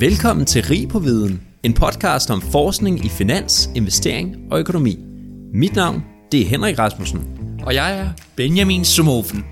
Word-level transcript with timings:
Velkommen 0.00 0.46
til 0.46 0.64
Rig 0.64 0.88
på 0.88 0.98
Viden, 0.98 1.40
en 1.62 1.74
podcast 1.74 2.30
om 2.30 2.40
forskning 2.40 3.04
i 3.04 3.08
finans, 3.08 3.70
investering 3.74 4.36
og 4.50 4.58
økonomi. 4.58 4.98
Mit 5.54 5.76
navn, 5.76 6.04
det 6.32 6.40
er 6.40 6.46
Henrik 6.46 6.78
Rasmussen. 6.78 7.20
Og 7.62 7.74
jeg 7.74 7.98
er 7.98 8.08
Benjamin 8.36 8.84
Sumofen. 8.84 9.44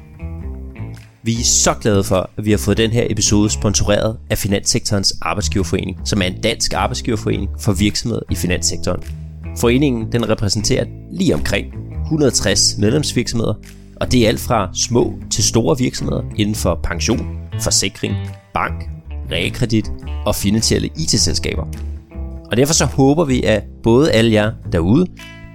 Vi 1.23 1.33
er 1.33 1.45
så 1.45 1.75
glade 1.81 2.05
for, 2.05 2.31
at 2.37 2.45
vi 2.45 2.51
har 2.51 2.59
fået 2.59 2.77
den 2.77 2.91
her 2.91 3.07
episode 3.11 3.51
sponsoreret 3.51 4.19
af 4.31 4.39
Finanssektorens 4.39 5.15
Arbejdsgiverforening, 5.23 6.01
som 6.05 6.23
er 6.23 6.27
en 6.27 6.41
dansk 6.41 6.73
arbejdsgiverforening 6.73 7.51
for 7.61 7.73
virksomheder 7.73 8.23
i 8.31 8.35
finanssektoren. 8.35 9.03
Foreningen 9.59 10.13
den 10.13 10.29
repræsenterer 10.29 10.85
lige 11.13 11.35
omkring 11.35 11.67
160 12.05 12.79
medlemsvirksomheder, 12.79 13.55
og 13.97 14.13
det 14.13 14.25
er 14.25 14.29
alt 14.29 14.41
fra 14.41 14.71
små 14.75 15.19
til 15.31 15.45
store 15.45 15.79
virksomheder 15.79 16.23
inden 16.37 16.55
for 16.55 16.81
pension, 16.85 17.39
forsikring, 17.61 18.15
bank, 18.55 18.98
realkredit 19.31 19.91
og 20.27 20.35
finansielle 20.35 20.89
IT-selskaber. 20.97 21.67
Og 22.51 22.57
derfor 22.57 22.75
så 22.75 22.85
håber 22.85 23.25
vi, 23.25 23.43
at 23.43 23.65
både 23.83 24.13
alle 24.13 24.33
jer 24.33 24.53
derude, 24.73 25.07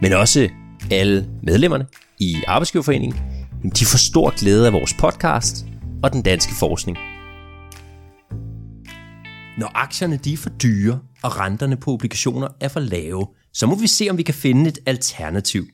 men 0.01 0.13
også 0.13 0.49
alle 0.91 1.29
medlemmerne 1.43 1.85
i 2.19 2.35
Arbejdsgiverforeningen, 2.47 3.19
de 3.79 3.85
får 3.85 3.97
stor 3.97 4.39
glæde 4.39 4.67
af 4.67 4.73
vores 4.73 4.93
podcast 4.93 5.65
og 6.03 6.13
den 6.13 6.21
danske 6.21 6.53
forskning. 6.59 6.97
Når 9.57 9.71
aktierne 9.75 10.17
de 10.17 10.33
er 10.33 10.37
for 10.37 10.49
dyre, 10.49 10.99
og 11.23 11.39
renterne 11.39 11.77
på 11.77 11.91
obligationer 11.91 12.47
er 12.59 12.67
for 12.67 12.79
lave, 12.79 13.27
så 13.53 13.67
må 13.67 13.75
vi 13.75 13.87
se, 13.87 14.07
om 14.09 14.17
vi 14.17 14.23
kan 14.23 14.33
finde 14.33 14.69
et 14.69 14.79
alternativ. 14.85 15.65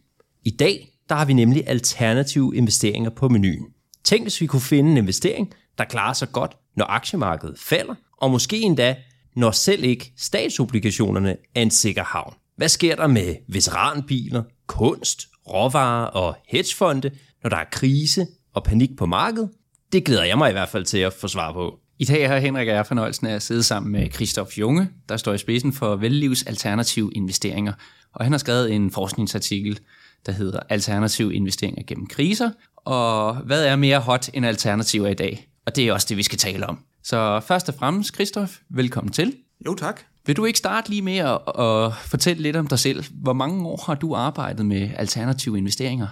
I 0.45 0.49
dag 0.49 0.89
der 1.09 1.15
har 1.15 1.25
vi 1.25 1.33
nemlig 1.33 1.63
alternative 1.67 2.55
investeringer 2.55 3.09
på 3.09 3.29
menuen. 3.29 3.65
Tænk, 4.03 4.23
hvis 4.23 4.41
vi 4.41 4.45
kunne 4.45 4.61
finde 4.61 4.91
en 4.91 4.97
investering, 4.97 5.53
der 5.77 5.83
klarer 5.83 6.13
sig 6.13 6.31
godt, 6.31 6.57
når 6.79 6.85
aktiemarkedet 6.89 7.59
falder, 7.59 7.95
og 8.17 8.31
måske 8.31 8.61
endda, 8.61 8.95
når 9.35 9.51
selv 9.51 9.83
ikke 9.83 10.13
statsobligationerne 10.17 11.35
er 11.55 11.61
en 11.61 11.71
sikker 11.71 12.03
havn. 12.03 12.33
Hvad 12.57 12.69
sker 12.69 12.95
der 12.95 13.07
med 13.07 13.35
veteranbiler, 13.47 14.43
kunst, 14.67 15.27
råvarer 15.47 16.05
og 16.05 16.35
hedgefonde, 16.47 17.11
når 17.43 17.49
der 17.49 17.57
er 17.57 17.65
krise 17.71 18.27
og 18.53 18.63
panik 18.63 18.89
på 18.97 19.05
markedet? 19.05 19.49
Det 19.91 20.05
glæder 20.05 20.23
jeg 20.23 20.37
mig 20.37 20.49
i 20.49 20.53
hvert 20.53 20.69
fald 20.69 20.85
til 20.85 20.97
at 20.97 21.13
få 21.13 21.27
svar 21.27 21.53
på. 21.53 21.79
I 21.99 22.05
dag 22.05 22.27
har 22.29 22.37
Henrik 22.37 22.67
og 22.67 22.73
jeg 22.73 22.85
fornøjelsen 22.85 23.27
af 23.27 23.35
at 23.35 23.41
sidde 23.41 23.63
sammen 23.63 23.91
med 23.91 24.11
Christoph 24.11 24.59
Junge, 24.59 24.89
der 25.09 25.17
står 25.17 25.33
i 25.33 25.37
spidsen 25.37 25.73
for 25.73 25.95
Vellivs 25.95 26.43
Alternative 26.43 27.11
Investeringer. 27.15 27.73
Og 28.13 28.25
han 28.25 28.31
har 28.33 28.39
skrevet 28.39 28.71
en 28.71 28.91
forskningsartikel, 28.91 29.79
der 30.25 30.31
hedder 30.31 30.59
Alternative 30.69 31.33
Investeringer 31.33 31.83
gennem 31.87 32.07
kriser. 32.07 32.51
Og 32.75 33.35
hvad 33.35 33.65
er 33.65 33.75
mere 33.75 33.99
hot 33.99 34.29
end 34.33 34.45
alternativer 34.45 35.07
i 35.07 35.13
dag? 35.13 35.49
Og 35.65 35.75
det 35.75 35.87
er 35.87 35.93
også 35.93 36.05
det, 36.09 36.17
vi 36.17 36.23
skal 36.23 36.37
tale 36.37 36.67
om. 36.67 36.79
Så 37.03 37.41
først 37.47 37.69
og 37.69 37.75
fremmest, 37.79 38.13
Christoph, 38.13 38.51
velkommen 38.69 39.13
til. 39.13 39.33
Jo, 39.65 39.75
tak. 39.75 40.01
Vil 40.25 40.37
du 40.37 40.45
ikke 40.45 40.59
starte 40.59 40.89
lige 40.89 41.01
med 41.01 41.17
at, 41.17 41.39
at 41.59 41.93
fortælle 42.05 42.43
lidt 42.43 42.55
om 42.55 42.67
dig 42.67 42.79
selv? 42.79 43.03
Hvor 43.13 43.33
mange 43.33 43.67
år 43.67 43.83
har 43.85 43.95
du 43.95 44.15
arbejdet 44.15 44.65
med 44.65 44.89
alternative 44.97 45.57
investeringer? 45.57 46.07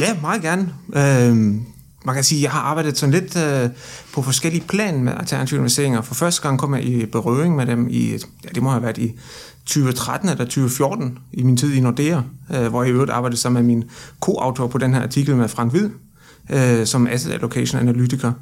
Ja, 0.00 0.20
meget 0.20 0.42
gerne. 0.42 0.74
Øhm, 0.96 1.66
man 2.04 2.14
kan 2.14 2.24
sige, 2.24 2.38
at 2.38 2.42
jeg 2.42 2.50
har 2.50 2.60
arbejdet 2.60 2.98
sådan 2.98 3.14
lidt 3.14 3.36
øh, 3.36 3.70
på 4.14 4.22
forskellige 4.22 4.64
plan 4.68 5.04
med 5.04 5.12
alternative 5.16 5.58
investeringer. 5.58 6.02
For 6.02 6.14
første 6.14 6.42
gang 6.42 6.58
kom 6.58 6.74
jeg 6.74 6.84
i 6.84 7.06
berøring 7.06 7.56
med 7.56 7.66
dem 7.66 7.88
i, 7.90 8.10
ja, 8.10 8.48
det 8.54 8.62
må 8.62 8.70
have 8.70 8.82
været 8.82 8.98
i 8.98 9.18
2013 9.66 10.28
eller 10.28 10.44
2014, 10.44 11.18
i 11.32 11.42
min 11.42 11.56
tid 11.56 11.74
i 11.74 11.80
Nordea, 11.80 12.20
øh, 12.54 12.66
hvor 12.66 12.82
jeg 12.82 12.90
i 12.90 12.92
øvrigt 12.92 13.10
arbejdede 13.10 13.40
sammen 13.40 13.66
med 13.66 13.74
min 13.74 13.90
co-autor 14.20 14.66
på 14.66 14.78
den 14.78 14.94
her 14.94 15.02
artikel 15.02 15.36
med 15.36 15.48
Frank 15.48 15.72
Hvid, 15.72 15.90
øh, 16.50 16.86
som 16.86 17.06
asset 17.06 17.32
allocation 17.32 17.80
analytiker. 17.80 18.32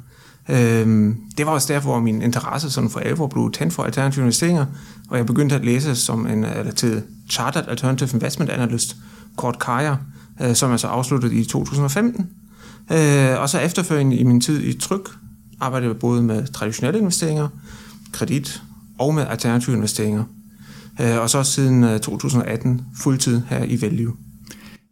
Øhm, 0.49 1.15
det 1.37 1.45
var 1.45 1.51
også 1.51 1.73
derfor, 1.73 1.89
hvor 1.89 1.99
min 1.99 2.21
interesse 2.21 2.71
sådan 2.71 2.89
for 2.89 2.99
alvor 2.99 3.27
blev 3.27 3.51
tændt 3.51 3.73
for 3.73 3.83
alternative 3.83 4.23
investeringer, 4.23 4.65
og 5.09 5.17
jeg 5.17 5.25
begyndte 5.25 5.55
at 5.55 5.65
læse 5.65 5.95
som 5.95 6.27
en, 6.27 6.43
eller 6.43 6.71
til 6.71 7.03
Chartered 7.29 7.67
Alternative 7.67 8.09
Investment 8.13 8.51
Analyst, 8.51 8.95
kort 9.35 9.59
KAJA, 9.59 9.95
øh, 10.41 10.55
som 10.55 10.71
jeg 10.71 10.79
så 10.79 10.87
afsluttede 10.87 11.35
i 11.35 11.45
2015. 11.45 12.29
Øh, 12.91 13.41
og 13.41 13.49
så 13.49 13.59
efterfølgende 13.59 14.15
i 14.15 14.23
min 14.23 14.41
tid 14.41 14.63
i 14.63 14.79
Tryk, 14.79 15.09
arbejdede 15.59 15.91
jeg 15.91 15.99
både 15.99 16.23
med 16.23 16.47
traditionelle 16.47 16.99
investeringer, 16.99 17.47
kredit 18.11 18.61
og 18.99 19.13
med 19.13 19.25
alternative 19.29 19.75
investeringer. 19.75 20.23
Øh, 21.01 21.17
og 21.17 21.29
så 21.29 21.43
siden 21.43 21.83
øh, 21.83 21.99
2018 21.99 22.81
fuldtid 23.01 23.41
her 23.49 23.63
i 23.63 23.81
Value. 23.81 24.13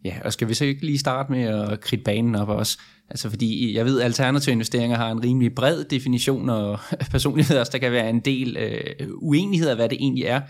Ja, 0.04 0.14
og 0.24 0.32
skal 0.32 0.48
vi 0.48 0.54
så 0.54 0.64
ikke 0.64 0.86
lige 0.86 0.98
starte 0.98 1.32
med 1.32 1.42
at 1.42 1.80
kridte 1.80 2.04
banen 2.04 2.34
op 2.34 2.48
også? 2.48 2.78
Altså 3.10 3.30
fordi 3.30 3.76
jeg 3.76 3.84
ved, 3.84 4.00
at 4.00 4.04
alternative 4.04 4.52
investeringer 4.52 4.96
har 4.96 5.10
en 5.10 5.24
rimelig 5.24 5.54
bred 5.54 5.84
definition, 5.84 6.48
og 6.48 6.78
personlighed 7.10 7.58
også, 7.58 7.72
der 7.72 7.78
kan 7.78 7.92
være 7.92 8.10
en 8.10 8.20
del 8.20 8.56
øh, 8.56 9.08
uenighed 9.14 9.68
af, 9.68 9.76
hvad 9.76 9.88
det 9.88 9.98
egentlig 10.00 10.24
er. 10.24 10.40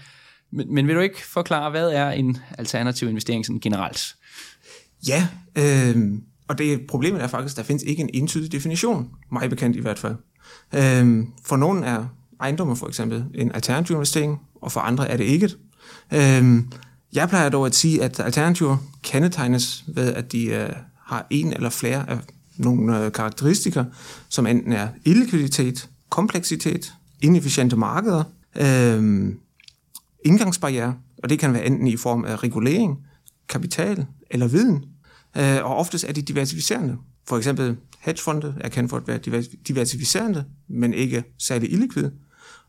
Men, 0.52 0.74
men 0.74 0.86
vil 0.86 0.94
du 0.94 1.00
ikke 1.00 1.26
forklare, 1.26 1.70
hvad 1.70 1.90
er 1.90 2.10
en 2.10 2.38
alternativ 2.58 3.08
investering 3.08 3.46
sådan 3.46 3.60
generelt? 3.60 4.16
Ja, 5.08 5.28
øh, 5.58 5.96
og 6.48 6.58
det 6.58 6.80
problemet 6.88 7.22
er 7.22 7.26
faktisk, 7.26 7.52
at 7.52 7.56
der 7.56 7.62
findes 7.62 7.82
ikke 7.82 8.02
en 8.02 8.10
entydig 8.14 8.52
definition, 8.52 9.10
mig 9.32 9.50
bekendt 9.50 9.76
i 9.76 9.80
hvert 9.80 9.98
fald. 9.98 10.16
Øh, 10.74 11.24
for 11.44 11.56
nogen 11.56 11.84
er 11.84 12.06
ejendomme 12.40 12.76
for 12.76 12.86
eksempel 12.88 13.24
en 13.34 13.52
alternativ 13.54 13.94
investering, 13.96 14.40
og 14.62 14.72
for 14.72 14.80
andre 14.80 15.08
er 15.08 15.16
det 15.16 15.24
ikke. 15.24 15.50
Øh, 16.12 16.62
jeg 17.12 17.28
plejer 17.28 17.48
dog 17.48 17.66
at 17.66 17.74
sige, 17.74 18.02
at 18.02 18.20
alternativer 18.20 18.76
kendetegnes 19.02 19.84
ved, 19.88 20.14
at 20.14 20.32
de 20.32 20.44
øh, 20.46 20.68
har 21.04 21.26
en 21.30 21.52
eller 21.52 21.70
flere 21.70 22.10
af 22.10 22.18
nogle 22.58 23.04
øh, 23.04 23.12
karakteristikker, 23.12 23.84
som 24.28 24.46
enten 24.46 24.72
er 24.72 24.88
illikviditet, 25.04 25.88
kompleksitet, 26.10 26.92
inefficiente 27.22 27.76
markeder, 27.76 28.24
øh, 28.56 29.34
indgangsbarriere, 30.24 30.94
og 31.22 31.28
det 31.30 31.38
kan 31.38 31.52
være 31.52 31.66
enten 31.66 31.86
i 31.86 31.96
form 31.96 32.24
af 32.24 32.42
regulering, 32.42 32.98
kapital 33.48 34.06
eller 34.30 34.48
viden, 34.48 34.84
øh, 35.36 35.64
og 35.64 35.76
oftest 35.76 36.04
er 36.04 36.12
de 36.12 36.22
diversificerende. 36.22 36.96
For 37.28 37.36
eksempel 37.36 37.76
hedgefonde 38.00 38.54
er 38.60 38.68
kendt 38.68 38.90
for 38.90 38.96
at 38.96 39.08
være 39.08 39.18
diversificerende, 39.68 40.44
men 40.68 40.94
ikke 40.94 41.24
særlig 41.38 41.72
illikvide. 41.72 42.12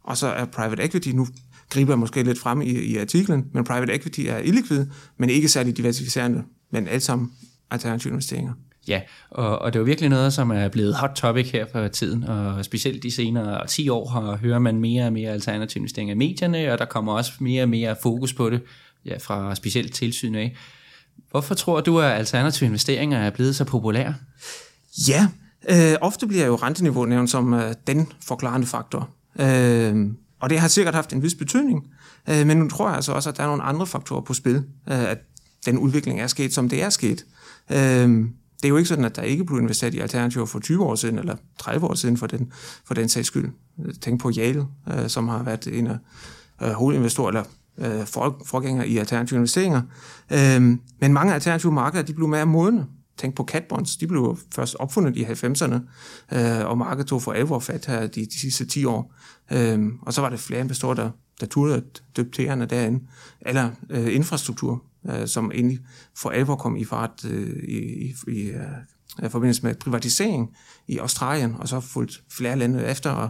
Og 0.04 0.18
så 0.18 0.28
er 0.28 0.46
private 0.46 0.84
equity, 0.84 1.10
nu 1.10 1.28
griber 1.70 1.92
jeg 1.92 2.00
måske 2.00 2.24
lidt 2.24 2.40
frem 2.40 2.62
i, 2.62 2.70
i 2.70 2.98
artiklen, 2.98 3.46
men 3.54 3.64
private 3.64 3.96
equity 3.96 4.20
er 4.20 4.38
illikvid, 4.38 4.86
men 5.18 5.30
ikke 5.30 5.50
særlig 5.50 5.78
diversificerende, 5.78 6.44
men 6.72 6.88
alt 6.88 7.04
sammen 7.04 7.32
alternative 7.72 8.12
investeringer. 8.12 8.54
Ja, 8.88 9.02
og, 9.30 9.60
og 9.60 9.74
det 9.74 9.80
er 9.80 9.82
jo 9.82 9.86
virkelig 9.86 10.10
noget, 10.10 10.34
som 10.34 10.52
er 10.52 10.68
blevet 10.68 10.96
hot 10.96 11.12
topic 11.16 11.52
her 11.52 11.66
for 11.72 11.88
tiden, 11.88 12.24
og 12.24 12.66
specielt 12.66 13.04
de 13.04 13.12
senere 13.12 13.68
10 13.68 13.90
år 13.90 14.08
har, 14.10 14.38
hører 14.38 14.60
man 14.60 14.80
mere 14.80 15.06
og 15.06 15.14
mere 15.14 15.32
alternative 15.32 15.80
investeringer 15.82 16.16
i 16.16 16.18
medierne, 16.18 16.72
og 16.72 16.78
der 16.78 16.86
kommer 16.86 17.14
også 17.14 17.32
mere 17.40 17.64
og 17.64 17.70
mere 17.70 17.96
fokus 18.02 18.34
på 18.34 18.50
det 18.50 18.62
ja, 19.06 19.18
fra 19.18 19.56
specielt 19.56 19.94
tilsyn 19.94 20.36
af. 20.36 20.56
Hvorfor 21.32 21.56
tror 21.56 21.82
du, 21.82 22.00
at 22.00 22.12
alternative 22.12 22.68
investeringer 22.68 23.18
er 23.18 23.30
blevet 23.30 23.56
så 23.56 23.66
populære? 23.66 24.16
Ja, 25.08 25.28
øh, 25.70 25.98
ofte 26.02 26.28
bliver 26.28 26.46
jo 26.46 26.56
renteniveauet 26.56 27.10
nævnt 27.10 27.30
som 27.30 27.54
øh, 27.54 27.74
den 27.88 28.12
forklarende 28.28 28.68
faktor. 28.68 29.10
Øh, 29.40 30.08
og 30.40 30.50
det 30.50 30.60
har 30.60 30.68
sikkert 30.68 30.96
haft 30.96 31.14
en 31.14 31.24
vis 31.24 31.36
betydning, 31.36 31.88
øh, 32.30 32.48
men 32.48 32.58
nu 32.58 32.70
tror 32.70 32.88
jeg 32.88 32.96
altså 32.96 33.12
også, 33.12 33.30
at 33.30 33.38
der 33.38 33.44
er 33.44 33.48
nogle 33.48 33.64
andre 33.64 33.88
faktorer 33.88 34.22
på 34.22 34.34
spil, 34.34 34.56
øh, 34.90 35.12
at 35.12 35.18
den 35.66 35.78
udvikling 35.78 36.22
er 36.22 36.28
sket, 36.28 36.54
som 36.54 36.70
det 36.70 36.84
er 36.84 36.90
sket. 36.90 37.26
Øh, 37.72 38.26
det 38.58 38.66
er 38.66 38.70
jo 38.70 38.78
ikke 38.78 38.90
sådan, 38.90 39.06
at 39.06 39.16
der 39.16 39.22
ikke 39.22 39.46
blev 39.46 39.60
investeret 39.60 39.94
i 39.94 40.00
alternativer 40.00 40.46
for 40.46 40.60
20 40.60 40.84
år 40.84 40.96
siden, 40.96 41.20
eller 41.20 41.36
30 41.60 41.88
år 41.88 41.94
siden 41.94 42.18
for 42.18 42.28
den, 42.28 42.52
for 42.86 42.94
den 42.94 43.10
sags 43.10 43.28
skyld. 43.28 43.50
Tænk 44.02 44.22
på 44.22 44.32
Yale, 44.38 44.66
øh, 44.92 45.10
som 45.10 45.28
har 45.28 45.44
været 45.44 45.68
en 45.68 45.88
af 45.88 45.98
øh, 46.64 46.70
hovedinvestorer, 46.70 47.28
eller 47.28 47.44
øh, 47.78 48.06
for, 48.06 48.42
forgænger 48.46 48.84
i 48.84 48.98
alternative 48.98 49.38
investeringer. 49.38 49.82
Øh, 50.32 50.62
men 51.02 51.14
mange 51.14 51.34
alternative 51.34 51.72
markeder, 51.72 52.04
de 52.04 52.14
blev 52.14 52.28
mere 52.28 52.46
modne. 52.46 52.86
Tænk 53.18 53.36
på 53.36 53.44
catbonds, 53.44 53.98
de 53.98 54.08
blev 54.08 54.38
først 54.56 54.76
opfundet 54.76 55.18
i 55.18 55.24
90'erne, 55.24 55.76
øh, 56.38 56.66
og 56.70 56.78
markedet 56.78 57.08
tog 57.08 57.22
for 57.22 57.34
alvor 57.34 57.60
fat 57.60 57.86
her 57.86 58.08
de, 58.08 58.26
de 58.26 58.40
sidste 58.40 58.66
10 58.66 58.86
år. 58.86 59.14
Øh, 59.52 59.86
og 60.02 60.14
så 60.14 60.22
var 60.22 60.30
det 60.30 60.40
flere 60.40 60.60
investorer, 60.60 60.94
der, 60.94 61.10
der 61.40 61.46
turde 61.46 61.76
at 61.76 61.84
døbe 62.18 62.30
derinde. 62.66 63.00
Eller 63.42 63.70
øh, 63.90 64.16
infrastruktur, 64.16 64.84
øh, 65.10 65.28
som 65.28 65.52
endelig 65.56 65.80
for 66.16 66.30
alvor 66.30 66.56
kom 66.56 66.76
i 66.76 66.86
fart 66.86 67.26
øh, 67.26 67.64
i, 67.68 68.14
i, 68.28 68.42
øh, 68.50 69.26
i 69.26 69.30
forbindelse 69.30 69.64
med 69.64 69.76
privatisering 69.76 70.50
i 70.88 70.98
Australien, 70.98 71.56
og 71.60 71.68
så 71.68 71.80
fulgt 71.80 72.24
flere 72.32 72.56
lande 72.56 72.86
efter, 72.86 73.10
og 73.12 73.30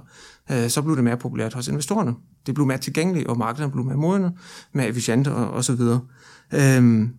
øh, 0.51 0.69
så 0.69 0.81
blev 0.81 0.95
det 0.95 1.03
mere 1.03 1.18
populært 1.18 1.53
hos 1.53 1.68
investorerne. 1.68 2.13
Det 2.45 2.56
blev 2.56 2.68
mere 2.68 2.77
tilgængeligt, 2.77 3.27
og 3.27 3.38
markederne 3.38 3.71
blev 3.71 3.85
mere 3.85 3.97
modne, 3.97 4.31
mere 4.74 4.88
efficiente 4.88 5.33
og, 5.33 5.50
og 5.50 5.63
så 5.63 5.74
videre. 5.75 6.01
Øhm, 6.53 7.13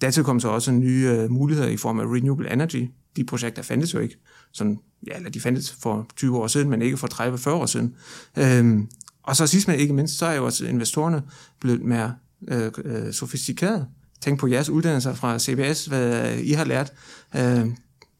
dertil 0.00 0.24
kom 0.24 0.40
så 0.40 0.48
også 0.48 0.72
nye 0.72 1.08
øh, 1.08 1.30
muligheder 1.30 1.68
i 1.68 1.76
form 1.76 2.00
af 2.00 2.04
renewable 2.04 2.52
energy. 2.52 2.90
De 3.16 3.24
projekter 3.24 3.62
fandtes 3.62 3.94
jo 3.94 3.98
ikke. 3.98 4.16
Sådan, 4.52 4.78
ja, 5.06 5.16
eller 5.16 5.30
de 5.30 5.40
fandtes 5.40 5.72
for 5.72 6.06
20 6.16 6.38
år 6.38 6.46
siden, 6.46 6.70
men 6.70 6.82
ikke 6.82 6.96
for 6.96 7.48
30-40 7.48 7.50
år 7.50 7.66
siden. 7.66 7.94
Øhm, 8.38 8.88
og 9.22 9.36
så 9.36 9.46
sidst 9.46 9.68
men 9.68 9.78
ikke 9.78 9.94
mindst, 9.94 10.18
så 10.18 10.26
er 10.26 10.34
jo 10.34 10.44
også 10.44 10.66
investorerne 10.66 11.22
blevet 11.60 11.82
mere 11.82 12.14
øh, 12.48 12.72
øh, 12.84 13.12
sofistikeret. 13.12 13.86
Tænk 14.24 14.38
på 14.38 14.46
jeres 14.46 14.70
uddannelser 14.70 15.14
fra 15.14 15.38
CBS, 15.38 15.86
hvad 15.86 16.36
I 16.38 16.52
har 16.52 16.64
lært. 16.64 16.92
Øh, 17.36 17.66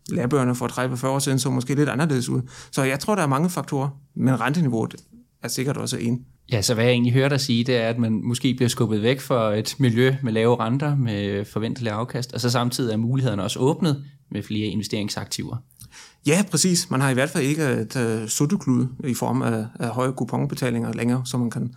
lærebøgerne 0.08 0.54
for 0.54 0.68
30-40 1.04 1.06
år 1.06 1.18
siden 1.18 1.38
så 1.38 1.50
måske 1.50 1.74
lidt 1.74 1.88
anderledes 1.88 2.28
ud. 2.28 2.42
Så 2.70 2.82
jeg 2.82 3.00
tror, 3.00 3.14
der 3.14 3.22
er 3.22 3.26
mange 3.26 3.50
faktorer, 3.50 3.88
men 4.14 4.40
renteniveauet 4.40 4.94
er 5.42 5.48
sikkert 5.48 5.76
også 5.76 5.96
en. 5.96 6.24
Ja, 6.52 6.62
så 6.62 6.74
hvad 6.74 6.84
jeg 6.84 6.92
egentlig 6.92 7.12
hører 7.12 7.28
dig 7.28 7.40
sige, 7.40 7.64
det 7.64 7.76
er, 7.76 7.88
at 7.88 7.98
man 7.98 8.20
måske 8.24 8.54
bliver 8.54 8.68
skubbet 8.68 9.02
væk 9.02 9.20
fra 9.20 9.54
et 9.54 9.76
miljø 9.78 10.16
med 10.22 10.32
lave 10.32 10.60
renter, 10.60 10.96
med 10.96 11.44
forventelige 11.44 11.92
afkast, 11.92 12.32
og 12.32 12.40
så 12.40 12.50
samtidig 12.50 12.92
er 12.92 12.96
mulighederne 12.96 13.42
også 13.42 13.58
åbnet 13.58 14.04
med 14.30 14.42
flere 14.42 14.66
investeringsaktiver. 14.66 15.56
Ja, 16.26 16.44
præcis. 16.50 16.90
Man 16.90 17.00
har 17.00 17.10
i 17.10 17.14
hvert 17.14 17.30
fald 17.30 17.44
ikke 17.44 17.62
et 17.62 17.96
uh, 17.96 18.28
sutteklud 18.28 18.86
i 19.04 19.14
form 19.14 19.42
af, 19.42 19.66
af 19.80 19.88
høje 19.88 20.12
kuponbetalinger 20.12 20.92
længere, 20.92 21.22
så 21.26 21.38
man 21.38 21.50
kan 21.50 21.74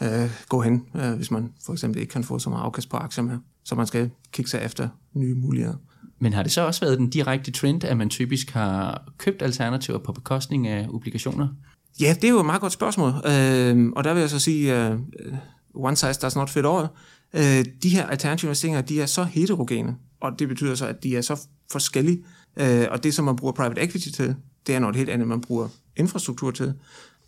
uh, 0.00 0.30
gå 0.48 0.60
hen, 0.60 0.82
uh, 0.94 1.12
hvis 1.12 1.30
man 1.30 1.52
for 1.66 1.72
eksempel 1.72 2.00
ikke 2.00 2.12
kan 2.12 2.24
få 2.24 2.38
så 2.38 2.50
meget 2.50 2.62
afkast 2.62 2.88
på 2.88 2.96
aktier 2.96 3.24
med. 3.24 3.38
Så 3.64 3.74
man 3.74 3.86
skal 3.86 4.10
kigge 4.32 4.50
sig 4.50 4.62
efter 4.64 4.88
nye 5.14 5.34
muligheder. 5.34 5.74
Men 6.18 6.32
har 6.32 6.42
det 6.42 6.52
så 6.52 6.60
også 6.60 6.80
været 6.80 6.98
den 6.98 7.10
direkte 7.10 7.50
trend, 7.50 7.84
at 7.84 7.96
man 7.96 8.10
typisk 8.10 8.50
har 8.50 9.08
købt 9.18 9.42
alternativer 9.42 9.98
på 9.98 10.12
bekostning 10.12 10.66
af 10.66 10.88
obligationer? 10.88 11.48
Ja, 12.00 12.14
det 12.14 12.24
er 12.24 12.28
jo 12.28 12.40
et 12.40 12.46
meget 12.46 12.60
godt 12.60 12.72
spørgsmål. 12.72 13.08
Uh, 13.08 13.92
og 13.96 14.04
der 14.04 14.12
vil 14.12 14.20
jeg 14.20 14.30
så 14.30 14.38
sige, 14.38 14.90
uh, 14.90 14.98
one 15.74 15.96
size 15.96 16.20
does 16.20 16.36
not 16.36 16.50
fit 16.50 16.66
all. 16.66 16.86
Uh, 17.34 17.72
de 17.82 17.88
her 17.88 18.06
alternative 18.06 18.48
investeringer, 18.48 18.80
de 18.80 19.02
er 19.02 19.06
så 19.06 19.24
heterogene, 19.24 19.96
og 20.20 20.38
det 20.38 20.48
betyder 20.48 20.74
så, 20.74 20.86
at 20.86 21.02
de 21.02 21.16
er 21.16 21.20
så 21.20 21.40
forskellige. 21.72 22.24
Uh, 22.60 22.66
og 22.90 23.02
det, 23.02 23.14
som 23.14 23.24
man 23.24 23.36
bruger 23.36 23.52
private 23.52 23.82
equity 23.82 24.08
til, 24.08 24.36
det 24.66 24.74
er 24.74 24.78
noget 24.78 24.96
helt 24.96 25.10
andet, 25.10 25.28
man 25.28 25.40
bruger 25.40 25.68
infrastruktur 25.96 26.50
til. 26.50 26.74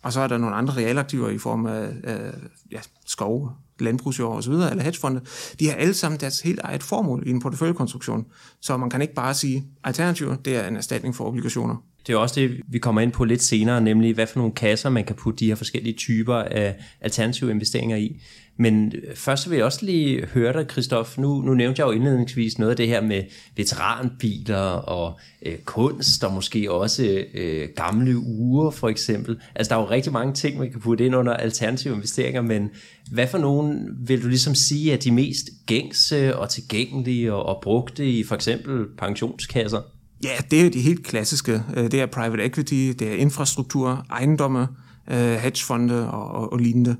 Og 0.03 0.13
så 0.13 0.19
er 0.19 0.27
der 0.27 0.37
nogle 0.37 0.55
andre 0.55 0.73
realaktiver 0.73 1.29
i 1.29 1.37
form 1.37 1.65
af 1.65 1.93
af 2.03 2.33
ja, 2.71 2.79
skov, 3.05 3.51
landbrugsjord 3.81 4.37
osv., 4.37 4.51
eller 4.51 4.83
hedgefonde. 4.83 5.21
De 5.59 5.67
har 5.69 5.75
alle 5.75 5.93
sammen 5.93 6.19
deres 6.19 6.41
helt 6.41 6.59
eget 6.63 6.83
formål 6.83 7.23
i 7.25 7.29
en 7.29 7.39
porteføljekonstruktion. 7.39 8.25
Så 8.61 8.77
man 8.77 8.89
kan 8.89 9.01
ikke 9.01 9.13
bare 9.13 9.33
sige, 9.33 9.65
alternativer, 9.83 10.35
det 10.35 10.55
er 10.55 10.67
en 10.67 10.75
erstatning 10.75 11.15
for 11.15 11.25
obligationer. 11.25 11.75
Det 12.07 12.13
er 12.13 12.17
også 12.17 12.41
det, 12.41 12.61
vi 12.67 12.79
kommer 12.79 13.01
ind 13.01 13.11
på 13.11 13.23
lidt 13.23 13.43
senere, 13.43 13.81
nemlig 13.81 14.13
hvad 14.13 14.27
for 14.27 14.39
nogle 14.39 14.53
kasser, 14.53 14.89
man 14.89 15.05
kan 15.05 15.15
putte 15.15 15.39
de 15.39 15.45
her 15.45 15.55
forskellige 15.55 15.93
typer 15.93 16.35
af 16.35 16.75
alternative 17.01 17.51
investeringer 17.51 17.97
i. 17.97 18.21
Men 18.57 18.93
øh, 18.95 19.15
først 19.15 19.49
vil 19.49 19.55
jeg 19.55 19.65
også 19.65 19.85
lige 19.85 20.25
høre 20.25 20.53
dig, 20.53 20.65
Christoph. 20.71 21.19
Nu, 21.19 21.41
nu 21.41 21.53
nævnte 21.53 21.79
jeg 21.79 21.87
jo 21.87 21.91
indledningsvis 21.91 22.59
noget 22.59 22.71
af 22.71 22.77
det 22.77 22.87
her 22.87 23.01
med 23.01 23.23
veteranbiler 23.55 24.65
og 24.67 25.19
øh, 25.45 25.57
kunst, 25.65 26.23
og 26.23 26.33
måske 26.33 26.71
også 26.71 27.23
øh, 27.33 27.69
gamle 27.75 28.17
ure 28.17 28.71
for 28.71 28.89
eksempel. 28.89 29.39
Altså 29.55 29.69
der 29.69 29.75
er 29.75 29.83
jo 29.83 29.89
rigtig 29.89 30.11
mange 30.11 30.33
ting, 30.33 30.57
man 30.57 30.71
kan 30.71 30.81
putte 30.81 31.05
ind 31.05 31.15
under 31.15 31.33
alternative 31.33 31.95
investeringer, 31.95 32.41
men 32.41 32.69
hvad 33.11 33.27
for 33.27 33.37
nogen 33.37 33.89
vil 34.07 34.23
du 34.23 34.27
ligesom 34.27 34.55
sige 34.55 34.93
er 34.93 34.97
de 34.97 35.11
mest 35.11 35.49
gængse 35.65 36.37
og 36.37 36.49
tilgængelige 36.49 37.33
og, 37.33 37.45
og 37.45 37.59
brugte 37.63 38.11
i 38.11 38.23
for 38.23 38.35
eksempel 38.35 38.85
pensionskasser? 38.97 39.81
Ja, 40.23 40.29
det 40.51 40.59
er 40.59 40.63
jo 40.63 40.69
de 40.69 40.81
helt 40.81 41.05
klassiske. 41.05 41.61
Øh, 41.77 41.91
det 41.91 42.01
er 42.01 42.05
private 42.05 42.45
equity, 42.45 42.93
det 42.99 43.01
er 43.01 43.15
infrastruktur, 43.15 44.05
ejendomme, 44.11 44.67
øh, 45.11 45.17
hedgefonde 45.17 46.11
og, 46.11 46.31
og, 46.31 46.53
og 46.53 46.59
lignende. 46.59 46.95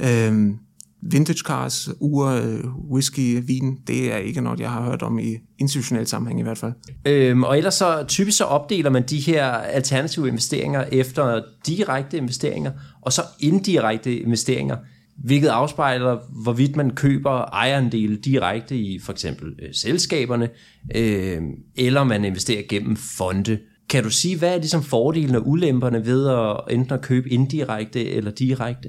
Øhm, 0.00 0.58
vintage 1.02 1.38
cars, 1.38 1.88
ure, 2.00 2.42
whisky, 2.90 3.42
vin, 3.46 3.76
det 3.86 4.12
er 4.12 4.16
ikke 4.16 4.40
noget, 4.40 4.60
jeg 4.60 4.70
har 4.70 4.84
hørt 4.84 5.02
om 5.02 5.18
i 5.18 5.36
institutionel 5.58 6.06
sammenhæng 6.06 6.40
i 6.40 6.42
hvert 6.42 6.58
fald. 6.58 6.72
Øhm, 7.04 7.44
og 7.44 7.58
ellers 7.58 7.74
så 7.74 8.04
typisk 8.08 8.38
så 8.38 8.44
opdeler 8.44 8.90
man 8.90 9.02
de 9.02 9.18
her 9.18 9.46
alternative 9.46 10.28
investeringer 10.28 10.84
efter 10.92 11.42
direkte 11.66 12.16
investeringer, 12.16 12.72
og 13.02 13.12
så 13.12 13.22
indirekte 13.40 14.16
investeringer, 14.16 14.76
hvilket 15.24 15.48
afspejler, 15.48 16.18
hvorvidt 16.42 16.76
man 16.76 16.90
køber 16.90 17.30
ejerandele 17.30 18.16
direkte 18.16 18.76
i 18.76 18.98
for 18.98 19.12
eksempel 19.12 19.48
øh, 19.62 19.74
selskaberne, 19.74 20.48
øh, 20.94 21.42
eller 21.76 22.04
man 22.04 22.24
investerer 22.24 22.62
gennem 22.68 22.96
fonde. 22.96 23.58
Kan 23.90 24.04
du 24.04 24.10
sige, 24.10 24.38
hvad 24.38 24.54
er 24.54 24.58
ligesom 24.58 24.82
fordelene 24.82 25.38
og 25.38 25.48
ulemperne 25.48 26.06
ved 26.06 26.28
at 26.28 26.74
enten 26.74 26.94
at 26.94 27.02
købe 27.02 27.28
indirekte 27.28 28.10
eller 28.10 28.30
direkte? 28.30 28.88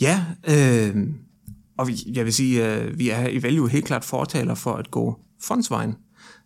Ja, 0.00 0.24
øh, 0.48 0.96
og 1.78 1.88
vi, 1.88 2.02
jeg 2.14 2.24
vil 2.24 2.32
sige, 2.32 2.64
at 2.64 2.98
vi 2.98 3.10
er 3.10 3.28
i 3.28 3.42
Value 3.42 3.68
helt 3.68 3.84
klart 3.84 4.04
fortaler 4.04 4.54
for 4.54 4.74
at 4.74 4.90
gå 4.90 5.18
fondsvejen. 5.42 5.94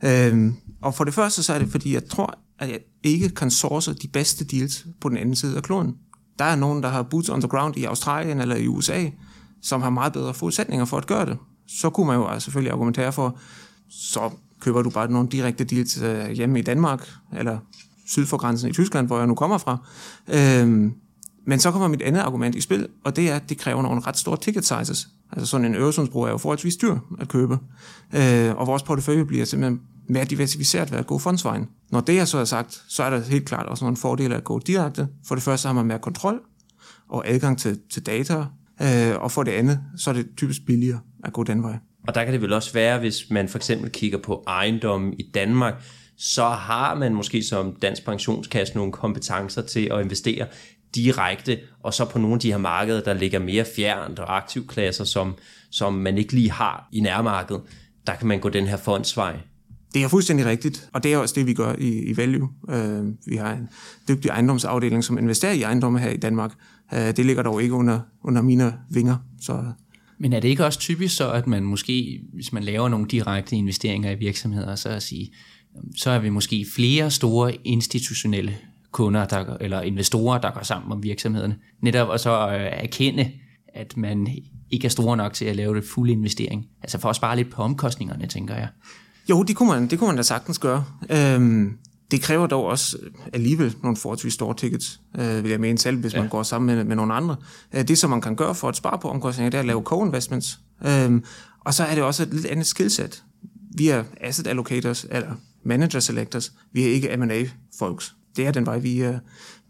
Øh, 0.05 0.53
og 0.83 0.95
for 0.95 1.05
det 1.05 1.15
første 1.15 1.43
så 1.43 1.53
er 1.53 1.59
det, 1.59 1.69
fordi 1.69 1.95
jeg 1.95 2.09
tror, 2.09 2.39
at 2.59 2.69
jeg 2.69 2.79
ikke 3.03 3.29
kan 3.29 3.51
source 3.51 3.95
de 3.95 4.09
bedste 4.09 4.45
deals 4.45 4.87
på 5.01 5.09
den 5.09 5.17
anden 5.17 5.35
side 5.35 5.57
af 5.57 5.63
kloden. 5.63 5.95
Der 6.39 6.45
er 6.45 6.57
nogen, 6.57 6.83
der 6.83 6.89
har 6.89 7.03
boots 7.03 7.29
on 7.29 7.41
the 7.41 7.49
ground 7.49 7.77
i 7.77 7.85
Australien 7.85 8.41
eller 8.41 8.57
i 8.57 8.67
USA, 8.67 9.09
som 9.63 9.83
har 9.83 9.91
meget 9.91 10.13
bedre 10.13 10.35
forudsætninger 10.35 10.85
for 10.85 10.97
at 10.97 11.07
gøre 11.07 11.27
det. 11.27 11.39
Så 11.69 11.91
kunne 11.91 12.07
man 12.07 12.17
jo 12.17 12.27
altså 12.27 12.45
selvfølgelig 12.45 12.73
argumentere 12.73 13.13
for, 13.13 13.39
så 13.91 14.31
køber 14.61 14.83
du 14.83 14.91
bare 14.91 15.11
nogle 15.11 15.29
direkte 15.29 15.65
deals 15.65 16.03
øh, 16.03 16.31
hjemme 16.31 16.59
i 16.59 16.63
Danmark, 16.63 17.11
eller 17.37 17.59
syd 18.07 18.27
for 18.27 18.37
grænsen 18.37 18.71
i 18.71 18.73
Tyskland, 18.73 19.07
hvor 19.07 19.19
jeg 19.19 19.27
nu 19.27 19.35
kommer 19.35 19.59
fra. 19.59 19.79
Øhm, 20.29 20.93
men 21.47 21.61
så 21.61 21.71
kommer 21.71 21.89
mit 21.89 22.03
andet 22.03 22.21
argument 22.21 22.55
i 22.55 22.61
spil, 22.61 22.89
og 23.05 23.17
det 23.17 23.31
er, 23.31 23.37
at 23.37 23.49
det 23.49 23.59
kræver 23.59 23.83
nogle 23.83 24.01
ret 24.01 24.17
store 24.17 24.37
ticket 24.37 24.65
sizes. 24.65 25.09
Altså 25.33 25.47
sådan 25.47 25.65
en 25.65 25.75
Øresundsbro 25.75 26.23
er 26.23 26.31
jo 26.31 26.39
forholdsvis 26.39 26.77
dyr 26.77 26.97
at 27.21 27.29
købe. 27.29 27.59
Øh, 28.15 28.57
og 28.57 28.67
vores 28.67 28.83
portefølje 28.83 29.25
bliver 29.25 29.45
simpelthen 29.45 29.81
mere 30.09 30.25
diversificeret 30.25 30.93
ved 30.93 30.99
at 30.99 31.07
gå 31.07 31.19
fondsvejen. 31.19 31.69
Når 31.91 32.01
det 32.01 32.21
er 32.21 32.25
så 32.25 32.39
er 32.39 32.45
sagt, 32.45 32.83
så 32.89 33.03
er 33.03 33.11
der 33.11 33.21
helt 33.21 33.45
klart 33.45 33.67
også 33.67 33.85
nogle 33.85 33.97
fordele 33.97 34.37
at 34.37 34.45
gå 34.45 34.59
direkte. 34.59 35.09
For 35.27 35.35
det 35.35 35.45
første 35.45 35.67
har 35.67 35.73
man 35.73 35.87
mere 35.87 35.99
kontrol 35.99 36.41
og 37.09 37.29
adgang 37.29 37.59
til, 37.59 37.79
til 37.93 38.07
data, 38.07 38.45
øh, 38.83 39.17
og 39.21 39.31
for 39.31 39.43
det 39.43 39.53
andet, 39.53 39.81
så 39.97 40.11
er 40.11 40.15
det 40.15 40.27
typisk 40.37 40.67
billigere 40.67 41.01
at 41.25 41.33
gå 41.33 41.45
den 41.45 41.63
vej. 41.63 41.79
Og 42.09 42.15
der 42.15 42.25
kan 42.25 42.33
det 42.33 42.43
vel 42.43 42.53
også 42.53 42.73
være, 42.73 42.99
hvis 42.99 43.31
man 43.31 43.49
for 43.49 43.59
eksempel 43.59 43.91
kigger 43.91 44.19
på 44.19 44.45
ejendommen 44.47 45.13
i 45.19 45.31
Danmark, 45.35 45.75
så 46.17 46.45
har 46.45 46.95
man 46.95 47.15
måske 47.15 47.43
som 47.43 47.77
dansk 47.83 48.05
pensionskasse 48.05 48.75
nogle 48.77 48.93
kompetencer 48.93 49.63
til 49.63 49.89
at 49.93 50.01
investere 50.01 50.47
direkte, 50.95 51.59
og 51.83 51.95
så 51.95 52.05
på 52.05 52.19
nogle 52.19 52.35
af 52.35 52.41
de 52.41 52.51
her 52.51 52.59
markeder, 52.59 53.03
der 53.03 53.15
ligger 53.15 53.39
mere 53.39 53.65
fjernt 53.77 54.19
og 54.19 54.37
aktivklasser, 54.37 55.05
som, 55.05 55.35
som 55.71 55.95
man 55.95 56.19
ikke 56.19 56.33
lige 56.33 56.51
har 56.51 56.89
i 56.93 57.01
nærmarkedet, 57.01 57.63
der 58.07 58.15
kan 58.15 58.29
man 58.29 58.41
gå 58.41 58.49
den 58.49 58.67
her 58.67 58.77
fondsvej. 58.77 59.37
Det 59.95 60.03
er 60.03 60.09
fuldstændig 60.09 60.47
rigtigt, 60.47 60.89
og 60.93 61.03
det 61.03 61.13
er 61.13 61.19
også 61.19 61.35
det, 61.35 61.47
vi 61.47 61.55
gør 61.55 61.75
i, 61.79 61.89
i 61.89 62.17
Value. 62.17 62.49
Uh, 62.63 63.07
vi 63.27 63.37
har 63.37 63.53
en 63.53 63.69
dygtig 64.09 64.29
ejendomsafdeling, 64.29 65.05
som 65.05 65.19
investerer 65.19 65.53
i 65.53 65.63
ejendomme 65.63 65.99
her 65.99 66.11
i 66.11 66.17
Danmark. 66.17 66.53
Uh, 66.93 66.99
det 66.99 67.27
ligger 67.27 67.43
dog 67.43 67.63
ikke 67.63 67.75
under, 67.75 68.01
under 68.25 68.43
mine 68.43 68.75
vinger. 68.91 69.17
Så. 69.41 69.65
Men 70.19 70.33
er 70.33 70.41
det 70.41 70.49
ikke 70.49 70.67
også 70.67 70.79
typisk 70.79 71.17
så, 71.17 71.31
at 71.31 71.47
man 71.47 71.63
måske, 71.63 72.21
hvis 72.35 72.53
man 72.53 72.63
laver 72.63 72.89
nogle 72.89 73.07
direkte 73.07 73.57
investeringer 73.57 74.11
i 74.11 74.15
virksomheder, 74.15 74.75
så 74.75 74.89
at 74.89 75.03
sige, 75.03 75.33
så 75.97 76.11
er 76.11 76.19
vi 76.19 76.29
måske 76.29 76.67
flere 76.75 77.11
store 77.11 77.55
institutionelle 77.65 78.57
kunder 78.93 79.25
der, 79.25 79.57
eller 79.61 79.81
investorer, 79.81 80.39
der 80.39 80.51
går 80.51 80.63
sammen 80.63 80.93
om 80.93 81.03
virksomhederne. 81.03 81.57
Netop 81.83 82.09
og 82.09 82.21
så 82.21 82.49
øh, 82.49 82.85
erkende, 82.85 83.31
at 83.75 83.97
man 83.97 84.29
ikke 84.71 84.85
er 84.85 84.89
store 84.89 85.17
nok 85.17 85.33
til 85.33 85.45
at 85.45 85.57
lave 85.57 85.77
det 85.77 85.85
fulde 85.85 86.13
investering. 86.13 86.67
Altså 86.83 86.99
for 86.99 87.11
at 87.11 87.17
spare 87.17 87.37
lidt 87.37 87.51
på 87.51 87.63
omkostningerne, 87.63 88.27
tænker 88.27 88.55
jeg. 88.55 88.69
Jo, 89.31 89.43
det 89.43 89.57
kunne 89.57 89.69
man, 89.69 89.87
det 89.89 89.99
kunne 89.99 90.09
man 90.09 90.17
da 90.17 90.23
sagtens 90.23 90.59
gøre. 90.59 90.85
Øhm, 91.11 91.79
det 92.11 92.23
kræver 92.23 92.47
dog 92.47 92.65
også 92.65 92.99
alligevel 93.33 93.77
nogle 93.83 93.97
forholdsvis 93.97 94.35
store 94.35 94.55
tickets, 94.55 95.01
øh, 95.19 95.43
vil 95.43 95.51
jeg 95.51 95.61
mene 95.61 95.79
selv, 95.79 95.97
hvis 95.97 96.15
ja. 96.15 96.21
man 96.21 96.29
går 96.29 96.43
sammen 96.43 96.77
med, 96.77 96.85
med 96.85 96.97
nogle 96.97 97.15
andre. 97.15 97.37
Øh, 97.75 97.89
det, 97.89 97.99
som 97.99 98.11
man 98.11 98.21
kan 98.21 98.37
gøre 98.37 98.55
for 98.55 98.69
at 98.69 98.77
spare 98.77 98.99
på 98.99 99.09
omkostninger, 99.09 99.51
det 99.51 99.59
er 99.59 99.61
at 99.61 99.67
lave 99.67 99.83
co-investments. 99.83 100.61
Øhm, 100.87 101.25
og 101.61 101.75
så 101.75 101.85
er 101.85 101.95
det 101.95 102.05
også 102.05 102.23
et 102.23 102.35
lidt 102.35 102.47
andet 102.47 102.67
skillset. 102.67 103.25
Vi 103.77 103.89
er 103.89 104.05
asset 104.21 104.47
allocators, 104.47 105.07
eller 105.11 105.35
manager 105.65 106.01
selectors. 106.01 106.53
Vi 106.73 106.83
er 106.83 106.87
ikke 106.87 107.17
M&A-folks. 107.17 108.15
Det 108.37 108.47
er 108.47 108.51
den 108.53 108.67
vej, 108.67 108.79
vi, 108.79 109.09
uh, 109.09 109.15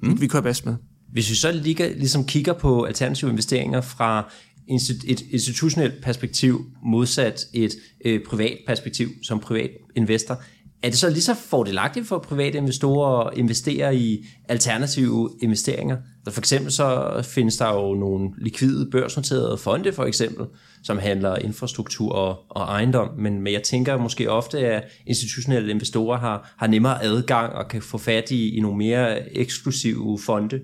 mm. 0.00 0.20
vi 0.20 0.26
kører 0.26 0.42
bedst 0.42 0.66
med. 0.66 0.74
Hvis 1.12 1.30
vi 1.30 1.34
så 1.34 1.52
lige, 1.52 1.94
ligesom 1.98 2.26
kigger 2.26 2.52
på 2.52 2.82
alternative 2.82 3.30
investeringer 3.30 3.80
fra 3.80 4.30
et 4.68 5.20
institutionelt 5.30 5.94
perspektiv 6.02 6.64
modsat 6.84 7.46
et 7.52 7.72
øh, 8.04 8.20
privat 8.24 8.58
perspektiv 8.66 9.08
som 9.22 9.40
privat 9.40 9.70
investor, 9.96 10.42
er 10.82 10.90
det 10.90 10.98
så 10.98 11.10
lige 11.10 11.22
så 11.22 11.34
fordelagtigt 11.34 12.08
for 12.08 12.18
private 12.18 12.58
investorer 12.58 13.26
at 13.26 13.38
investere 13.38 13.96
i 13.96 14.26
alternative 14.48 15.30
investeringer? 15.42 15.96
Altså 15.96 16.34
for 16.34 16.40
eksempel 16.40 16.72
så 16.72 17.20
findes 17.24 17.56
der 17.56 17.68
jo 17.68 17.94
nogle 17.94 18.30
likvide 18.38 18.90
børsnoterede 18.90 19.58
fonde 19.58 19.92
for 19.92 20.04
eksempel, 20.04 20.46
som 20.82 20.98
handler 20.98 21.36
infrastruktur 21.36 22.12
og, 22.12 22.36
og 22.48 22.62
ejendom, 22.62 23.08
men, 23.18 23.40
men 23.40 23.52
jeg 23.52 23.62
tænker 23.62 23.96
måske 23.96 24.30
ofte, 24.30 24.58
at 24.58 24.84
institutionelle 25.06 25.70
investorer 25.70 26.18
har, 26.18 26.54
har 26.58 26.66
nemmere 26.66 27.02
adgang 27.02 27.52
og 27.52 27.68
kan 27.68 27.82
få 27.82 27.98
fat 27.98 28.30
i, 28.30 28.56
i 28.56 28.60
nogle 28.60 28.78
mere 28.78 29.36
eksklusive 29.36 30.18
fonde. 30.26 30.60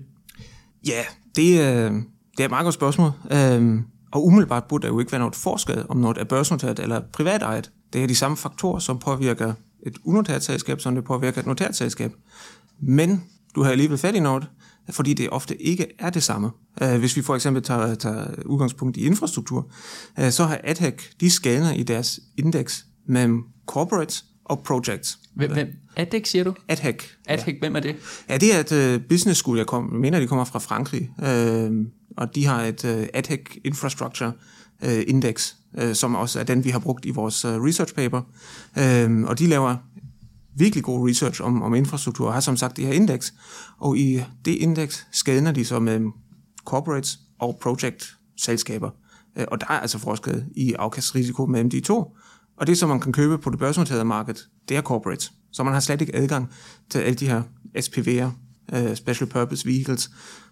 Ja, 0.87 1.03
det, 1.35 1.59
øh, 1.59 1.91
det 2.37 2.39
er 2.39 2.45
et 2.45 2.49
meget 2.49 2.63
godt 2.63 2.75
spørgsmål. 2.75 3.11
Øh, 3.31 3.79
og 4.11 4.25
umiddelbart 4.25 4.63
burde 4.63 4.81
der 4.81 4.87
jo 4.93 4.99
ikke 4.99 5.11
være 5.11 5.19
noget 5.19 5.35
forskel, 5.35 5.83
om 5.89 5.97
noget 5.97 6.17
er 6.17 6.23
børsnoteret 6.23 6.79
eller 6.79 7.01
privat 7.13 7.41
ejet. 7.41 7.71
Det 7.93 8.03
er 8.03 8.07
de 8.07 8.15
samme 8.15 8.37
faktorer, 8.37 8.79
som 8.79 8.99
påvirker 8.99 9.53
et 9.87 9.97
unoteret 10.03 10.43
selskab, 10.43 10.81
som 10.81 10.95
det 10.95 11.03
påvirker 11.03 11.41
et 11.41 11.47
noteret 11.47 11.75
selskab. 11.75 12.13
Men 12.79 13.23
du 13.55 13.63
har 13.63 13.71
alligevel 13.71 13.97
fat 13.97 14.15
i 14.15 14.19
noget, 14.19 14.47
fordi 14.89 15.13
det 15.13 15.29
ofte 15.29 15.61
ikke 15.61 15.87
er 15.99 16.09
det 16.09 16.23
samme. 16.23 16.51
Uh, 16.81 16.95
hvis 16.95 17.17
vi 17.17 17.21
for 17.21 17.35
eksempel 17.35 17.63
tager, 17.63 17.95
tager 17.95 18.25
udgangspunkt 18.45 18.97
i 18.97 19.01
infrastruktur, 19.01 19.71
uh, 20.21 20.29
så 20.29 20.45
har 20.45 20.61
AdHack, 20.63 21.19
de 21.19 21.29
scanner 21.29 21.71
i 21.73 21.83
deres 21.83 22.19
indeks 22.37 22.85
mellem 23.07 23.43
corporates 23.65 24.25
og 24.45 24.63
projects. 24.63 25.19
Hvem, 25.35 25.51
hvem? 25.51 25.67
ADEC, 25.95 26.29
siger 26.29 26.43
du? 26.43 26.53
AdHack. 26.67 27.09
ADEC, 27.27 27.47
ja. 27.47 27.53
hvem 27.59 27.75
er 27.75 27.79
det? 27.79 27.95
Ja, 28.29 28.37
det 28.37 28.55
er 28.55 28.59
et 28.59 28.95
uh, 28.95 29.01
business 29.09 29.39
school, 29.39 29.57
jeg, 29.57 29.67
kom, 29.67 29.83
mener, 29.83 30.19
de 30.19 30.27
kommer 30.27 30.45
fra 30.45 30.59
Frankrig, 30.59 31.09
uh, 31.17 31.85
og 32.17 32.35
de 32.35 32.45
har 32.45 32.63
et 32.63 32.83
uh, 32.83 33.03
AdHack 33.13 33.57
Infrastructure 33.65 34.31
øh, 34.83 35.03
Index, 35.07 35.53
øh, 35.77 35.95
som 35.95 36.15
også 36.15 36.39
er 36.39 36.43
den, 36.43 36.63
vi 36.63 36.69
har 36.69 36.79
brugt 36.79 37.05
i 37.05 37.09
vores 37.09 37.45
øh, 37.45 37.63
research 37.63 37.93
paper. 37.93 38.21
Øh, 38.77 39.21
og 39.21 39.39
de 39.39 39.47
laver 39.47 39.75
virkelig 40.55 40.83
god 40.83 41.09
research 41.09 41.41
om, 41.41 41.61
om 41.61 41.75
infrastruktur, 41.75 42.27
og 42.27 42.33
har 42.33 42.39
som 42.39 42.57
sagt 42.57 42.77
det 42.77 42.85
her 42.85 42.93
indeks, 42.93 43.33
og 43.77 43.97
i 43.97 44.23
det 44.45 44.51
indeks 44.51 45.07
skædner 45.11 45.51
de 45.51 45.65
så 45.65 45.79
med 45.79 46.01
corporates 46.65 47.19
og 47.39 47.59
project-selskaber. 47.61 48.89
Øh, 49.37 49.45
og 49.47 49.61
der 49.61 49.67
er 49.69 49.79
altså 49.79 49.97
forsket 49.99 50.45
i 50.55 50.73
afkastrisiko 50.73 51.45
mellem 51.45 51.69
de 51.69 51.79
to, 51.79 52.15
og 52.57 52.67
det, 52.67 52.77
som 52.77 52.89
man 52.89 52.99
kan 52.99 53.13
købe 53.13 53.37
på 53.37 53.49
det 53.49 53.59
børsnoterede 53.59 54.05
marked, 54.05 54.35
det 54.69 54.77
er 54.77 54.81
corporates. 54.81 55.31
Så 55.51 55.63
man 55.63 55.73
har 55.73 55.79
slet 55.79 56.01
ikke 56.01 56.15
adgang 56.15 56.49
til 56.89 56.99
alle 56.99 57.15
de 57.15 57.27
her 57.27 57.41
SPV'er, 57.77 58.29
øh, 58.75 58.95
Special 58.95 59.29
Purpose 59.29 59.65
Vehicles, 59.65 60.11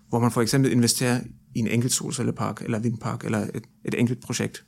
hvor 0.10 0.20
man 0.20 0.32
for 0.32 0.42
eksempel 0.42 0.72
investerer 0.72 1.20
i 1.58 1.60
en 1.60 1.68
enkelt 1.68 1.94
solcellepark, 1.94 2.62
eller 2.62 2.80
vindpark, 2.80 3.26
eller 3.26 3.40
et, 3.40 3.64
et 3.86 3.96
enkelt 3.98 4.22
projekt. 4.22 4.64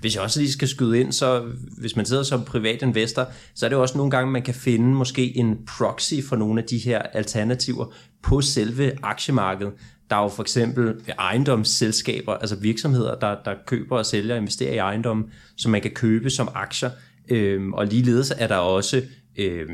Hvis 0.00 0.14
jeg 0.14 0.22
også 0.22 0.40
lige 0.40 0.52
skal 0.52 0.68
skyde 0.68 1.00
ind, 1.00 1.12
så 1.12 1.44
hvis 1.78 1.96
man 1.96 2.06
sidder 2.06 2.22
som 2.22 2.44
privat 2.44 2.82
investor, 2.82 3.28
så 3.54 3.66
er 3.66 3.68
det 3.68 3.76
jo 3.76 3.82
også 3.82 3.96
nogle 3.96 4.10
gange, 4.10 4.32
man 4.32 4.42
kan 4.42 4.54
finde 4.54 4.94
måske 4.94 5.36
en 5.36 5.58
proxy 5.78 6.14
for 6.28 6.36
nogle 6.36 6.62
af 6.62 6.68
de 6.68 6.78
her 6.78 6.98
alternativer 6.98 7.86
på 8.22 8.40
selve 8.40 8.92
aktiemarkedet. 9.02 9.72
Der 10.10 10.16
er 10.16 10.22
jo 10.22 10.28
for 10.28 10.42
eksempel 10.42 10.94
ejendomsselskaber, 11.18 12.34
altså 12.34 12.56
virksomheder, 12.56 13.14
der, 13.14 13.36
der 13.44 13.54
køber 13.66 13.98
og 13.98 14.06
sælger 14.06 14.34
og 14.34 14.38
investerer 14.38 14.72
i 14.72 14.76
ejendom, 14.76 15.28
som 15.56 15.72
man 15.72 15.82
kan 15.82 15.90
købe 15.90 16.30
som 16.30 16.48
aktier. 16.54 16.90
Øhm, 17.28 17.72
og 17.72 17.86
ligeledes 17.86 18.32
er 18.38 18.46
der 18.46 18.56
også 18.56 19.02
øh, 19.38 19.66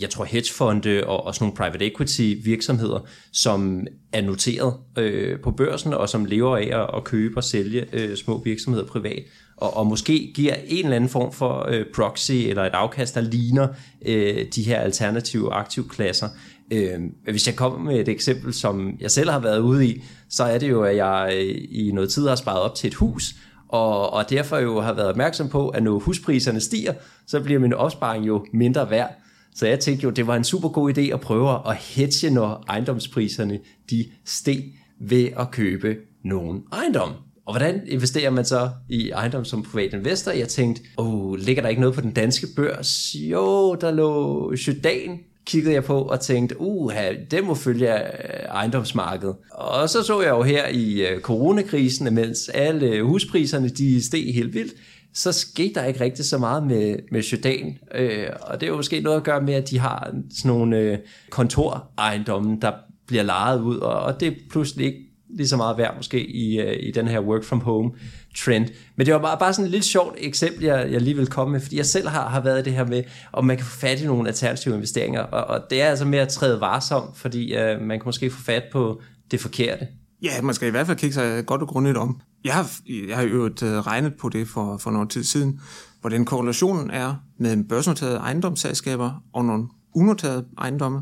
jeg 0.00 0.10
tror 0.10 0.24
hedgefonde 0.24 1.04
og, 1.06 1.26
og 1.26 1.34
sådan 1.34 1.44
nogle 1.44 1.56
private 1.56 1.86
equity 1.92 2.34
virksomheder, 2.44 3.00
som 3.32 3.86
er 4.12 4.22
noteret 4.22 4.74
øh, 4.98 5.40
på 5.40 5.50
børsen 5.50 5.94
og 5.94 6.08
som 6.08 6.24
lever 6.24 6.56
af 6.56 6.82
at, 6.82 6.96
at 6.96 7.04
købe 7.04 7.36
og 7.36 7.44
sælge 7.44 7.86
øh, 7.92 8.16
små 8.16 8.42
virksomheder 8.44 8.86
privat 8.86 9.22
og, 9.56 9.76
og 9.76 9.86
måske 9.86 10.32
giver 10.34 10.54
en 10.66 10.84
eller 10.84 10.96
anden 10.96 11.10
form 11.10 11.32
for 11.32 11.68
øh, 11.68 11.84
proxy 11.94 12.32
eller 12.32 12.62
et 12.62 12.72
afkast, 12.72 13.14
der 13.14 13.20
ligner 13.20 13.68
øh, 14.06 14.46
de 14.54 14.62
her 14.62 14.80
alternative 14.80 15.52
aktivklasser. 15.52 16.28
Øh, 16.72 17.00
hvis 17.24 17.46
jeg 17.46 17.56
kommer 17.56 17.78
med 17.78 18.00
et 18.00 18.08
eksempel, 18.08 18.54
som 18.54 18.96
jeg 19.00 19.10
selv 19.10 19.30
har 19.30 19.38
været 19.38 19.58
ude 19.58 19.86
i, 19.86 20.02
så 20.28 20.44
er 20.44 20.58
det 20.58 20.70
jo, 20.70 20.82
at 20.82 20.96
jeg 20.96 21.32
øh, 21.36 21.56
i 21.70 21.90
noget 21.94 22.10
tid 22.10 22.28
har 22.28 22.36
sparet 22.36 22.60
op 22.60 22.74
til 22.74 22.88
et 22.88 22.94
hus, 22.94 23.34
og, 23.68 24.12
og 24.12 24.30
derfor 24.30 24.58
jo 24.58 24.80
har 24.80 24.92
været 24.92 25.08
opmærksom 25.08 25.48
på, 25.48 25.68
at 25.68 25.82
når 25.82 25.98
huspriserne 25.98 26.60
stiger, 26.60 26.94
så 27.26 27.40
bliver 27.40 27.60
min 27.60 27.72
opsparing 27.72 28.26
jo 28.26 28.46
mindre 28.52 28.90
værd. 28.90 29.10
Så 29.54 29.66
jeg 29.66 29.80
tænkte 29.80 30.04
jo, 30.04 30.10
det 30.10 30.26
var 30.26 30.36
en 30.36 30.44
super 30.44 30.68
god 30.68 30.98
idé 30.98 31.00
at 31.00 31.20
prøve 31.20 31.68
at 31.68 31.76
hedge, 31.76 32.30
når 32.30 32.64
ejendomspriserne 32.68 33.58
de 33.90 34.04
steg 34.24 34.64
ved 35.00 35.28
at 35.38 35.50
købe 35.50 35.96
nogen 36.24 36.62
ejendom. 36.72 37.12
Og 37.46 37.52
hvordan 37.52 37.82
investerer 37.86 38.30
man 38.30 38.44
så 38.44 38.70
i 38.88 39.10
ejendom 39.10 39.44
som 39.44 39.62
privat 39.62 39.92
investor? 39.92 40.32
Jeg 40.32 40.48
tænkte, 40.48 40.82
oh, 40.96 41.34
ligger 41.34 41.62
der 41.62 41.68
ikke 41.68 41.80
noget 41.80 41.94
på 41.94 42.00
den 42.00 42.12
danske 42.12 42.46
børs? 42.56 43.14
Jo, 43.14 43.74
der 43.74 43.90
lå 43.90 44.54
Jordan, 44.66 45.18
kiggede 45.46 45.74
jeg 45.74 45.84
på 45.84 46.02
og 46.02 46.20
tænkte, 46.20 46.60
uha, 46.60 47.12
det 47.30 47.44
må 47.44 47.54
følge 47.54 47.94
øh, 47.94 48.44
ejendomsmarkedet. 48.48 49.36
Og 49.50 49.88
så 49.88 50.02
så 50.02 50.20
jeg 50.20 50.30
jo 50.30 50.42
her 50.42 50.68
i 50.68 51.06
øh, 51.06 51.20
coronakrisen, 51.20 52.14
mens 52.14 52.48
alle 52.48 53.02
huspriserne 53.02 53.68
de 53.68 54.04
steg 54.04 54.34
helt 54.34 54.54
vildt, 54.54 54.72
så 55.14 55.32
skete 55.32 55.74
der 55.74 55.84
ikke 55.84 56.00
rigtig 56.00 56.24
så 56.24 56.38
meget 56.38 56.66
med, 56.66 56.96
med 57.12 57.22
Sjødan. 57.22 57.78
Øh, 57.94 58.26
og 58.40 58.60
det 58.60 58.66
er 58.66 58.70
jo 58.70 58.76
måske 58.76 59.00
noget 59.00 59.16
at 59.16 59.24
gøre 59.24 59.42
med, 59.42 59.54
at 59.54 59.70
de 59.70 59.78
har 59.78 60.14
sådan 60.38 60.48
nogle 60.48 60.78
øh, 60.78 60.98
kontorejendomme, 61.30 62.58
der 62.62 62.72
bliver 63.06 63.22
lejet 63.22 63.60
ud, 63.60 63.76
og, 63.76 64.00
og 64.00 64.20
det 64.20 64.28
er 64.28 64.32
pludselig 64.50 64.86
ikke 64.86 64.98
lige 65.36 65.48
så 65.48 65.56
meget 65.56 65.78
værd 65.78 65.96
måske 65.96 66.26
i, 66.26 66.60
øh, 66.60 66.76
i 66.80 66.90
den 66.90 67.08
her 67.08 67.20
work 67.20 67.44
from 67.44 67.60
home 67.60 67.90
trend. 68.36 68.66
Men 68.96 69.06
det 69.06 69.14
var 69.14 69.20
bare, 69.20 69.38
bare 69.38 69.52
sådan 69.52 69.64
et 69.64 69.70
lidt 69.70 69.84
sjovt 69.84 70.14
eksempel, 70.18 70.64
jeg, 70.64 70.92
jeg 70.92 71.00
lige 71.00 71.16
vil 71.16 71.26
komme 71.26 71.52
med, 71.52 71.60
fordi 71.60 71.76
jeg 71.76 71.86
selv 71.86 72.08
har, 72.08 72.28
har 72.28 72.40
været 72.40 72.60
i 72.60 72.62
det 72.62 72.72
her 72.72 72.84
med, 72.84 73.02
om 73.32 73.44
man 73.44 73.56
kan 73.56 73.66
få 73.66 73.78
fat 73.78 74.00
i 74.00 74.06
nogle 74.06 74.28
alternative 74.28 74.74
investeringer, 74.74 75.20
og, 75.20 75.44
og 75.44 75.70
det 75.70 75.82
er 75.82 75.86
altså 75.86 76.04
med 76.04 76.18
at 76.18 76.28
træde 76.28 76.60
varsom, 76.60 77.14
fordi 77.14 77.56
uh, 77.56 77.80
man 77.80 77.98
kan 77.98 78.02
måske 78.04 78.30
få 78.30 78.42
fat 78.42 78.62
på 78.72 79.00
det 79.30 79.40
forkerte. 79.40 79.86
Ja, 80.22 80.42
man 80.42 80.54
skal 80.54 80.68
i 80.68 80.70
hvert 80.70 80.86
fald 80.86 80.98
kigge 80.98 81.14
sig 81.14 81.46
godt 81.46 81.62
og 81.62 81.68
grundigt 81.68 81.96
om. 81.96 82.20
Jeg 82.44 82.54
har, 82.54 82.70
jeg 83.08 83.16
har 83.16 83.22
jo 83.22 83.44
øh, 83.44 83.52
regnet 83.62 84.14
på 84.14 84.28
det 84.28 84.48
for, 84.48 84.78
for 84.78 84.90
noget 84.90 85.10
tid 85.10 85.24
siden, 85.24 85.60
hvordan 86.00 86.24
korrelationen 86.24 86.90
er 86.90 87.14
med 87.38 87.64
børsnoterede 87.64 88.16
ejendomsselskaber 88.16 89.22
og 89.34 89.44
nogle 89.44 89.68
unoterede 89.94 90.44
ejendomme, 90.58 91.00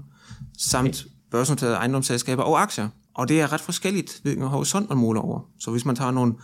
samt 0.59 1.07
børsnoterede 1.31 1.75
ejendomsselskaber 1.75 2.43
og 2.43 2.63
aktier. 2.63 2.89
Og 3.15 3.29
det 3.29 3.41
er 3.41 3.53
ret 3.53 3.61
forskelligt, 3.61 4.21
hvilken 4.23 4.47
horisont 4.47 4.89
man 4.89 4.99
måler 4.99 5.21
over. 5.21 5.41
Så 5.61 5.71
hvis 5.71 5.85
man 5.85 5.97
tager 5.97 6.11
nogle 6.11 6.35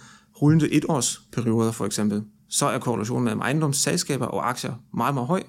rullende 0.43 0.73
etårsperioder 0.73 1.73
for 1.73 1.87
eksempel, 1.87 2.23
så 2.49 2.67
er 2.67 2.79
korrelationen 2.79 3.25
mellem 3.25 3.41
ejendomsselskaber 3.41 4.27
og 4.27 4.49
aktier 4.49 4.73
meget, 4.95 5.15
meget 5.15 5.27
høj. 5.27 5.43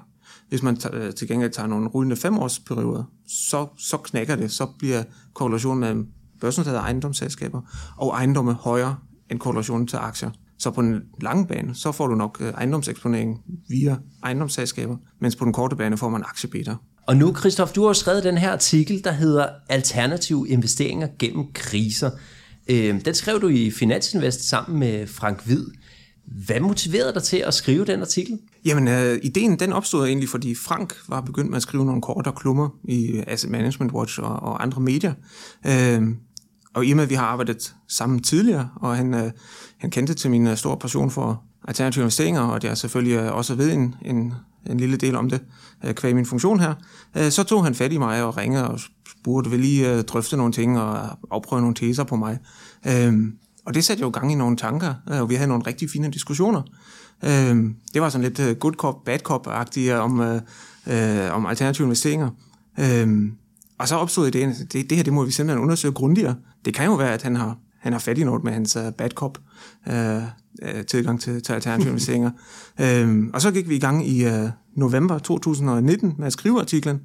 Hvis 0.50 0.63
man 0.63 0.77
øh, 0.93 1.13
til 1.13 1.27
gengæld 1.27 1.51
tager 1.51 1.67
nogle 1.67 1.88
rullende 1.88 2.15
femårsperioder, 2.15 3.03
så, 3.50 3.67
så 3.77 3.98
knækker 3.98 4.36
det. 4.36 4.51
Så 4.51 4.67
bliver 4.79 5.03
korrelationen 5.33 5.79
mellem 5.79 6.07
børsnoterede 6.41 6.79
ejendomsselskaber 6.79 7.62
og 7.98 8.10
ejendomme 8.10 8.53
højere 8.53 8.95
end 9.31 9.39
korrelationen 9.39 9.88
til 9.88 9.98
aktier. 9.98 10.29
Så 10.60 10.71
på 10.71 10.81
den 10.81 11.01
lange 11.21 11.48
bane, 11.48 11.75
så 11.75 11.91
får 11.91 12.07
du 12.07 12.15
nok 12.15 12.38
øh, 12.41 12.48
ejendomseksponering 12.48 13.38
via 13.69 13.98
ejendomsselskaber, 14.24 14.98
mens 15.21 15.36
på 15.36 15.45
den 15.45 15.53
korte 15.53 15.75
bane 15.75 15.98
får 15.98 16.10
man 16.10 16.24
aktiebeta. 16.24 16.75
Og 17.07 17.17
nu, 17.17 17.36
Christoph, 17.36 17.71
du 17.75 17.86
har 17.86 17.93
skrevet 17.93 18.24
den 18.24 18.38
her 18.38 18.51
artikel, 18.51 19.03
der 19.03 19.12
hedder 19.12 19.48
Alternative 19.69 20.50
investeringer 20.50 21.07
gennem 21.19 21.45
kriser. 21.53 22.10
Øh, 22.72 23.06
den 23.06 23.13
skrev 23.13 23.42
du 23.42 23.48
i 23.48 23.72
Finansinvest 23.72 24.50
sammen 24.50 24.80
med 24.80 25.08
Frank 25.08 25.46
Hvid. 25.46 25.66
Hvad 26.46 26.60
motiverede 26.60 27.13
dig 27.13 27.24
til 27.24 27.38
at 27.38 27.54
skrive 27.54 27.86
den 27.86 28.01
artikel? 28.01 28.40
Jamen, 28.66 28.88
øh, 28.88 29.20
ideen 29.24 29.60
den 29.60 29.74
opstod 29.74 30.08
egentlig, 30.08 30.30
fordi 30.30 30.56
Frank 30.56 30.96
var 31.08 31.22
begyndt 31.22 31.50
med 31.50 31.58
at 31.58 31.63
skrive 31.63 31.86
nogle 31.86 32.01
kortere 32.01 32.34
klummer 32.38 32.70
i 32.84 33.08
øh, 33.08 33.24
Asset 33.28 33.51
Management 33.51 33.92
Watch 33.92 34.20
og, 34.20 34.36
og 34.44 34.63
andre 34.63 34.82
medier. 34.82 35.13
Øh, 35.68 36.01
og 36.74 36.86
i 36.86 36.92
og 36.92 36.96
med, 36.96 37.04
at 37.04 37.10
vi 37.10 37.16
har 37.16 37.25
arbejdet 37.25 37.74
sammen 37.88 38.24
tidligere, 38.24 38.70
og 38.75 38.98
han, 38.98 39.13
øh, 39.13 39.32
han 39.78 39.92
kendte 39.92 40.13
til 40.13 40.32
min 40.32 40.48
øh, 40.48 40.58
store 40.58 40.78
passion 40.78 41.12
for 41.12 41.44
alternative 41.68 42.01
investeringer, 42.04 42.42
og 42.42 42.60
jeg 42.63 42.78
selvfølgelig 42.78 43.16
øh, 43.16 43.36
også 43.36 43.56
ved 43.56 43.72
en, 43.72 43.96
en 44.06 44.34
en 44.70 44.80
lille 44.80 44.98
del 44.98 45.16
om 45.16 45.30
det, 45.30 45.42
øh, 45.86 45.94
kvæg 45.94 46.16
min 46.16 46.25
funktion 46.25 46.60
her, 46.60 46.74
øh, 47.18 47.32
så 47.32 47.44
tog 47.44 47.63
han 47.63 47.75
fat 47.75 47.94
i 47.94 47.98
mig 47.98 48.24
og 48.24 48.38
ringede 48.38 48.70
og 48.70 48.80
burde 49.24 49.50
vi 49.50 49.58
lige 49.58 49.94
øh, 49.94 50.04
drøfte 50.04 50.38
nogle 50.38 50.54
ting 50.54 50.80
og 50.80 51.18
afprøve 51.32 51.62
nogle 51.62 51.75
teser 51.75 52.04
på 52.04 52.16
mig. 52.16 52.38
Øhm, 52.88 53.34
og 53.66 53.74
det 53.74 53.84
satte 53.84 54.01
jo 54.01 54.10
gang 54.10 54.32
i 54.32 54.36
nogle 54.36 54.58
tanker, 54.58 54.94
øh, 55.12 55.22
og 55.22 55.30
vi 55.30 55.36
havde 55.36 55.48
nogle 55.48 55.63
rigtig 55.68 55.90
fine 55.90 56.10
diskussioner. 56.10 56.62
Øhm, 57.24 57.75
det 57.94 58.01
var 58.01 58.10
sådan 58.10 58.28
lidt 58.28 58.40
øh, 58.40 58.56
good 58.56 58.74
cop, 58.74 59.06
bad 59.06 59.20
cop-agtigt 59.30 59.92
øh, 59.92 60.04
om, 60.04 60.20
om 61.32 61.46
alternative 61.46 61.86
investeringer. 61.86 62.30
Øhm, 62.80 63.32
og 63.78 63.88
så 63.88 63.96
opstod 63.96 64.28
ideen, 64.28 64.54
det, 64.74 64.90
det 64.90 64.98
her 64.98 65.04
det 65.04 65.13
må 65.13 65.25
vi 65.25 65.32
simpelthen 65.32 65.63
undersøge 65.63 65.94
grundigere. 65.94 66.36
Det 66.66 66.74
kan 66.74 66.86
jo 66.86 66.94
være, 66.94 67.13
at 67.13 67.22
han 67.22 67.36
har, 67.36 67.58
han 67.80 67.92
har 67.92 68.00
fat 68.00 68.18
i 68.18 68.24
noget 68.24 68.44
med 68.44 68.51
hans 68.54 68.78
bad 68.98 69.10
cop 69.10 69.38
øh, 70.62 70.86
tilgang 70.86 71.22
til, 71.22 71.43
til 71.43 71.53
alternative 71.53 71.89
investeringer. 71.89 72.31
Øhm, 72.81 73.29
og 73.34 73.41
så 73.41 73.51
gik 73.51 73.70
vi 73.70 73.75
i 73.75 73.79
gang 73.79 74.08
i 74.08 74.25
øh, 74.25 74.50
november 74.75 75.20
2019 75.20 76.15
med 76.17 76.27
at 76.27 76.34
skrive 76.34 76.60
artiklen, 76.60 77.00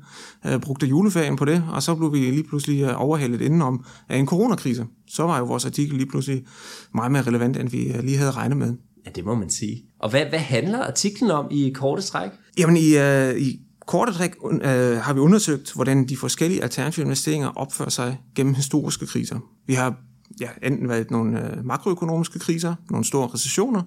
øh, 0.47 0.61
brugte 0.61 0.87
juleferien 0.87 1.37
på 1.37 1.45
det, 1.45 1.65
og 1.73 1.83
så 1.83 1.95
blev 1.95 2.13
vi 2.13 2.19
lige 2.19 2.45
pludselig 2.45 2.83
øh, 2.83 3.03
overhældet 3.03 3.41
indenom 3.41 3.85
af 4.09 4.19
en 4.19 4.27
coronakrise. 4.27 4.87
Så 5.09 5.23
var 5.23 5.39
jo 5.39 5.45
vores 5.45 5.65
artikel 5.67 5.97
lige 5.97 6.09
pludselig 6.09 6.47
meget 6.95 7.13
mere 7.13 7.23
relevant, 7.23 7.57
end 7.57 7.69
vi 7.69 7.93
øh, 7.93 8.03
lige 8.05 8.17
havde 8.17 8.31
regnet 8.31 8.59
med. 8.59 8.75
Ja, 9.07 9.11
det 9.11 9.25
må 9.25 9.35
man 9.35 9.51
sige. 9.51 9.85
Og 10.01 10.11
hvad, 10.11 10.27
hvad 10.27 10.39
handler 10.39 10.79
artiklen 10.79 11.31
om 11.31 11.47
i 11.51 11.71
korte 11.75 12.03
træk? 12.03 12.31
Jamen 12.59 12.77
i, 12.77 12.97
øh, 12.97 13.37
i 13.37 13.61
korte 13.87 14.13
træk 14.13 14.35
øh, 14.53 14.97
har 14.99 15.13
vi 15.13 15.21
undersøgt, 15.21 15.73
hvordan 15.75 16.09
de 16.09 16.17
forskellige 16.17 16.63
alternative 16.63 17.05
investeringer 17.05 17.49
opfører 17.49 17.89
sig 17.89 18.19
gennem 18.35 18.55
historiske 18.55 19.07
kriser. 19.07 19.39
Vi 19.67 19.75
har 19.75 19.97
ja, 20.41 20.49
enten 20.63 20.89
været 20.89 21.11
nogle 21.11 21.51
øh, 21.51 21.65
makroøkonomiske 21.65 22.39
kriser, 22.39 22.75
nogle 22.91 23.05
store 23.05 23.29
recessioner, 23.35 23.83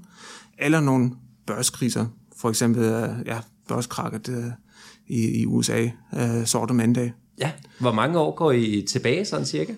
eller 0.59 0.79
nogle 0.79 1.11
børskriser, 1.45 2.05
for 2.37 2.49
eksempel 2.49 2.83
øh, 2.83 3.09
ja, 3.25 3.37
børskrakket 3.67 4.29
øh, 4.29 4.45
i, 5.07 5.41
i 5.41 5.45
USA, 5.45 5.87
øh, 6.17 6.45
sorte 6.45 6.73
mandag. 6.73 7.13
Ja, 7.37 7.51
hvor 7.79 7.91
mange 7.91 8.19
år 8.19 8.35
går 8.35 8.51
I 8.51 8.85
tilbage 8.89 9.25
sådan 9.25 9.45
cirka? 9.45 9.73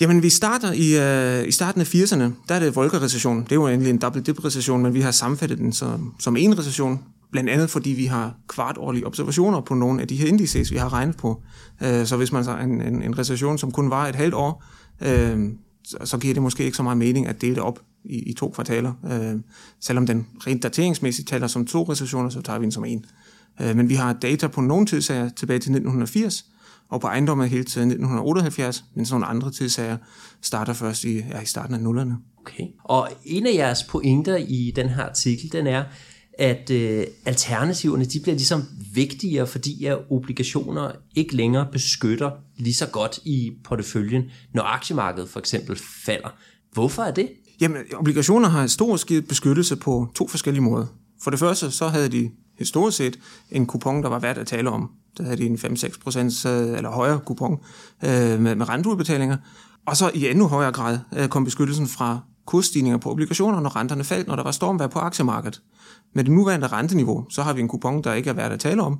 Jamen, 0.00 0.22
vi 0.22 0.30
starter 0.30 0.72
i, 0.72 0.96
øh, 1.40 1.48
i 1.48 1.50
starten 1.50 1.80
af 1.80 1.94
80'erne, 1.94 2.22
der 2.48 2.54
er 2.54 2.58
det 2.58 2.76
Volcker-recession. 2.76 3.42
Det 3.42 3.52
er 3.52 3.56
jo 3.56 3.68
egentlig 3.68 3.90
en 3.90 3.98
double 3.98 4.22
dip 4.22 4.44
recession, 4.44 4.82
men 4.82 4.94
vi 4.94 5.00
har 5.00 5.10
sammenfattet 5.10 5.58
den 5.58 5.72
som, 5.72 6.14
som 6.18 6.36
en 6.36 6.58
recession, 6.58 7.00
blandt 7.32 7.50
andet 7.50 7.70
fordi 7.70 7.90
vi 7.90 8.06
har 8.06 8.34
kvartårlige 8.48 9.06
observationer 9.06 9.60
på 9.60 9.74
nogle 9.74 10.00
af 10.00 10.08
de 10.08 10.16
her 10.16 10.28
indices, 10.28 10.72
vi 10.72 10.76
har 10.76 10.92
regnet 10.92 11.16
på. 11.16 11.42
Øh, 11.82 12.06
så 12.06 12.16
hvis 12.16 12.32
man 12.32 12.44
har 12.44 12.60
en, 12.60 12.80
en, 12.80 13.02
en 13.02 13.18
recession, 13.18 13.58
som 13.58 13.72
kun 13.72 13.90
var 13.90 14.06
et 14.06 14.16
halvt 14.16 14.34
år, 14.34 14.64
øh, 15.00 15.38
så, 15.84 16.18
giver 16.18 16.34
det 16.34 16.42
måske 16.42 16.64
ikke 16.64 16.76
så 16.76 16.82
meget 16.82 16.98
mening 16.98 17.26
at 17.26 17.40
dele 17.40 17.54
det 17.54 17.62
op 17.62 17.80
i, 18.04 18.18
i 18.18 18.32
to 18.32 18.50
kvartaler. 18.50 18.92
Øh, 19.12 19.40
selvom 19.80 20.06
den 20.06 20.26
rent 20.46 20.62
dateringsmæssigt 20.62 21.28
taler 21.28 21.46
som 21.46 21.66
to 21.66 21.82
recessioner, 21.82 22.28
så 22.28 22.42
tager 22.42 22.58
vi 22.58 22.64
den 22.64 22.72
som 22.72 22.84
en. 22.84 23.04
Øh, 23.60 23.76
men 23.76 23.88
vi 23.88 23.94
har 23.94 24.12
data 24.12 24.46
på 24.46 24.60
nogle 24.60 24.86
tidsager 24.86 25.28
tilbage 25.28 25.58
til 25.58 25.70
1980, 25.70 26.44
og 26.88 27.00
på 27.00 27.06
ejendommen 27.06 27.48
helt 27.48 27.68
til 27.68 27.80
1978, 27.80 28.84
men 28.94 29.06
sådan 29.06 29.20
nogle 29.20 29.26
andre 29.26 29.50
tidsager 29.50 29.96
starter 30.40 30.72
først 30.72 31.04
i, 31.04 31.18
ja, 31.18 31.40
i 31.40 31.46
starten 31.46 31.74
af 31.74 31.80
nullerne. 31.80 32.16
Okay. 32.40 32.64
Og 32.84 33.08
en 33.24 33.46
af 33.46 33.54
jeres 33.54 33.82
pointer 33.82 34.36
i 34.36 34.72
den 34.76 34.88
her 34.88 35.04
artikel, 35.04 35.52
den 35.52 35.66
er, 35.66 35.84
at 36.42 36.70
øh, 36.70 37.06
alternativerne 37.24 38.04
de 38.04 38.20
bliver 38.20 38.34
ligesom 38.34 38.62
vigtigere, 38.94 39.46
fordi 39.46 39.84
at 39.84 39.98
obligationer 40.10 40.92
ikke 41.14 41.36
længere 41.36 41.66
beskytter 41.72 42.30
lige 42.56 42.74
så 42.74 42.86
godt 42.86 43.20
i 43.24 43.52
porteføljen, 43.64 44.22
når 44.54 44.62
aktiemarkedet 44.62 45.28
for 45.28 45.40
eksempel 45.40 45.78
falder. 46.04 46.28
Hvorfor 46.72 47.02
er 47.02 47.10
det? 47.10 47.28
Jamen, 47.60 47.82
obligationer 47.94 48.48
har 48.48 48.62
historisk 48.62 49.02
skidt 49.02 49.28
beskyttelse 49.28 49.76
på 49.76 50.08
to 50.14 50.28
forskellige 50.28 50.62
måder. 50.62 50.86
For 51.22 51.30
det 51.30 51.38
første, 51.38 51.70
så 51.70 51.88
havde 51.88 52.08
de 52.08 52.30
historisk 52.58 52.96
set 52.96 53.18
en 53.50 53.66
kupon, 53.66 54.02
der 54.02 54.08
var 54.08 54.18
værd 54.18 54.38
at 54.38 54.46
tale 54.46 54.70
om. 54.70 54.90
Der 55.18 55.24
havde 55.24 55.36
de 55.36 55.46
en 55.46 55.56
5-6% 55.56 56.48
eller 56.48 56.90
højere 56.90 57.20
kupon 57.26 57.52
øh, 58.04 58.40
med, 58.40 58.54
med 58.54 58.68
renteudbetalinger. 58.68 59.36
Og 59.86 59.96
så 59.96 60.10
i 60.14 60.28
endnu 60.30 60.46
højere 60.46 60.72
grad 60.72 60.98
øh, 61.16 61.28
kom 61.28 61.44
beskyttelsen 61.44 61.86
fra 61.86 62.20
kursstigninger 62.46 62.98
på 62.98 63.10
obligationer, 63.10 63.60
når 63.60 63.76
renterne 63.76 64.04
faldt, 64.04 64.28
når 64.28 64.36
der 64.36 64.42
var 64.42 64.50
stormvær 64.50 64.86
på 64.86 64.98
aktiemarkedet. 64.98 65.62
Med 66.14 66.24
det 66.24 66.32
nuværende 66.32 66.66
renteniveau, 66.66 67.26
så 67.30 67.42
har 67.42 67.52
vi 67.52 67.60
en 67.60 67.68
kupon, 67.68 68.04
der 68.04 68.14
ikke 68.14 68.30
er 68.30 68.34
værd 68.34 68.52
at 68.52 68.60
tale 68.60 68.82
om, 68.82 68.98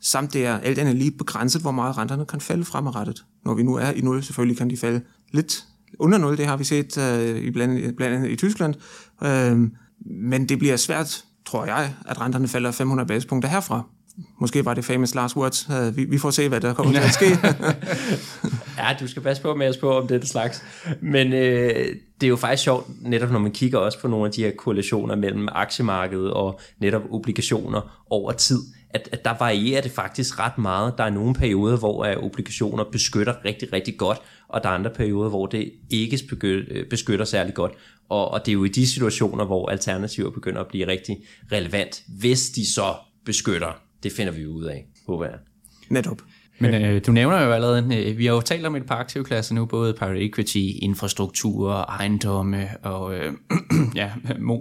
samt 0.00 0.32
det 0.32 0.46
er 0.46 0.58
alt 0.58 0.78
andet 0.78 0.96
lige 0.96 1.10
begrænset, 1.10 1.62
hvor 1.62 1.70
meget 1.70 1.98
renterne 1.98 2.26
kan 2.26 2.40
falde 2.40 2.64
fremadrettet. 2.64 3.24
Når 3.44 3.54
vi 3.54 3.62
nu 3.62 3.74
er 3.74 3.90
i 3.90 4.00
0, 4.00 4.22
selvfølgelig 4.22 4.58
kan 4.58 4.70
de 4.70 4.76
falde 4.76 5.00
lidt 5.32 5.64
under 5.98 6.18
0, 6.18 6.36
det 6.36 6.46
har 6.46 6.56
vi 6.56 6.64
set 6.64 6.98
øh, 6.98 7.38
i 7.38 7.50
blandt, 7.50 7.96
blandt 7.96 8.16
andet 8.16 8.30
i 8.30 8.36
Tyskland, 8.36 8.74
øh, 9.22 9.70
men 10.06 10.48
det 10.48 10.58
bliver 10.58 10.76
svært, 10.76 11.24
tror 11.46 11.64
jeg, 11.64 11.94
at 12.06 12.20
renterne 12.20 12.48
falder 12.48 12.70
500 12.70 13.06
basispunkter 13.06 13.48
herfra. 13.48 13.82
Måske 14.40 14.64
var 14.64 14.74
det 14.74 14.84
famous 14.84 15.14
last 15.14 15.36
words. 15.36 15.68
Vi, 15.96 16.04
vi 16.04 16.18
får 16.18 16.30
se, 16.30 16.48
hvad 16.48 16.60
der 16.60 16.74
kommer 16.74 16.92
til 16.92 17.00
at 17.00 17.12
ske. 17.12 17.26
ja, 18.82 18.96
du 19.00 19.06
skal 19.06 19.22
passe 19.22 19.42
på 19.42 19.54
med 19.54 19.66
at 19.66 19.74
spørge 19.74 20.02
om 20.02 20.08
det 20.08 20.28
slags. 20.28 20.62
Men 21.00 21.32
øh, 21.32 21.86
det 22.20 22.26
er 22.26 22.28
jo 22.28 22.36
faktisk 22.36 22.62
sjovt, 22.62 22.86
netop 23.02 23.30
når 23.30 23.38
man 23.38 23.52
kigger 23.52 23.78
også 23.78 24.00
på 24.00 24.08
nogle 24.08 24.26
af 24.26 24.32
de 24.32 24.42
her 24.42 24.52
korrelationer 24.58 25.16
mellem 25.16 25.48
aktiemarkedet 25.52 26.32
og 26.32 26.60
netop 26.80 27.02
obligationer 27.10 28.04
over 28.10 28.32
tid, 28.32 28.58
at, 28.90 29.08
at 29.12 29.24
der 29.24 29.34
varierer 29.38 29.80
det 29.80 29.90
faktisk 29.90 30.38
ret 30.38 30.58
meget. 30.58 30.94
Der 30.98 31.04
er 31.04 31.10
nogle 31.10 31.34
perioder, 31.34 31.76
hvor 31.76 32.06
obligationer 32.22 32.84
beskytter 32.92 33.34
rigtig, 33.44 33.72
rigtig 33.72 33.98
godt, 33.98 34.18
og 34.48 34.62
der 34.62 34.68
er 34.68 34.74
andre 34.74 34.90
perioder, 34.90 35.28
hvor 35.28 35.46
det 35.46 35.72
ikke 35.90 36.18
øh, 36.42 36.86
beskytter 36.90 37.24
særlig 37.24 37.54
godt. 37.54 37.72
Og, 38.08 38.30
og 38.30 38.46
det 38.46 38.52
er 38.52 38.54
jo 38.54 38.64
i 38.64 38.68
de 38.68 38.86
situationer, 38.86 39.44
hvor 39.44 39.68
alternativer 39.68 40.30
begynder 40.30 40.60
at 40.60 40.66
blive 40.66 40.86
rigtig 40.86 41.16
relevant, 41.52 42.02
hvis 42.08 42.50
de 42.50 42.72
så 42.74 42.94
beskytter. 43.24 43.91
Det 44.02 44.12
finder 44.12 44.32
vi 44.32 44.46
ud 44.46 44.64
af, 44.64 44.86
håber 45.06 45.24
jeg. 45.24 45.38
Netop. 45.88 46.22
Men 46.58 46.74
øh, 46.74 47.02
du 47.06 47.12
nævner 47.12 47.42
jo 47.42 47.52
allerede, 47.52 47.96
øh, 47.96 48.18
vi 48.18 48.26
har 48.26 48.34
jo 48.34 48.40
talt 48.40 48.66
om 48.66 48.76
et 48.76 48.86
par 48.86 48.96
aktivklasser 48.96 49.54
nu, 49.54 49.66
både 49.66 49.94
private 49.94 50.20
equity, 50.20 50.58
infrastruktur, 50.82 51.72
ejendomme 51.72 52.68
og 52.82 53.14
øh, 53.14 53.32
ja, 53.94 54.10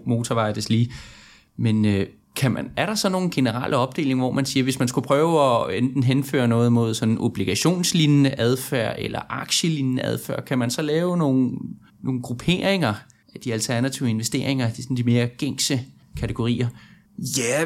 motorveje 0.05 0.53
lige. 0.69 0.91
Men 1.57 1.86
øh, 1.86 2.05
kan 2.36 2.51
man, 2.51 2.71
er 2.77 2.86
der 2.86 2.95
så 2.95 3.10
nogle 3.10 3.29
generelle 3.29 3.77
opdeling, 3.77 4.19
hvor 4.19 4.31
man 4.31 4.45
siger, 4.45 4.63
hvis 4.63 4.79
man 4.79 4.88
skulle 4.88 5.07
prøve 5.07 5.41
at 5.41 5.77
enten 5.77 6.03
henføre 6.03 6.48
noget 6.48 6.74
mod 6.74 6.93
sådan 6.93 7.17
obligationslignende 7.17 8.36
adfærd 8.38 8.95
eller 9.00 9.19
aktielignende 9.29 10.03
adfærd, 10.03 10.45
kan 10.45 10.60
man 10.60 10.69
så 10.69 10.81
lave 10.81 11.17
nogle, 11.17 11.51
nogle 12.03 12.21
grupperinger 12.21 12.93
af 13.36 13.39
de 13.39 13.53
alternative 13.53 14.10
investeringer, 14.10 14.69
de, 14.69 14.83
sådan 14.83 14.98
de 14.98 15.03
mere 15.03 15.27
gængse 15.27 15.79
kategorier? 16.17 16.67
Ja, 17.38 17.65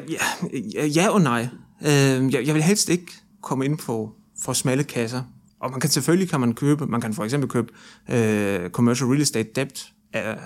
ja, 0.75 0.85
ja 0.85 1.09
og 1.09 1.21
nej. 1.21 1.47
Øh, 1.85 2.33
jeg, 2.33 2.47
jeg 2.47 2.55
vil 2.55 2.63
helst 2.63 2.89
ikke 2.89 3.11
komme 3.41 3.65
ind 3.65 3.77
på 3.77 4.11
for 4.41 4.53
smalle 4.53 4.83
kasser. 4.83 5.23
Og 5.59 5.71
man 5.71 5.79
kan 5.79 5.89
selvfølgelig 5.89 6.29
kan 6.29 6.39
man 6.39 6.53
købe, 6.53 6.85
man 6.85 7.01
kan 7.01 7.13
for 7.13 7.23
eksempel 7.23 7.49
købe 7.49 7.67
øh, 8.09 8.69
commercial 8.69 9.09
real 9.09 9.21
estate 9.21 9.49
debt, 9.55 9.91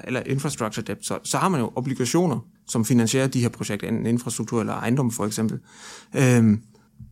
eller 0.04 0.24
infrastructure 0.26 0.86
debt, 0.86 1.06
så, 1.06 1.20
så 1.24 1.38
har 1.38 1.50
man 1.50 1.62
jo 1.62 1.72
obligationer, 1.76 2.40
som 2.68 2.86
finansierer 2.86 3.28
de 3.28 3.42
her 3.42 3.50
projekter, 3.50 3.88
enten 3.88 4.06
infrastruktur 4.06 4.60
eller 4.60 4.74
ejendom 4.74 5.12
for 5.12 5.26
eksempel. 5.26 5.60
Øhm, 6.16 6.62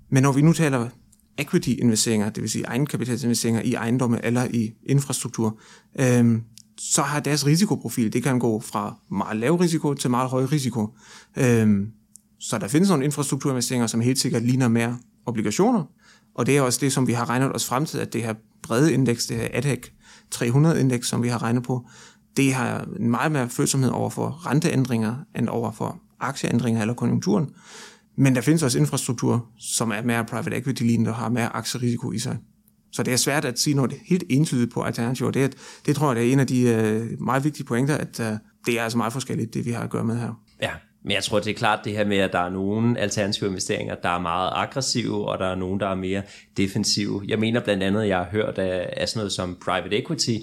men 0.09 0.23
når 0.23 0.31
vi 0.31 0.41
nu 0.41 0.53
taler 0.53 0.89
equity-investeringer, 1.37 2.29
det 2.29 2.41
vil 2.41 2.49
sige 2.49 2.65
egenkapitalinvesteringer 2.65 3.61
i 3.61 3.73
ejendomme 3.73 4.25
eller 4.25 4.47
i 4.53 4.73
infrastruktur, 4.85 5.59
øhm, 5.99 6.43
så 6.77 7.01
har 7.01 7.19
deres 7.19 7.45
risikoprofil, 7.45 8.13
det 8.13 8.23
kan 8.23 8.39
gå 8.39 8.59
fra 8.59 8.95
meget 9.11 9.37
lav 9.37 9.55
risiko 9.55 9.93
til 9.93 10.09
meget 10.09 10.29
høj 10.29 10.43
risiko. 10.43 10.97
Øhm, 11.37 11.91
så 12.39 12.57
der 12.57 12.67
findes 12.67 12.89
nogle 12.89 13.05
infrastrukturinvesteringer, 13.05 13.87
som 13.87 14.01
helt 14.01 14.19
sikkert 14.19 14.43
ligner 14.43 14.67
mere 14.67 14.97
obligationer, 15.25 15.83
og 16.35 16.45
det 16.45 16.57
er 16.57 16.61
også 16.61 16.79
det, 16.81 16.93
som 16.93 17.07
vi 17.07 17.13
har 17.13 17.29
regnet 17.29 17.55
os 17.55 17.65
frem 17.65 17.85
til, 17.85 17.97
at 17.97 18.13
det 18.13 18.23
her 18.23 18.33
brede 18.63 18.93
indeks, 18.93 19.25
det 19.25 19.37
her 19.37 19.47
ADHEC 19.53 19.85
300-indeks, 20.35 21.07
som 21.07 21.23
vi 21.23 21.27
har 21.27 21.43
regnet 21.43 21.63
på, 21.63 21.87
det 22.37 22.53
har 22.53 22.87
en 22.99 23.09
meget 23.09 23.31
mere 23.31 23.49
følsomhed 23.49 23.89
over 23.89 24.09
for 24.09 24.47
renteændringer, 24.47 25.15
end 25.35 25.49
over 25.49 25.71
for 25.71 26.01
aktieændringer 26.19 26.81
eller 26.81 26.93
konjunkturen. 26.93 27.49
Men 28.17 28.35
der 28.35 28.41
findes 28.41 28.63
også 28.63 28.79
infrastruktur, 28.79 29.47
som 29.59 29.91
er 29.91 30.01
mere 30.01 30.25
private 30.25 30.57
equity 30.57 30.83
lignende 30.83 31.11
og 31.11 31.15
har 31.15 31.29
mere 31.29 31.55
aktierisiko 31.55 32.11
i 32.11 32.19
sig. 32.19 32.37
Så 32.91 33.03
det 33.03 33.13
er 33.13 33.17
svært 33.17 33.45
at 33.45 33.59
sige 33.59 33.73
noget 33.73 33.93
helt 34.05 34.23
entydigt 34.29 34.73
på 34.73 34.81
alternativer. 34.81 35.31
Det, 35.31 35.55
det 35.85 35.95
tror 35.95 36.07
jeg, 36.07 36.15
det 36.15 36.27
er 36.27 36.33
en 36.33 36.39
af 36.39 36.47
de 36.47 36.61
øh, 36.61 37.21
meget 37.21 37.43
vigtige 37.43 37.65
pointer, 37.65 37.97
at 37.97 38.19
øh, 38.19 38.33
det 38.65 38.79
er 38.79 38.83
altså 38.83 38.97
meget 38.97 39.13
forskelligt, 39.13 39.53
det 39.53 39.65
vi 39.65 39.71
har 39.71 39.83
at 39.83 39.89
gøre 39.89 40.03
med 40.03 40.19
her. 40.19 40.41
Ja, 40.61 40.71
men 41.07 41.15
jeg 41.15 41.23
tror, 41.23 41.39
det 41.39 41.49
er 41.49 41.53
klart 41.53 41.85
det 41.85 41.93
her 41.93 42.05
med, 42.05 42.17
at 42.17 42.33
der 42.33 42.39
er 42.39 42.49
nogle 42.49 42.99
alternative 42.99 43.49
investeringer, 43.49 43.95
der 43.95 44.09
er 44.09 44.19
meget 44.19 44.51
aggressive, 44.55 45.29
og 45.29 45.39
der 45.39 45.45
er 45.45 45.55
nogle, 45.55 45.79
der 45.79 45.87
er 45.87 45.95
mere 45.95 46.21
defensive. 46.57 47.23
Jeg 47.27 47.39
mener 47.39 47.59
blandt 47.59 47.83
andet, 47.83 48.01
at 48.01 48.07
jeg 48.07 48.17
har 48.17 48.29
hørt 48.31 48.57
af, 48.57 48.89
af 48.97 49.09
sådan 49.09 49.19
noget 49.19 49.31
som 49.31 49.57
private 49.65 49.97
equity, 49.97 50.35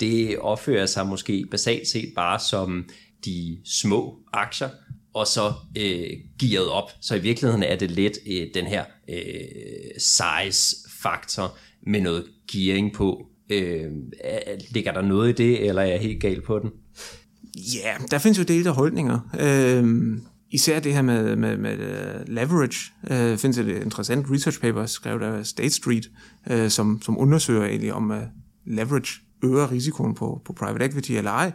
det 0.00 0.38
opfører 0.38 0.86
sig 0.86 1.06
måske 1.06 1.46
basalt 1.50 1.88
set 1.88 2.12
bare 2.16 2.38
som 2.40 2.88
de 3.24 3.58
små 3.64 4.18
aktier, 4.32 4.68
og 5.14 5.26
så 5.26 5.52
øh, 5.78 6.10
gearet 6.40 6.68
op. 6.68 6.90
Så 7.00 7.14
i 7.14 7.20
virkeligheden 7.20 7.62
er 7.62 7.76
det 7.76 7.90
lidt 7.90 8.18
øh, 8.26 8.46
den 8.54 8.66
her 8.66 8.84
øh, 9.08 9.14
size-faktor 9.98 11.56
med 11.86 12.00
noget 12.00 12.24
gearing 12.52 12.92
på. 12.92 13.26
Øh, 13.50 13.90
ligger 14.70 14.92
der 14.92 15.02
noget 15.02 15.28
i 15.28 15.32
det, 15.32 15.68
eller 15.68 15.82
er 15.82 15.86
jeg 15.86 16.00
helt 16.00 16.20
gal 16.20 16.42
på 16.42 16.58
den? 16.58 16.70
Ja, 17.56 17.92
der 18.10 18.18
findes 18.18 18.38
jo 18.38 18.42
delte 18.42 18.70
holdninger. 18.70 19.18
Øh, 19.40 20.18
især 20.50 20.80
det 20.80 20.94
her 20.94 21.02
med, 21.02 21.36
med, 21.36 21.56
med 21.56 21.78
øh, 21.78 22.20
leverage. 22.26 22.92
Øh, 23.10 23.38
findes 23.38 23.58
et 23.58 23.68
interessant 23.68 24.26
research 24.30 24.60
paper, 24.60 24.86
skrevet 24.86 25.22
af 25.22 25.46
State 25.46 25.70
Street, 25.70 26.10
øh, 26.50 26.70
som, 26.70 27.02
som 27.02 27.18
undersøger 27.18 27.64
egentlig 27.64 27.92
om 27.92 28.10
uh, 28.10 28.16
leverage 28.66 29.20
øger 29.42 29.72
risikoen 29.72 30.14
på, 30.14 30.40
på 30.44 30.52
private 30.52 30.84
equity 30.84 31.12
eller 31.12 31.30
ej. 31.30 31.52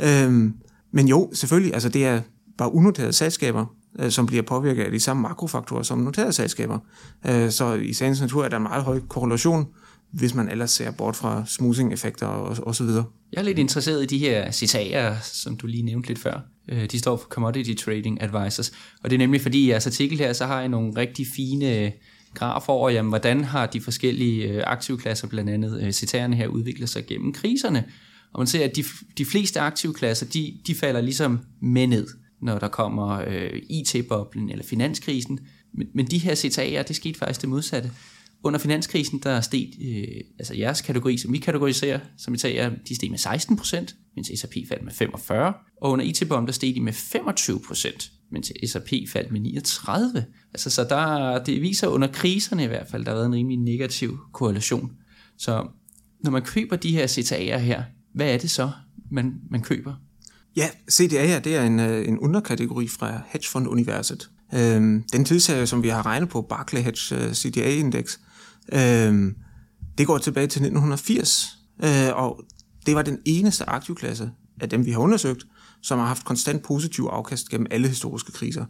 Øh, 0.00 0.50
men 0.92 1.08
jo, 1.08 1.30
selvfølgelig, 1.32 1.74
altså 1.74 1.88
det 1.88 2.06
er 2.06 2.20
bare 2.58 2.74
unoterede 2.74 3.12
selskaber, 3.12 3.66
øh, 3.98 4.10
som 4.10 4.26
bliver 4.26 4.42
påvirket 4.42 4.82
af 4.82 4.90
de 4.90 5.00
samme 5.00 5.22
makrofaktorer 5.22 5.82
som 5.82 5.98
noterede 5.98 6.32
selskaber. 6.32 6.78
Øh, 7.26 7.50
så 7.50 7.74
i 7.74 7.92
sagens 7.92 8.20
natur 8.20 8.44
er 8.44 8.48
der 8.48 8.56
en 8.56 8.62
meget 8.62 8.84
høj 8.84 9.00
korrelation, 9.08 9.66
hvis 10.12 10.34
man 10.34 10.48
ellers 10.48 10.70
ser 10.70 10.90
bort 10.90 11.16
fra 11.16 11.44
smoothing-effekter 11.46 12.26
og, 12.26 12.66
og 12.66 12.74
så 12.74 12.84
videre. 12.84 13.04
Jeg 13.32 13.38
er 13.38 13.44
lidt 13.44 13.58
interesseret 13.58 14.02
i 14.02 14.06
de 14.06 14.18
her 14.18 14.50
citater, 14.50 15.16
som 15.22 15.56
du 15.56 15.66
lige 15.66 15.82
nævnte 15.82 16.08
lidt 16.08 16.18
før. 16.18 16.40
Øh, 16.68 16.90
de 16.90 16.98
står 16.98 17.16
for 17.16 17.28
Commodity 17.28 17.84
Trading 17.84 18.22
Advisors, 18.22 18.72
og 19.02 19.10
det 19.10 19.16
er 19.16 19.18
nemlig 19.18 19.40
fordi 19.40 19.64
i 19.64 19.68
jeres 19.70 19.86
artikel 19.86 20.18
her, 20.18 20.32
så 20.32 20.46
har 20.46 20.60
jeg 20.60 20.68
nogle 20.68 20.96
rigtig 20.96 21.26
fine 21.36 21.78
øh, 21.78 21.90
graf 22.34 22.68
over, 22.68 22.90
jamen, 22.90 23.08
hvordan 23.08 23.44
har 23.44 23.66
de 23.66 23.80
forskellige 23.80 24.48
øh, 24.48 24.62
aktivklasser, 24.66 25.28
blandt 25.28 25.50
andet 25.50 25.70
citaterne 25.70 25.92
citærerne 25.92 26.36
her, 26.36 26.46
udviklet 26.46 26.88
sig 26.88 27.06
gennem 27.06 27.32
kriserne. 27.32 27.84
Og 28.32 28.40
man 28.40 28.46
ser, 28.46 28.64
at 28.64 28.76
de, 28.76 28.84
de 29.18 29.24
fleste 29.24 29.60
aktivklasser, 29.60 30.26
de, 30.26 30.58
de 30.66 30.74
falder 30.74 31.00
ligesom 31.00 31.40
med 31.60 31.86
ned, 31.86 32.06
når 32.42 32.58
der 32.58 32.68
kommer 32.68 33.20
øh, 33.26 33.62
IT-boblen 33.70 34.50
eller 34.50 34.64
finanskrisen. 34.64 35.38
Men, 35.74 35.88
men 35.94 36.06
de 36.06 36.18
her 36.18 36.34
CTA'er, 36.34 36.82
det 36.82 36.96
skete 36.96 37.18
faktisk 37.18 37.40
det 37.40 37.48
modsatte. 37.48 37.90
Under 38.44 38.58
finanskrisen, 38.58 39.18
der 39.18 39.40
steg, 39.40 39.68
øh, 39.82 40.20
altså 40.38 40.54
jeres 40.54 40.80
kategori, 40.80 41.18
som 41.18 41.32
vi 41.32 41.38
kategoriserer 41.38 42.00
som 42.18 42.34
CTA'er, 42.34 42.70
de 42.88 42.96
steg 42.96 43.10
med 43.10 43.18
16%, 43.18 43.94
mens 44.16 44.30
S&P 44.40 44.54
faldt 44.68 44.84
med 44.84 44.92
45%, 44.92 45.32
og 45.80 45.90
under 45.90 46.04
IT-boblen, 46.04 46.46
der 46.46 46.52
steg 46.52 46.74
de 46.74 46.80
med 46.80 46.92
25% 46.92 48.16
mens 48.32 48.52
S&P 48.66 48.92
faldt 49.12 49.32
med 49.32 49.40
39. 49.40 50.24
Altså, 50.54 50.70
så 50.70 50.84
der, 50.84 51.44
det 51.44 51.62
viser 51.62 51.88
under 51.88 52.08
kriserne 52.12 52.64
i 52.64 52.66
hvert 52.66 52.86
fald, 52.90 53.04
der 53.04 53.10
har 53.10 53.16
været 53.16 53.26
en 53.26 53.34
rimelig 53.34 53.58
negativ 53.58 54.18
korrelation. 54.32 54.92
Så 55.38 55.66
når 56.24 56.30
man 56.30 56.42
køber 56.42 56.76
de 56.76 56.90
her 56.92 57.06
CTA'er 57.06 57.58
her, 57.58 57.82
hvad 58.14 58.34
er 58.34 58.38
det 58.38 58.50
så, 58.50 58.70
man, 59.10 59.34
man 59.50 59.62
køber? 59.62 59.94
Ja, 60.56 60.68
CDA'er, 60.92 61.38
det 61.38 61.56
er 61.56 61.62
en, 61.62 61.80
øh, 61.80 62.08
en 62.08 62.18
underkategori 62.18 62.88
fra 62.88 63.20
hedgefonduniverset. 63.28 64.30
Øhm, 64.54 65.02
den 65.12 65.24
tidserie, 65.24 65.66
som 65.66 65.82
vi 65.82 65.88
har 65.88 66.06
regnet 66.06 66.28
på, 66.28 66.42
Barclay 66.42 66.82
Hedge 66.82 67.16
øh, 67.16 67.32
CDA-indeks, 67.32 68.20
øhm, 68.72 69.34
det 69.98 70.06
går 70.06 70.18
tilbage 70.18 70.46
til 70.46 70.60
1980, 70.60 71.58
øh, 71.84 72.16
og 72.16 72.40
det 72.86 72.94
var 72.94 73.02
den 73.02 73.18
eneste 73.24 73.68
aktivklasse 73.68 74.30
af 74.60 74.68
dem, 74.68 74.84
vi 74.84 74.90
har 74.90 74.98
undersøgt, 74.98 75.46
som 75.82 75.98
har 75.98 76.06
haft 76.06 76.24
konstant 76.24 76.62
positiv 76.62 77.04
afkast 77.12 77.48
gennem 77.48 77.66
alle 77.70 77.88
historiske 77.88 78.32
kriser. 78.32 78.64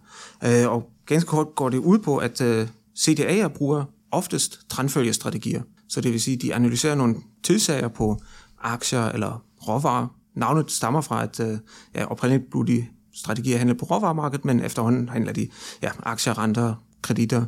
Øh, 0.44 0.68
og 0.68 0.90
ganske 1.06 1.28
kort 1.28 1.46
går 1.56 1.68
det 1.68 1.78
ud 1.78 1.98
på, 1.98 2.16
at 2.16 2.40
øh, 2.40 2.68
CDA'er 2.98 3.48
bruger 3.48 3.84
oftest 4.10 4.60
trendfølgerstrategier. 4.68 5.62
Så 5.88 6.00
det 6.00 6.12
vil 6.12 6.20
sige, 6.20 6.34
at 6.34 6.42
de 6.42 6.54
analyserer 6.54 6.94
nogle 6.94 7.16
tilsager 7.44 7.88
på 7.88 8.20
aktier 8.62 9.04
eller 9.04 9.44
råvarer. 9.68 10.06
Navnet 10.34 10.70
stammer 10.70 11.00
fra, 11.00 11.22
at 11.22 11.40
øh, 11.40 11.58
ja, 11.94 12.04
oprindeligt 12.04 12.50
blev 12.50 12.66
de 12.66 12.86
strategier 13.14 13.58
handlet 13.58 13.78
på 13.78 13.84
råvaremarkedet, 13.84 14.44
men 14.44 14.60
efterhånden 14.60 15.08
handler 15.08 15.32
de 15.32 15.48
ja, 15.82 15.90
aktier, 16.02 16.38
renter, 16.38 16.74
kreditter 17.02 17.44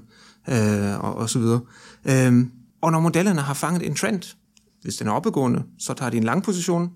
øh, 0.49 1.05
og, 1.05 1.15
og 1.15 1.31
så 1.31 1.39
videre. 1.39 1.61
Øhm, 2.05 2.51
og 2.81 2.93
når 2.93 3.01
modellerne 3.01 3.41
har 3.41 3.55
fanget 3.55 3.87
en 3.87 3.95
trend, 3.95 4.37
hvis 4.83 4.97
den 4.97 5.09
er 5.09 5.13
opadgående, 5.13 5.63
så 5.79 5.95
tager 5.95 6.11
de 6.11 6.17
en 6.17 6.25
lang 6.25 6.43
position 6.43 6.91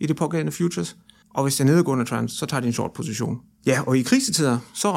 i 0.00 0.06
det 0.06 0.16
pågældende 0.16 0.52
futures, 0.52 0.96
og 1.34 1.42
hvis 1.42 1.56
det 1.56 1.60
er 1.60 1.64
nedadgående 1.64 2.04
trend, 2.04 2.28
så 2.28 2.46
tager 2.46 2.60
de 2.60 2.66
en 2.66 2.72
short 2.72 2.92
position. 2.92 3.38
Ja, 3.66 3.82
og 3.86 3.98
i 3.98 4.02
krisetider, 4.02 4.58
så 4.74 4.88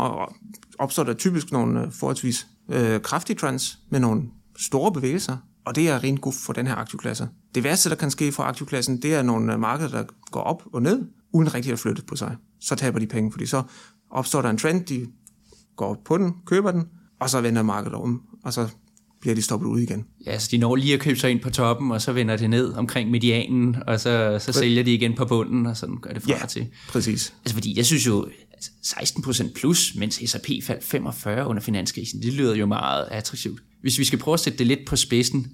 opstår 0.79 1.03
der 1.03 1.13
typisk 1.13 1.51
nogle 1.51 1.81
øh, 1.81 1.91
forholdsvis 1.91 2.47
øh, 2.69 3.01
kraftige 3.01 3.37
trends 3.37 3.79
med 3.89 3.99
nogle 3.99 4.23
store 4.57 4.91
bevægelser, 4.91 5.37
og 5.65 5.75
det 5.75 5.89
er 5.89 6.03
rent 6.03 6.21
guf 6.21 6.35
for 6.35 6.53
den 6.53 6.67
her 6.67 6.75
aktivklasse. 6.75 7.29
Det 7.55 7.63
værste, 7.63 7.89
der 7.89 7.95
kan 7.95 8.11
ske 8.11 8.31
for 8.31 8.43
aktivklassen, 8.43 9.01
det 9.01 9.15
er 9.15 9.21
nogle 9.21 9.53
øh, 9.53 9.59
markeder, 9.59 9.89
der 9.89 10.03
går 10.31 10.41
op 10.41 10.63
og 10.73 10.81
ned, 10.81 11.01
uden 11.33 11.53
rigtig 11.53 11.71
at 11.71 11.79
flytte 11.79 12.01
på 12.01 12.15
sig. 12.15 12.35
Så 12.59 12.75
taber 12.75 12.99
de 12.99 13.07
penge, 13.07 13.31
fordi 13.31 13.45
så 13.45 13.63
opstår 14.11 14.41
der 14.41 14.49
en 14.49 14.57
trend, 14.57 14.85
de 14.85 15.07
går 15.75 16.01
på 16.05 16.17
den, 16.17 16.33
køber 16.45 16.71
den, 16.71 16.83
og 17.19 17.29
så 17.29 17.41
vender 17.41 17.61
markedet 17.61 17.95
om, 17.97 18.21
og 18.43 18.53
så 18.53 18.69
bliver 19.21 19.35
de 19.35 19.41
stoppet 19.41 19.67
ud 19.67 19.79
igen. 19.79 20.05
Ja, 20.25 20.39
så 20.39 20.47
de 20.51 20.57
når 20.57 20.75
lige 20.75 20.93
at 20.93 20.99
købe 20.99 21.19
sig 21.19 21.31
ind 21.31 21.39
på 21.39 21.49
toppen, 21.49 21.91
og 21.91 22.01
så 22.01 22.11
vender 22.13 22.37
det 22.37 22.49
ned 22.49 22.73
omkring 22.73 23.11
medianen, 23.11 23.75
og 23.87 23.99
så, 23.99 24.39
så 24.39 24.53
sælger 24.53 24.83
de 24.83 24.93
igen 24.93 25.15
på 25.15 25.25
bunden, 25.25 25.65
og 25.65 25.77
sådan 25.77 25.97
gør 26.01 26.11
det 26.11 26.23
fra 26.23 26.31
ja, 26.31 26.45
til. 26.45 26.67
præcis. 26.89 27.33
Altså 27.45 27.53
fordi 27.53 27.77
jeg 27.77 27.85
synes 27.85 28.07
jo, 28.07 28.27
16% 28.85 28.99
altså, 28.99 29.49
plus, 29.55 29.95
mens 29.95 30.15
S&P 30.25 30.49
faldt 30.63 30.83
45 30.83 31.47
under 31.47 31.61
finanskrisen, 31.61 32.21
det 32.21 32.33
lyder 32.33 32.55
jo 32.55 32.65
meget 32.65 33.07
attraktivt. 33.11 33.61
Hvis 33.81 33.99
vi 33.99 34.03
skal 34.03 34.19
prøve 34.19 34.33
at 34.33 34.39
sætte 34.39 34.59
det 34.59 34.67
lidt 34.67 34.79
på 34.87 34.95
spidsen, 34.95 35.47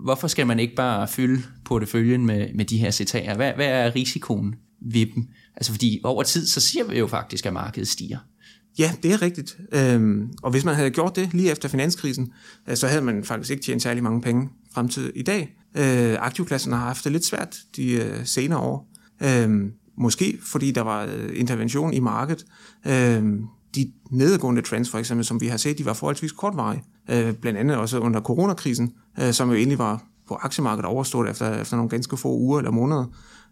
hvorfor 0.00 0.28
skal 0.28 0.46
man 0.46 0.60
ikke 0.60 0.74
bare 0.74 1.08
fylde 1.08 1.42
porteføljen 1.64 2.26
med, 2.26 2.48
med 2.54 2.64
de 2.64 2.78
her 2.78 2.90
citater? 2.90 3.36
Hvad, 3.36 3.52
hvad 3.52 3.66
er 3.66 3.94
risikoen 3.94 4.54
ved 4.92 5.06
dem? 5.14 5.28
Altså 5.56 5.72
fordi 5.72 6.00
over 6.04 6.22
tid, 6.22 6.46
så 6.46 6.60
ser 6.60 6.84
vi 6.84 6.98
jo 6.98 7.06
faktisk, 7.06 7.46
at 7.46 7.52
markedet 7.52 7.88
stiger. 7.88 8.18
Ja, 8.78 8.92
det 9.02 9.12
er 9.12 9.22
rigtigt. 9.22 9.58
Øhm, 9.72 10.32
og 10.42 10.50
hvis 10.50 10.64
man 10.64 10.74
havde 10.74 10.90
gjort 10.90 11.16
det 11.16 11.34
lige 11.34 11.50
efter 11.50 11.68
finanskrisen, 11.68 12.32
øh, 12.68 12.76
så 12.76 12.86
havde 12.86 13.02
man 13.02 13.24
faktisk 13.24 13.50
ikke 13.50 13.62
tjent 13.62 13.82
særlig 13.82 14.02
mange 14.02 14.20
penge 14.20 14.48
frem 14.74 14.88
til 14.88 15.12
i 15.14 15.22
dag. 15.22 15.56
Øh, 15.74 16.16
aktivklasserne 16.18 16.76
har 16.76 16.86
haft 16.86 17.04
det 17.04 17.12
lidt 17.12 17.24
svært 17.24 17.56
de 17.76 17.92
øh, 17.92 18.26
senere 18.26 18.58
år. 18.58 18.90
Øh, 19.22 19.60
måske 19.96 20.38
fordi 20.42 20.70
der 20.70 20.80
var 20.80 21.04
øh, 21.04 21.30
intervention 21.34 21.94
i 21.94 22.00
markedet. 22.00 22.46
Øh, 22.86 23.22
de 23.74 23.92
nedadgående 24.10 24.62
trends, 24.62 24.90
for 24.90 24.98
eksempel, 24.98 25.24
som 25.24 25.40
vi 25.40 25.46
har 25.46 25.56
set, 25.56 25.78
de 25.78 25.84
var 25.84 25.92
forholdsvis 25.92 26.32
kortvarige. 26.32 26.82
Øh, 27.10 27.32
blandt 27.32 27.58
andet 27.58 27.76
også 27.76 27.98
under 27.98 28.20
coronakrisen, 28.20 28.92
øh, 29.20 29.32
som 29.32 29.48
jo 29.48 29.54
egentlig 29.54 29.78
var 29.78 30.02
på 30.28 30.34
aktiemarkedet 30.34 30.86
overstået 30.86 31.30
efter, 31.30 31.60
efter 31.60 31.76
nogle 31.76 31.90
ganske 31.90 32.16
få 32.16 32.36
uger 32.36 32.58
eller 32.58 32.70
måneder. 32.70 33.04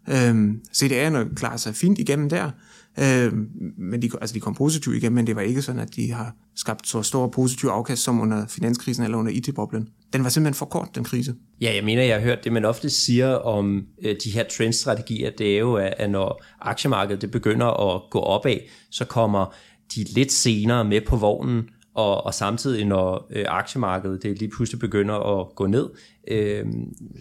Øhm, 0.09 0.61
CDA'erne 0.73 1.35
klarer 1.35 1.57
sig 1.57 1.75
fint 1.75 1.99
igennem 1.99 2.29
der, 2.29 2.51
Øh, 2.99 3.33
men 3.77 4.01
de, 4.01 4.09
altså 4.21 4.33
de 4.33 4.39
kom 4.39 4.55
positivt 4.55 4.95
igen, 4.95 5.13
men 5.13 5.27
det 5.27 5.35
var 5.35 5.41
ikke 5.41 5.61
sådan, 5.61 5.81
at 5.81 5.95
de 5.95 6.11
har 6.11 6.35
skabt 6.55 6.87
så 6.87 7.03
stor 7.03 7.27
positiv 7.27 7.69
afkast 7.69 8.03
som 8.03 8.21
under 8.21 8.47
finanskrisen 8.47 9.03
eller 9.03 9.17
under 9.17 9.31
IT-boblen. 9.31 9.87
Den 10.13 10.23
var 10.23 10.29
simpelthen 10.29 10.57
for 10.57 10.65
kort, 10.65 10.95
den 10.95 11.03
krise. 11.03 11.35
Ja, 11.61 11.75
jeg 11.75 11.83
mener, 11.83 12.03
jeg 12.03 12.15
har 12.15 12.23
hørt 12.23 12.43
det, 12.43 12.53
man 12.53 12.65
ofte 12.65 12.89
siger 12.89 13.27
om 13.27 13.83
øh, 14.03 14.15
de 14.23 14.29
her 14.29 14.43
trendstrategier, 14.57 15.31
det 15.37 15.55
er 15.55 15.59
jo, 15.59 15.75
at 15.75 16.09
når 16.09 16.43
aktiemarkedet 16.61 17.21
det 17.21 17.31
begynder 17.31 17.95
at 17.95 18.01
gå 18.11 18.19
opad, 18.19 18.57
så 18.91 19.05
kommer 19.05 19.53
de 19.95 20.03
lidt 20.03 20.31
senere 20.31 20.85
med 20.85 21.01
på 21.07 21.15
vognen, 21.15 21.69
og, 21.97 22.25
og 22.25 22.33
samtidig 22.33 22.85
når 22.85 23.27
øh, 23.29 23.45
aktiemarkedet 23.47 24.23
det 24.23 24.39
lige 24.39 24.51
pludselig 24.55 24.79
begynder 24.79 25.39
at 25.39 25.55
gå 25.55 25.67
ned, 25.67 25.89
øh, 26.27 26.65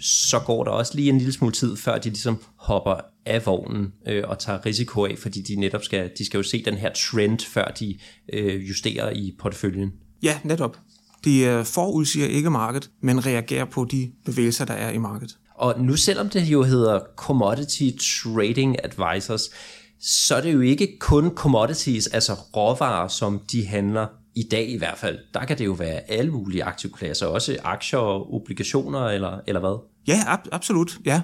så 0.01 0.39
går 0.39 0.65
der 0.65 0.71
også 0.71 0.93
lige 0.95 1.09
en 1.09 1.19
lille 1.19 1.33
smule 1.33 1.53
tid, 1.53 1.77
før 1.77 1.99
de 1.99 2.09
ligesom 2.09 2.39
hopper 2.57 3.01
af 3.27 3.47
vognen 3.47 3.93
øh, 4.09 4.25
og 4.27 4.39
tager 4.39 4.67
risiko 4.67 5.05
af, 5.05 5.19
fordi 5.19 5.43
de 5.43 5.57
netop 5.57 5.85
skal, 5.85 6.11
de 6.19 6.27
skal 6.27 6.39
jo 6.39 6.43
se 6.43 6.65
den 6.65 6.75
her 6.75 6.93
trend, 6.93 7.39
før 7.39 7.65
de 7.65 7.99
øh, 8.33 8.69
justerer 8.69 9.11
i 9.11 9.35
porteføljen. 9.39 9.93
Ja, 10.23 10.39
netop. 10.45 10.79
De 11.25 11.41
øh, 11.41 11.65
forudsiger 11.65 12.27
ikke 12.27 12.51
markedet, 12.51 12.91
men 13.01 13.27
reagerer 13.27 13.65
på 13.65 13.85
de 13.91 14.13
bevægelser, 14.25 14.65
der 14.65 14.75
er 14.75 14.91
i 14.91 14.99
markedet. 14.99 15.37
Og 15.55 15.81
nu 15.81 15.97
selvom 15.97 16.29
det 16.29 16.43
jo 16.43 16.63
hedder 16.63 17.01
Commodity 17.17 17.91
Trading 17.99 18.77
Advisors, 18.85 19.51
så 20.01 20.37
er 20.37 20.41
det 20.41 20.53
jo 20.53 20.61
ikke 20.61 20.99
kun 21.01 21.31
commodities, 21.31 22.07
altså 22.07 22.33
råvarer, 22.33 23.09
som 23.09 23.41
de 23.53 23.67
handler 23.67 24.07
i 24.37 24.43
dag 24.51 24.69
i 24.71 24.79
hvert 24.79 24.99
fald. 24.99 25.19
Der 25.35 25.45
kan 25.45 25.59
det 25.59 25.65
jo 25.65 25.73
være 25.73 26.11
alle 26.11 26.31
mulige 26.31 26.65
aktivklasser, 26.65 27.27
også 27.27 27.57
aktier 27.65 27.99
og 27.99 28.35
obligationer, 28.35 29.07
eller, 29.07 29.41
eller 29.47 29.61
hvad? 29.61 29.79
Ja, 30.07 30.23
ab- 30.27 30.49
absolut, 30.53 30.99
ja. 31.05 31.23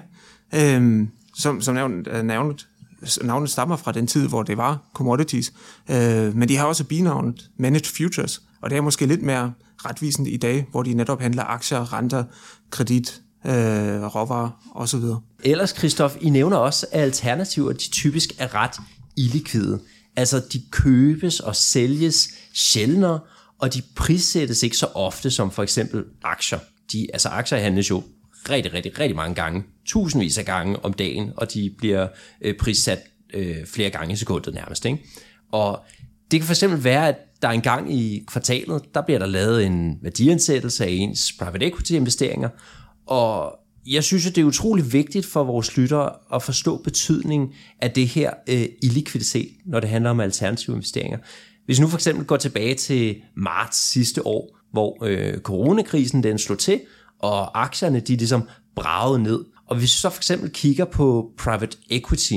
Øhm, 0.55 1.09
som, 1.35 1.61
som 1.61 1.75
nævnt, 1.75 2.07
øh, 2.07 2.23
navnet 2.23 3.49
stammer 3.49 3.75
fra 3.75 3.91
den 3.91 4.07
tid, 4.07 4.27
hvor 4.27 4.43
det 4.43 4.57
var 4.57 4.89
commodities, 4.93 5.53
øh, 5.89 6.35
men 6.35 6.49
de 6.49 6.57
har 6.57 6.65
også 6.65 6.83
binavnet 6.83 7.49
Managed 7.59 7.97
Futures, 7.97 8.41
og 8.61 8.69
det 8.69 8.77
er 8.77 8.81
måske 8.81 9.05
lidt 9.05 9.21
mere 9.21 9.53
retvisende 9.77 10.29
i 10.29 10.37
dag, 10.37 10.65
hvor 10.71 10.83
de 10.83 10.93
netop 10.93 11.21
handler 11.21 11.43
aktier, 11.43 11.93
renter, 11.93 12.23
kredit, 12.69 13.21
øh, 13.45 13.51
råvarer 14.15 14.71
osv. 14.75 15.01
Ellers, 15.43 15.69
Christoph, 15.77 16.15
I 16.21 16.29
nævner 16.29 16.57
også, 16.57 16.87
at 16.91 17.01
alternativer 17.01 17.71
de 17.71 17.89
typisk 17.91 18.29
er 18.37 18.55
ret 18.55 18.75
illikvide. 19.17 19.79
Altså, 20.15 20.41
de 20.53 20.61
købes 20.71 21.39
og 21.39 21.55
sælges 21.55 22.27
sjældnere, 22.53 23.19
og 23.59 23.73
de 23.73 23.81
prissættes 23.95 24.63
ikke 24.63 24.77
så 24.77 24.85
ofte 24.85 25.31
som 25.31 25.51
for 25.51 25.63
eksempel 25.63 26.03
aktier. 26.23 26.59
De, 26.91 27.07
altså, 27.13 27.29
aktier 27.29 27.57
handles 27.57 27.89
jo 27.89 28.03
rigtig, 28.49 28.73
rigtig, 28.73 28.99
rigtig 28.99 29.15
mange 29.15 29.35
gange, 29.35 29.63
tusindvis 29.85 30.37
af 30.37 30.45
gange 30.45 30.85
om 30.85 30.93
dagen, 30.93 31.31
og 31.37 31.53
de 31.53 31.75
bliver 31.77 32.07
øh, 32.41 32.57
prissat 32.57 32.99
øh, 33.33 33.65
flere 33.65 33.89
gange 33.89 34.13
i 34.13 34.15
sekundet 34.15 34.53
nærmest. 34.53 34.85
Ikke? 34.85 35.03
Og 35.51 35.83
det 36.31 36.39
kan 36.39 36.47
for 36.47 36.53
eksempel 36.53 36.83
være, 36.83 37.07
at 37.07 37.15
der 37.41 37.49
en 37.49 37.61
gang 37.61 37.93
i 37.93 38.23
kvartalet, 38.27 38.81
der 38.93 39.01
bliver 39.01 39.19
der 39.19 39.25
lavet 39.25 39.65
en 39.65 39.97
værdiansættelse 40.01 40.85
af 40.85 40.89
ens 40.89 41.33
private 41.39 41.65
equity 41.65 41.91
investeringer, 41.91 42.49
og 43.07 43.59
jeg 43.87 44.03
synes, 44.03 44.27
at 44.27 44.35
det 44.35 44.41
er 44.41 44.45
utrolig 44.45 44.93
vigtigt 44.93 45.25
for 45.25 45.43
vores 45.43 45.77
lyttere 45.77 46.11
at 46.33 46.43
forstå 46.43 46.77
betydningen 46.77 47.49
af 47.81 47.91
det 47.91 48.07
her 48.07 48.31
øh, 48.49 48.65
illikviditet, 48.83 49.49
når 49.65 49.79
det 49.79 49.89
handler 49.89 50.09
om 50.09 50.19
alternative 50.19 50.75
investeringer. 50.75 51.17
Hvis 51.65 51.79
nu 51.79 51.87
for 51.87 51.97
eksempel 51.97 52.25
går 52.25 52.37
tilbage 52.37 52.75
til 52.75 53.15
marts 53.35 53.77
sidste 53.77 54.27
år, 54.27 54.59
hvor 54.71 55.05
øh, 55.05 55.37
coronakrisen 55.37 56.23
den 56.23 56.37
slog 56.37 56.59
til, 56.59 56.81
og 57.19 57.63
aktierne 57.63 57.99
de 57.99 58.15
ligesom 58.15 58.43
bragede 58.75 59.23
ned. 59.23 59.45
Og 59.67 59.75
hvis 59.75 59.83
vi 59.83 59.87
så 59.87 60.09
for 60.09 60.19
eksempel 60.19 60.49
kigger 60.49 60.85
på 60.85 61.31
private 61.37 61.77
equity, 61.89 62.33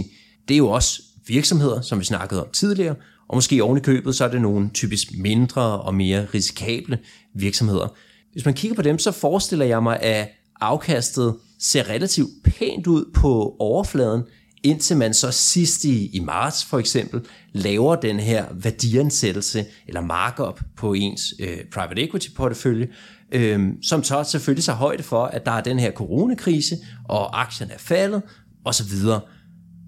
det 0.49 0.55
er 0.55 0.59
jo 0.59 0.69
også 0.69 1.03
virksomheder, 1.27 1.81
som 1.81 2.01
vi 2.01 2.05
snakkede 2.05 2.43
om 2.43 2.51
tidligere, 2.53 2.95
og 3.29 3.37
måske 3.37 3.63
oven 3.63 3.79
i 3.79 3.81
købet, 3.81 4.15
så 4.15 4.25
er 4.25 4.29
det 4.29 4.43
nogle 4.43 4.71
typisk 4.75 5.09
mindre 5.19 5.81
og 5.81 5.95
mere 5.95 6.27
risikable 6.35 6.99
virksomheder. 7.35 7.89
Hvis 8.33 8.45
man 8.45 8.55
kigger 8.55 8.75
på 8.75 8.83
dem, 8.83 8.99
så 8.99 9.13
forestiller 9.13 9.67
jeg 9.67 9.83
mig, 9.83 10.01
at 10.01 10.29
afkastet 10.61 11.37
ser 11.59 11.89
relativt 11.89 12.31
pænt 12.45 12.87
ud 12.87 13.11
på 13.15 13.57
overfladen, 13.59 14.23
indtil 14.67 14.97
man 14.97 15.15
så 15.15 15.31
sidst 15.31 15.85
i, 15.85 16.07
i 16.07 16.21
marts 16.21 16.65
for 16.65 16.79
eksempel 16.79 17.21
laver 17.53 17.97
den 17.97 18.21
her 18.21 18.45
værdiansættelse 18.55 19.65
eller 19.89 20.01
markup 20.01 20.61
på 20.77 20.93
ens 20.93 21.35
øh, 21.41 21.59
private 21.73 22.03
equity 22.03 22.29
portefølje, 22.37 22.89
øh, 23.33 23.69
som 23.83 24.05
så 24.05 24.25
selvfølgelig 24.25 24.65
så 24.65 24.73
højde 24.73 25.03
for, 25.03 25.25
at 25.25 25.47
der 25.47 25.53
er 25.53 25.61
den 25.61 25.79
her 25.79 25.91
coronakrise, 25.93 26.77
og 27.09 27.41
aktierne 27.41 27.73
er 27.73 27.79
faldet, 27.79 28.23
osv. 28.65 29.09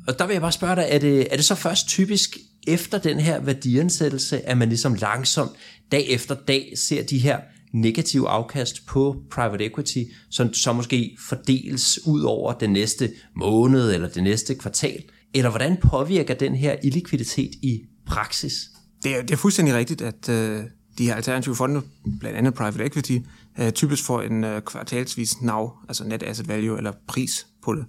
Og 0.09 0.19
der 0.19 0.27
vil 0.27 0.33
jeg 0.33 0.43
bare 0.43 0.53
spørge 0.53 0.77
dig, 0.77 0.87
er 0.89 0.99
det, 0.99 1.33
er 1.33 1.37
det 1.37 1.45
så 1.45 1.55
først 1.55 1.89
typisk 1.89 2.37
efter 2.67 2.99
den 2.99 3.21
her 3.21 3.41
værdiansættelse, 3.41 4.49
at 4.49 4.59
man 4.59 4.69
ligesom 4.69 4.95
langsomt 4.95 5.53
dag 5.93 6.07
efter 6.09 6.35
dag 6.35 6.73
ser 6.77 7.03
de 7.03 7.19
her 7.19 7.39
negativ 7.73 8.21
afkast 8.21 8.87
på 8.87 9.23
private 9.31 9.65
equity, 9.65 10.03
som 10.31 10.55
så 10.55 10.73
måske 10.73 11.17
fordeles 11.29 12.07
ud 12.07 12.23
over 12.23 12.53
den 12.53 12.71
næste 12.71 13.11
måned 13.37 13.95
eller 13.95 14.09
det 14.09 14.23
næste 14.23 14.55
kvartal? 14.55 15.03
Eller 15.35 15.51
hvordan 15.51 15.77
påvirker 15.77 16.35
den 16.35 16.55
her 16.55 16.77
illikviditet 16.83 17.55
i 17.63 17.81
praksis? 18.07 18.71
Det 19.03 19.17
er, 19.17 19.23
det 19.23 19.31
er 19.31 19.37
fuldstændig 19.37 19.75
rigtigt, 19.75 20.03
at 20.03 20.29
øh, 20.29 20.63
de 20.99 21.07
her 21.07 21.15
alternative 21.15 21.57
fonde, 21.57 21.83
blandt 22.21 22.39
andet 22.39 22.55
private 22.55 22.85
equity, 22.85 23.19
øh, 23.59 23.73
typisk 23.73 24.05
får 24.05 24.23
en 24.23 24.45
øh, 24.45 24.63
kvartalsvis 24.63 25.43
NAV, 25.43 25.73
altså 25.89 26.05
net 26.05 26.23
asset 26.23 26.49
value 26.49 26.77
eller 26.77 26.93
pris 27.09 27.47
på 27.63 27.75
det. 27.75 27.85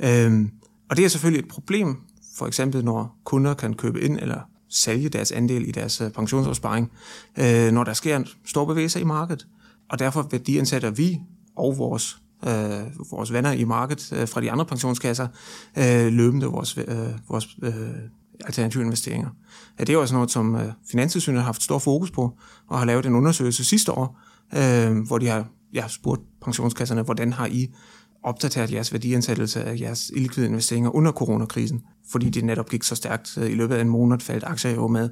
Øh, 0.00 0.44
og 0.90 0.96
det 0.96 1.04
er 1.04 1.08
selvfølgelig 1.08 1.44
et 1.44 1.48
problem, 1.48 1.96
for 2.38 2.46
eksempel 2.46 2.84
når 2.84 3.20
kunder 3.24 3.54
kan 3.54 3.74
købe 3.74 4.00
ind 4.00 4.18
eller 4.18 4.40
sælge 4.74 5.08
deres 5.08 5.32
andel 5.32 5.68
i 5.68 5.70
deres 5.70 6.00
øh, 6.00 6.10
pensionsopsparing, 6.10 6.90
øh, 7.38 7.72
når 7.72 7.84
der 7.84 7.92
sker 7.92 8.16
en 8.16 8.26
stor 8.44 8.64
bevægelse 8.64 9.00
i 9.00 9.04
markedet. 9.04 9.46
Og 9.90 9.98
derfor 9.98 10.28
værdiansætter 10.30 10.90
vi 10.90 11.20
og 11.56 11.78
vores, 11.78 12.18
øh, 12.46 13.10
vores 13.10 13.32
venner 13.32 13.52
i 13.52 13.64
markedet 13.64 14.12
øh, 14.12 14.28
fra 14.28 14.40
de 14.40 14.50
andre 14.50 14.64
pensionskasser 14.64 15.28
øh, 15.78 16.06
løbende 16.12 16.46
vores, 16.46 16.78
øh, 16.78 16.96
vores 17.28 17.48
øh, 17.62 17.72
alternative 18.44 18.84
investeringer. 18.84 19.28
Ja, 19.78 19.84
det 19.84 19.94
er 19.94 19.98
også 19.98 20.14
noget, 20.14 20.30
som 20.30 20.54
øh, 20.54 20.72
Finanstilsynet 20.90 21.38
har 21.38 21.44
haft 21.44 21.62
stor 21.62 21.78
fokus 21.78 22.10
på, 22.10 22.38
og 22.68 22.78
har 22.78 22.84
lavet 22.84 23.06
en 23.06 23.14
undersøgelse 23.14 23.64
sidste 23.64 23.92
år, 23.92 24.20
øh, 24.54 24.98
hvor 25.06 25.18
de 25.18 25.26
har 25.26 25.46
ja, 25.74 25.88
spurgt 25.88 26.20
pensionskasserne, 26.42 27.02
hvordan 27.02 27.32
har 27.32 27.46
I 27.46 27.74
opdateret 28.22 28.72
jeres 28.72 28.92
værdiansættelse 28.92 29.64
af 29.64 29.80
jeres 29.80 30.10
illikvide 30.14 30.46
investeringer 30.46 30.90
under 30.90 31.12
coronakrisen, 31.12 31.82
fordi 32.10 32.30
det 32.30 32.44
netop 32.44 32.68
gik 32.70 32.82
så 32.82 32.94
stærkt. 32.94 33.38
Øh, 33.38 33.50
I 33.50 33.54
løbet 33.54 33.74
af 33.74 33.80
en 33.80 33.88
måned 33.88 34.20
faldt 34.20 34.44
aktier 34.44 34.74
jo 34.74 34.88
med 34.88 35.08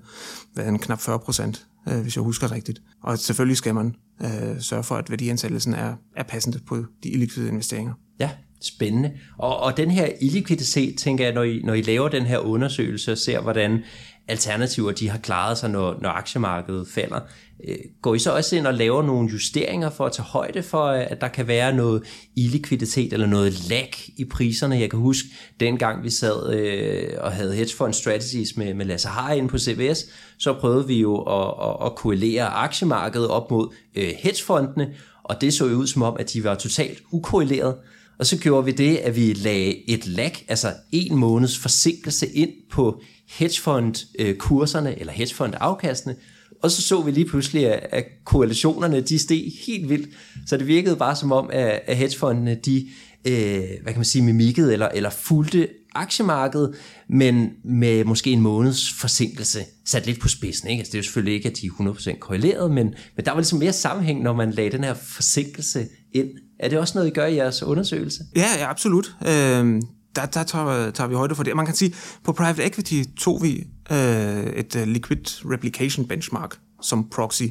hvad, 0.55 0.67
en 0.67 0.79
knap 0.79 1.01
40 1.01 1.19
procent, 1.19 1.67
øh, 1.89 2.01
hvis 2.01 2.17
jeg 2.17 2.23
husker 2.23 2.53
rigtigt. 2.53 2.83
Og 3.03 3.19
selvfølgelig 3.19 3.57
skal 3.57 3.75
man 3.75 3.95
øh, 4.23 4.61
sørge 4.61 4.83
for, 4.83 4.95
at 4.95 5.11
værdiansættelsen 5.11 5.75
er, 5.75 5.95
er 6.17 6.23
passende 6.23 6.61
på 6.67 6.85
de 7.03 7.09
illikvide 7.09 7.49
investeringer. 7.49 7.93
Ja, 8.21 8.31
spændende. 8.61 9.13
Og, 9.39 9.61
og 9.61 9.77
den 9.77 9.91
her 9.91 10.09
illikviditet, 10.21 10.99
tænker 10.99 11.25
jeg, 11.25 11.35
når 11.35 11.43
I, 11.43 11.61
når 11.65 11.75
I 11.75 11.83
laver 11.83 12.09
den 12.09 12.23
her 12.23 12.39
undersøgelse 12.39 13.13
og 13.13 13.19
ser, 13.19 13.41
hvordan 13.41 13.83
alternativer 14.29 14.93
de 14.93 15.09
har 15.09 15.19
klaret 15.19 15.59
sig, 15.59 15.71
når, 15.71 15.99
når 16.01 16.09
aktiemarkedet 16.09 16.89
falder, 16.89 17.21
øh, 17.69 17.77
går 18.03 18.15
I 18.15 18.19
så 18.19 18.33
også 18.33 18.57
ind 18.57 18.67
og 18.67 18.75
laver 18.75 19.03
nogle 19.03 19.31
justeringer 19.33 19.91
for 19.91 20.07
at 20.07 20.13
tage 20.13 20.27
højde 20.27 20.63
for, 20.63 20.87
øh, 20.87 21.07
at 21.11 21.21
der 21.21 21.29
kan 21.29 21.49
være 21.49 21.73
noget 21.73 22.03
illikviditet 22.37 23.13
eller 23.13 23.27
noget 23.27 23.69
lag 23.69 23.91
i 24.17 24.25
priserne? 24.25 24.81
Jeg 24.81 24.91
kan 24.91 24.99
huske, 24.99 25.29
dengang 25.61 26.05
vi 26.05 26.11
sad 26.11 26.55
øh, 26.55 27.09
og 27.21 27.33
havde 27.33 27.55
hedge 27.55 27.77
fund 27.77 27.93
strategies 27.93 28.57
med, 28.57 28.75
med 28.75 28.87
Lasse 28.87 29.09
Har 29.09 29.33
inde 29.33 29.49
på 29.49 29.59
CVS, 29.59 30.05
så 30.39 30.53
prøvede 30.53 30.87
vi 30.87 31.01
jo 31.01 31.17
at, 31.17 31.69
at, 31.69 31.87
at 31.87 31.95
korrelere 31.95 32.47
aktiemarkedet 32.47 33.29
op 33.29 33.51
mod 33.51 33.75
øh, 33.95 34.13
hedgefondene, 34.19 34.95
og 35.25 35.41
det 35.41 35.55
så 35.55 35.67
jo 35.67 35.77
ud 35.77 35.87
som 35.87 36.03
om, 36.03 36.17
at 36.19 36.33
de 36.33 36.45
var 36.45 36.55
totalt 36.55 37.03
ukorreleret. 37.11 37.75
Og 38.23 38.27
så 38.27 38.39
gjorde 38.39 38.65
vi 38.65 38.73
det, 38.73 38.97
at 38.97 39.17
vi 39.17 39.33
lagde 39.33 39.91
et 39.91 40.07
lag, 40.07 40.45
altså 40.49 40.73
en 40.93 41.17
måneds 41.17 41.59
forsinkelse 41.59 42.27
ind 42.27 42.51
på 42.71 43.03
hedgefond-kurserne, 43.27 44.91
øh, 44.91 45.01
eller 45.01 45.13
hedgefond-afkastene, 45.13 46.17
og 46.63 46.71
så 46.71 46.83
så 46.83 47.03
vi 47.03 47.11
lige 47.11 47.25
pludselig, 47.29 47.67
at 47.95 48.05
koalitionerne 48.25 49.01
de 49.01 49.19
steg 49.19 49.53
helt 49.67 49.89
vildt. 49.89 50.09
Så 50.47 50.57
det 50.57 50.67
virkede 50.67 50.97
bare 50.97 51.17
som 51.17 51.33
om, 51.33 51.51
at 51.53 51.97
hedgefondene 51.97 52.55
de, 52.55 52.89
øh, 53.25 53.63
hvad 53.83 53.93
kan 53.93 53.97
man 53.97 54.05
sige, 54.05 54.23
mimikkede 54.23 54.73
eller, 54.73 54.89
eller 54.89 55.11
fulgte 55.11 55.69
aktiemarkedet, 55.95 56.75
men 57.09 57.51
med 57.65 58.05
måske 58.05 58.31
en 58.31 58.41
måneds 58.41 58.93
forsinkelse 58.93 59.61
sat 59.87 60.07
lidt 60.07 60.21
på 60.21 60.29
spidsen. 60.29 60.69
Ikke? 60.69 60.81
Altså, 60.81 60.91
det 60.91 60.95
er 60.95 60.99
jo 60.99 61.05
selvfølgelig 61.05 61.35
ikke, 61.35 61.49
at 61.49 61.57
de 61.57 61.67
er 61.67 62.15
100% 62.15 62.19
korreleret, 62.19 62.71
men, 62.71 62.95
men 63.17 63.25
der 63.25 63.31
var 63.31 63.41
ligesom 63.41 63.59
mere 63.59 63.73
sammenhæng, 63.73 64.23
når 64.23 64.33
man 64.33 64.51
lagde 64.51 64.71
den 64.71 64.85
her 64.85 64.95
forsinkelse 64.95 65.87
ind. 66.13 66.29
Er 66.59 66.69
det 66.69 66.79
også 66.79 66.99
noget, 66.99 67.09
I 67.09 67.13
gør 67.13 67.27
i 67.27 67.37
jeres 67.37 67.63
undersøgelse? 67.63 68.25
Ja, 68.37 68.49
ja 68.59 68.71
absolut. 68.71 69.17
Øh, 69.27 69.83
der, 70.17 70.27
der 70.27 70.43
tager, 70.43 70.91
tager 70.91 71.09
vi 71.09 71.15
højde 71.15 71.35
for 71.35 71.43
det. 71.43 71.57
Man 71.57 71.67
kan 71.67 71.75
sige, 71.75 71.95
på 72.25 72.33
private 72.33 72.67
equity 72.67 73.03
tog 73.17 73.43
vi 73.43 73.67
øh, 73.93 74.47
et 74.47 74.77
uh, 74.77 74.83
liquid 74.83 75.51
replication 75.51 76.07
benchmark 76.07 76.57
som 76.83 77.09
proxy. 77.09 77.43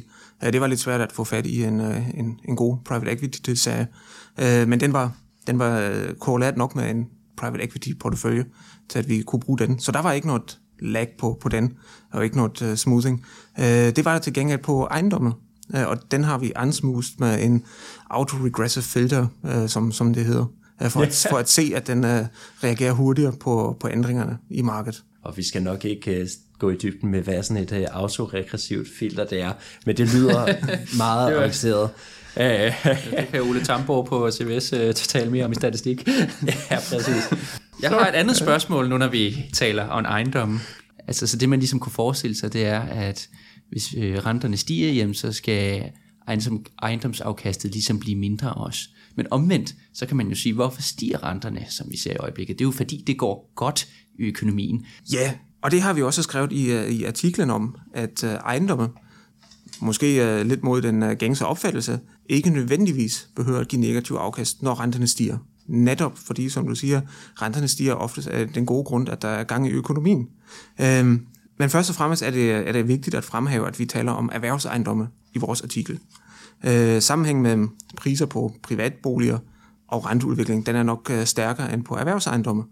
Ja, 0.42 0.50
det 0.50 0.60
var 0.60 0.66
lidt 0.66 0.80
svært 0.80 1.00
at 1.00 1.12
få 1.12 1.24
fat 1.24 1.46
i 1.46 1.64
en, 1.64 1.80
uh, 1.80 2.18
en, 2.18 2.40
en 2.48 2.56
god 2.56 2.76
private 2.84 3.12
equity-serie, 3.12 3.86
uh, 4.42 4.68
men 4.68 4.80
den 4.80 4.92
var, 4.92 5.12
den 5.46 5.58
var 5.58 5.92
korrelat 6.20 6.56
nok 6.56 6.76
med 6.76 6.90
en 6.90 7.06
private 7.36 7.64
equity-portefølje, 7.64 8.44
til 8.88 8.98
at 8.98 9.08
vi 9.08 9.22
kunne 9.22 9.40
bruge 9.40 9.58
den. 9.58 9.78
Så 9.78 9.92
der 9.92 10.02
var 10.02 10.12
ikke 10.12 10.26
noget 10.26 10.58
lag 10.80 11.08
på, 11.18 11.38
på 11.40 11.48
den, 11.48 11.72
og 12.12 12.24
ikke 12.24 12.36
noget 12.36 12.62
uh, 12.62 12.74
smoothing. 12.74 13.24
Uh, 13.58 13.64
det 13.64 14.04
var 14.04 14.12
der 14.12 14.18
til 14.18 14.32
gengæld 14.32 14.62
på 14.62 14.84
ejendomme, 14.84 15.32
uh, 15.74 15.82
og 15.86 16.10
den 16.10 16.24
har 16.24 16.38
vi 16.38 16.52
unsmoothed 16.62 17.12
med 17.18 17.44
en 17.44 17.64
auto-regressive 18.10 18.82
filter, 18.82 19.26
uh, 19.42 19.66
som, 19.68 19.92
som 19.92 20.14
det 20.14 20.24
hedder, 20.24 20.46
uh, 20.84 20.90
for, 20.90 21.02
at, 21.02 21.26
for 21.30 21.36
at 21.36 21.50
se, 21.50 21.72
at 21.74 21.86
den 21.86 22.04
uh, 22.04 22.10
reagerer 22.64 22.92
hurtigere 22.92 23.32
på, 23.32 23.76
på 23.80 23.88
ændringerne 23.88 24.38
i 24.50 24.62
markedet. 24.62 25.02
Og 25.22 25.36
vi 25.36 25.42
skal 25.42 25.62
nok 25.62 25.84
ikke 25.84 26.20
uh, 26.20 26.28
gå 26.58 26.70
i 26.70 26.76
dybden 26.76 27.10
med, 27.10 27.22
hvad 27.22 27.42
sådan 27.42 27.62
et 27.62 27.72
uh, 27.72 27.78
autoregressivt 27.90 28.88
filter 28.98 29.24
det 29.24 29.40
er, 29.40 29.52
men 29.86 29.96
det 29.96 30.14
lyder 30.14 30.46
meget 31.04 31.34
avanceret. 31.34 31.90
det 32.34 33.28
kan 33.30 33.40
Ole 33.40 33.64
Tamborg 33.64 34.06
på 34.06 34.30
CVS 34.30 34.72
uh, 34.72 34.92
tale 34.92 35.30
mere 35.30 35.44
om 35.44 35.52
i 35.52 35.54
statistik. 35.54 36.08
ja, 36.70 36.78
præcis. 36.90 37.30
Jeg 37.82 37.90
har 37.90 38.08
et 38.08 38.14
andet 38.14 38.36
spørgsmål 38.36 38.88
nu, 38.88 38.98
når 38.98 39.08
vi 39.08 39.50
taler 39.52 39.84
om 39.84 40.04
ejendommen. 40.04 40.60
Altså, 41.06 41.26
så 41.26 41.36
det 41.36 41.48
man 41.48 41.58
ligesom 41.58 41.80
kunne 41.80 41.92
forestille 41.92 42.36
sig, 42.36 42.52
det 42.52 42.66
er, 42.66 42.80
at 42.80 43.28
hvis 43.72 43.94
øh, 43.98 44.14
renterne 44.14 44.56
stiger, 44.56 44.92
jamen, 44.92 45.14
så 45.14 45.32
skal 45.32 45.90
ejendom, 46.28 46.64
ejendomsafkastet 46.82 47.72
ligesom 47.72 47.98
blive 47.98 48.18
mindre 48.18 48.52
også. 48.52 48.80
Men 49.16 49.26
omvendt, 49.30 49.74
så 49.94 50.06
kan 50.06 50.16
man 50.16 50.28
jo 50.28 50.34
sige, 50.34 50.52
hvorfor 50.52 50.82
stiger 50.82 51.24
renterne, 51.24 51.66
som 51.68 51.86
vi 51.90 51.96
ser 51.96 52.12
i 52.12 52.16
øjeblikket? 52.16 52.58
Det 52.58 52.64
er 52.64 52.68
jo 52.68 52.72
fordi, 52.72 53.04
det 53.06 53.18
går 53.18 53.52
godt 53.54 53.88
i 54.18 54.22
økonomien. 54.22 54.86
Ja, 55.12 55.34
og 55.62 55.70
det 55.70 55.82
har 55.82 55.92
vi 55.92 56.02
også 56.02 56.22
skrevet 56.22 56.52
i, 56.52 56.72
øh, 56.72 56.88
i 56.88 57.04
artiklen 57.04 57.50
om, 57.50 57.76
at 57.94 58.24
øh, 58.24 58.30
ejendomme, 58.30 58.88
måske 59.80 60.44
lidt 60.44 60.64
mod 60.64 60.82
den 60.82 61.16
gængse 61.16 61.46
opfattelse, 61.46 62.00
ikke 62.28 62.50
nødvendigvis 62.50 63.28
behøver 63.36 63.60
at 63.60 63.68
give 63.68 63.80
negativ 63.80 64.16
afkast, 64.16 64.62
når 64.62 64.80
renterne 64.80 65.06
stiger. 65.06 65.38
Netop 65.66 66.18
fordi, 66.18 66.48
som 66.48 66.66
du 66.66 66.74
siger, 66.74 67.00
renterne 67.42 67.68
stiger 67.68 67.94
ofte 67.94 68.32
af 68.32 68.48
den 68.48 68.66
gode 68.66 68.84
grund, 68.84 69.08
at 69.08 69.22
der 69.22 69.28
er 69.28 69.44
gang 69.44 69.66
i 69.66 69.70
økonomien. 69.70 70.28
Øhm, 70.80 71.26
men 71.58 71.70
først 71.70 71.90
og 71.90 71.96
fremmest 71.96 72.22
er 72.22 72.30
det, 72.30 72.50
er 72.50 72.72
det 72.72 72.88
vigtigt 72.88 73.16
at 73.16 73.24
fremhæve, 73.24 73.68
at 73.68 73.78
vi 73.78 73.86
taler 73.86 74.12
om 74.12 74.30
erhvervsejendomme 74.32 75.08
i 75.34 75.38
vores 75.38 75.62
artikel. 75.62 75.98
Øh, 76.64 77.02
sammenhæng 77.02 77.42
med 77.42 77.68
priser 77.96 78.26
på 78.26 78.54
privatboliger 78.62 79.38
og 79.88 80.06
renteudvikling, 80.06 80.66
den 80.66 80.76
er 80.76 80.82
nok 80.82 81.10
øh, 81.10 81.24
stærkere 81.24 81.72
end 81.72 81.84
på 81.84 81.94
erhvervsejendomme. 81.94 82.64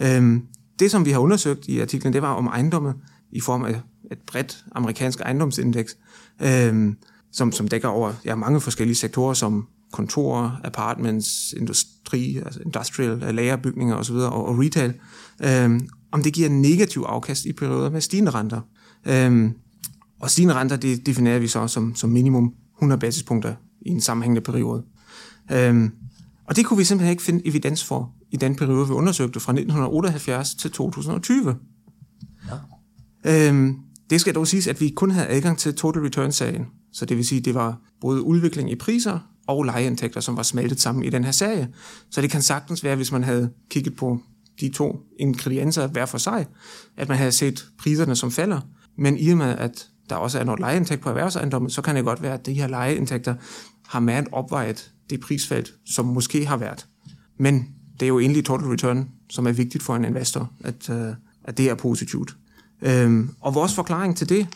Øh, 0.00 0.40
det, 0.78 0.90
som 0.90 1.04
vi 1.04 1.10
har 1.10 1.18
undersøgt 1.18 1.68
i 1.68 1.80
artiklen, 1.80 2.12
det 2.12 2.22
var 2.22 2.32
om 2.32 2.46
ejendomme 2.46 2.94
i 3.32 3.40
form 3.40 3.64
af 3.64 3.80
et 4.12 4.18
bredt 4.26 4.64
amerikansk 4.72 5.20
ejendomsindeks, 5.20 5.96
øh, 6.42 6.92
som, 7.32 7.52
som 7.52 7.68
dækker 7.68 7.88
over 7.88 8.12
ja, 8.24 8.34
mange 8.34 8.60
forskellige 8.60 8.96
sektorer, 8.96 9.34
som 9.34 9.66
kontorer, 9.92 10.60
apartments, 10.64 11.54
industri, 11.56 12.36
altså 12.36 12.60
industrial, 12.60 13.34
lagerbygninger 13.34 13.96
osv., 13.96 14.14
og, 14.14 14.46
og 14.46 14.58
retail, 14.58 14.94
øh, 15.42 15.80
om 16.12 16.22
det 16.22 16.32
giver 16.32 16.48
negativ 16.48 17.00
afkast 17.00 17.44
i 17.44 17.52
perioder 17.52 17.90
med 17.90 18.00
stigende 18.00 18.30
renter. 18.30 18.60
Øh, 19.06 19.50
og 20.20 20.30
stigende 20.30 20.54
renter, 20.54 20.76
det 20.76 21.06
definerer 21.06 21.38
vi 21.38 21.48
så 21.48 21.66
som, 21.66 21.94
som 21.94 22.10
minimum 22.10 22.54
100 22.76 23.00
basispunkter 23.00 23.54
i 23.80 23.88
en 23.88 24.00
sammenhængende 24.00 24.40
periode. 24.40 24.82
Øh, 25.52 25.90
og 26.44 26.56
det 26.56 26.66
kunne 26.66 26.78
vi 26.78 26.84
simpelthen 26.84 27.10
ikke 27.10 27.22
finde 27.22 27.46
evidens 27.46 27.84
for 27.84 28.14
i 28.30 28.36
den 28.36 28.56
periode, 28.56 28.86
vi 28.86 28.92
undersøgte 28.92 29.40
fra 29.40 29.52
1978 29.52 30.54
til 30.54 30.70
2020. 30.70 31.56
Ja. 33.24 33.48
Øhm, 33.48 33.76
det 34.10 34.20
skal 34.20 34.34
dog 34.34 34.46
siges, 34.46 34.66
at 34.66 34.80
vi 34.80 34.88
kun 34.88 35.10
havde 35.10 35.28
adgang 35.28 35.58
til 35.58 35.74
total 35.74 36.02
return-sagen. 36.02 36.66
Så 36.92 37.04
det 37.06 37.16
vil 37.16 37.26
sige, 37.26 37.38
at 37.38 37.44
det 37.44 37.54
var 37.54 37.78
både 38.00 38.22
udvikling 38.22 38.70
i 38.70 38.74
priser 38.74 39.18
og 39.46 39.64
lejeindtægter, 39.64 40.20
som 40.20 40.36
var 40.36 40.42
smeltet 40.42 40.80
sammen 40.80 41.04
i 41.04 41.10
den 41.10 41.24
her 41.24 41.32
serie. 41.32 41.68
Så 42.10 42.20
det 42.20 42.30
kan 42.30 42.42
sagtens 42.42 42.84
være, 42.84 42.96
hvis 42.96 43.12
man 43.12 43.24
havde 43.24 43.50
kigget 43.70 43.96
på 43.96 44.20
de 44.60 44.68
to 44.68 45.00
ingredienser 45.18 45.86
hver 45.86 46.06
for 46.06 46.18
sig, 46.18 46.46
at 46.96 47.08
man 47.08 47.18
havde 47.18 47.32
set 47.32 47.66
priserne 47.78 48.16
som 48.16 48.30
falder. 48.30 48.60
Men 48.98 49.18
i 49.18 49.30
og 49.30 49.36
med, 49.36 49.56
at 49.58 49.88
der 50.10 50.16
også 50.16 50.38
er 50.38 50.44
noget 50.44 50.60
lejeindtægt 50.60 51.00
på 51.00 51.08
erhvervsejendommen, 51.08 51.70
så 51.70 51.82
kan 51.82 51.96
det 51.96 52.04
godt 52.04 52.22
være, 52.22 52.34
at 52.34 52.46
de 52.46 52.54
her 52.54 52.66
lejeindtægter 52.66 53.34
har 53.86 54.00
mere 54.00 54.24
opvejet 54.32 54.92
det 55.10 55.20
prisfald, 55.20 55.66
som 55.86 56.04
måske 56.04 56.46
har 56.46 56.56
været. 56.56 56.86
Men 57.38 57.68
det 58.00 58.06
er 58.06 58.08
jo 58.08 58.18
egentlig 58.18 58.44
total 58.44 58.68
return, 58.68 59.08
som 59.30 59.46
er 59.46 59.52
vigtigt 59.52 59.84
for 59.84 59.96
en 59.96 60.04
investor, 60.04 60.52
at, 60.64 60.90
øh, 60.90 61.14
at 61.44 61.58
det 61.58 61.70
er 61.70 61.74
positivt. 61.74 62.36
Øhm, 62.82 63.30
og 63.40 63.54
vores 63.54 63.74
forklaring 63.74 64.16
til 64.16 64.28
det, 64.28 64.46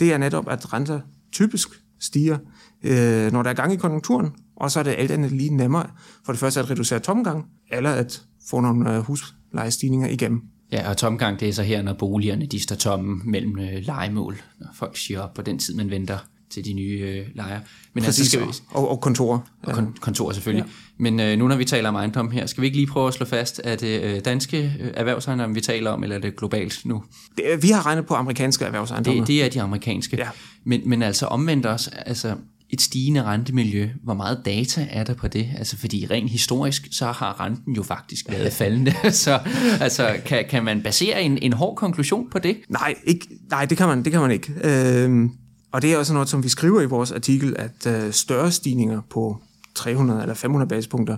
det 0.00 0.12
er 0.12 0.18
netop, 0.18 0.48
at 0.48 0.72
renter 0.72 1.00
typisk 1.32 1.68
stiger, 2.00 2.38
øh, 2.82 3.32
når 3.32 3.42
der 3.42 3.50
er 3.50 3.54
gang 3.54 3.72
i 3.72 3.76
konjunkturen, 3.76 4.30
og 4.56 4.70
så 4.70 4.78
er 4.78 4.82
det 4.82 4.94
alt 4.98 5.10
andet 5.10 5.32
lige 5.32 5.56
nemmere 5.56 5.86
for 6.24 6.32
det 6.32 6.40
første 6.40 6.60
at 6.60 6.70
reducere 6.70 6.98
tomgang, 6.98 7.46
eller 7.72 7.90
at 7.90 8.22
få 8.50 8.60
nogle 8.60 8.96
øh, 8.96 9.00
hus, 9.00 9.34
huslejestigninger 9.52 10.08
igennem. 10.08 10.42
Ja, 10.72 10.90
og 10.90 10.96
tomgang, 10.96 11.40
det 11.40 11.48
er 11.48 11.52
så 11.52 11.62
her, 11.62 11.82
når 11.82 11.92
boligerne 11.92 12.46
de 12.46 12.62
står 12.62 12.76
tomme 12.76 13.20
mellem 13.24 13.58
øh, 13.58 13.82
legemål, 13.82 14.40
når 14.60 14.68
folk 14.74 14.96
siger 14.96 15.20
op 15.20 15.34
på 15.34 15.42
den 15.42 15.58
tid, 15.58 15.74
man 15.74 15.90
venter 15.90 16.18
til 16.50 16.64
de 16.64 16.72
nye 16.72 17.00
øh, 17.00 17.26
lejre. 17.34 17.60
Men 17.94 18.04
Præcis, 18.04 18.34
altså, 18.34 18.52
skal 18.54 18.66
vi, 18.70 18.76
og, 18.76 18.90
og 18.90 19.00
kontorer. 19.00 19.38
Og 19.62 19.72
kon- 19.72 19.98
kontorer 20.00 20.32
selvfølgelig. 20.32 20.64
Ja. 20.66 20.72
Men 20.98 21.20
øh, 21.20 21.38
nu 21.38 21.48
når 21.48 21.56
vi 21.56 21.64
taler 21.64 21.88
om 21.88 21.94
ejendom 21.94 22.30
her, 22.30 22.46
skal 22.46 22.60
vi 22.60 22.66
ikke 22.66 22.78
lige 22.78 22.86
prøve 22.86 23.08
at 23.08 23.14
slå 23.14 23.26
fast, 23.26 23.60
at 23.64 23.80
det 23.80 24.02
øh, 24.02 24.20
danske 24.24 24.72
øh, 24.80 24.90
erhvervsejendomme, 24.94 25.54
vi 25.54 25.60
taler 25.60 25.90
om, 25.90 26.02
eller 26.02 26.16
er 26.16 26.20
det 26.20 26.36
globalt 26.36 26.80
nu? 26.84 27.02
Det, 27.36 27.62
vi 27.62 27.68
har 27.68 27.86
regnet 27.86 28.06
på 28.06 28.14
amerikanske 28.14 28.64
erhvervsejendomme. 28.64 29.20
Det, 29.20 29.28
det 29.28 29.44
er 29.44 29.48
de 29.48 29.62
amerikanske. 29.62 30.16
Ja. 30.16 30.28
Men, 30.64 30.80
men 30.86 31.02
altså 31.02 31.26
omvendt 31.26 31.66
også, 31.66 31.90
altså 32.06 32.34
et 32.72 32.80
stigende 32.80 33.22
rentemiljø, 33.22 33.88
hvor 34.02 34.14
meget 34.14 34.40
data 34.44 34.86
er 34.90 35.04
der 35.04 35.14
på 35.14 35.28
det? 35.28 35.48
Altså 35.58 35.76
fordi 35.76 36.06
rent 36.10 36.30
historisk, 36.30 36.88
så 36.92 37.06
har 37.06 37.40
renten 37.40 37.74
jo 37.74 37.82
faktisk 37.82 38.28
været 38.28 38.52
faldende. 38.62 38.94
så 39.12 39.40
altså, 39.80 40.16
kan, 40.26 40.44
kan 40.50 40.64
man 40.64 40.82
basere 40.82 41.22
en, 41.22 41.38
en 41.38 41.52
hård 41.52 41.76
konklusion 41.76 42.30
på 42.30 42.38
det? 42.38 42.56
Nej, 42.68 42.94
ikke, 43.04 43.28
nej 43.50 43.64
det, 43.64 43.78
kan 43.78 43.88
man, 43.88 44.04
det 44.04 44.12
kan 44.12 44.20
man 44.20 44.30
ikke. 44.30 44.52
Øhm, 44.64 45.30
og 45.72 45.82
det 45.82 45.92
er 45.92 45.98
også 45.98 46.12
noget, 46.12 46.28
som 46.28 46.42
vi 46.42 46.48
skriver 46.48 46.80
i 46.80 46.86
vores 46.86 47.12
artikel, 47.12 47.56
at 47.58 47.86
øh, 47.86 48.12
større 48.12 48.50
stigninger 48.50 49.00
på 49.10 49.42
300 49.74 50.22
eller 50.22 50.34
500 50.34 50.68
basispunkter 50.68 51.16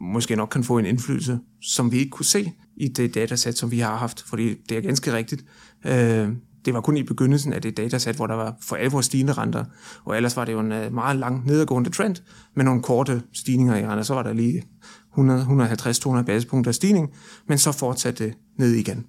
måske 0.00 0.36
nok 0.36 0.48
kan 0.48 0.64
få 0.64 0.78
en 0.78 0.86
indflydelse, 0.86 1.38
som 1.62 1.92
vi 1.92 1.98
ikke 1.98 2.10
kunne 2.10 2.26
se 2.26 2.52
i 2.76 2.88
det 2.88 3.14
datasæt, 3.14 3.58
som 3.58 3.70
vi 3.70 3.78
har 3.78 3.96
haft, 3.96 4.24
fordi 4.28 4.54
det 4.68 4.76
er 4.76 4.80
ganske 4.80 5.12
rigtigt. 5.12 5.44
Øh, 5.86 6.28
det 6.64 6.74
var 6.74 6.80
kun 6.80 6.96
i 6.96 7.02
begyndelsen 7.02 7.52
af 7.52 7.62
det 7.62 7.76
datasæt, 7.76 8.16
hvor 8.16 8.26
der 8.26 8.34
var 8.34 8.56
for 8.62 8.76
alvor 8.76 9.00
stigende 9.00 9.32
renter, 9.32 9.64
og 10.04 10.16
ellers 10.16 10.36
var 10.36 10.44
det 10.44 10.52
jo 10.52 10.60
en 10.60 10.72
øh, 10.72 10.94
meget 10.94 11.16
lang 11.16 11.46
nedadgående 11.46 11.90
trend, 11.90 12.16
med 12.56 12.64
nogle 12.64 12.82
korte 12.82 13.22
stigninger 13.32 13.76
i 13.76 13.86
renter. 13.86 14.02
Så 14.02 14.14
var 14.14 14.22
der 14.22 14.32
lige 14.32 14.62
150-200 15.18 16.22
basispunkter 16.22 16.72
stigning, 16.72 17.10
men 17.48 17.58
så 17.58 17.72
fortsatte 17.72 18.24
det 18.24 18.34
ned 18.58 18.72
igen. 18.72 19.06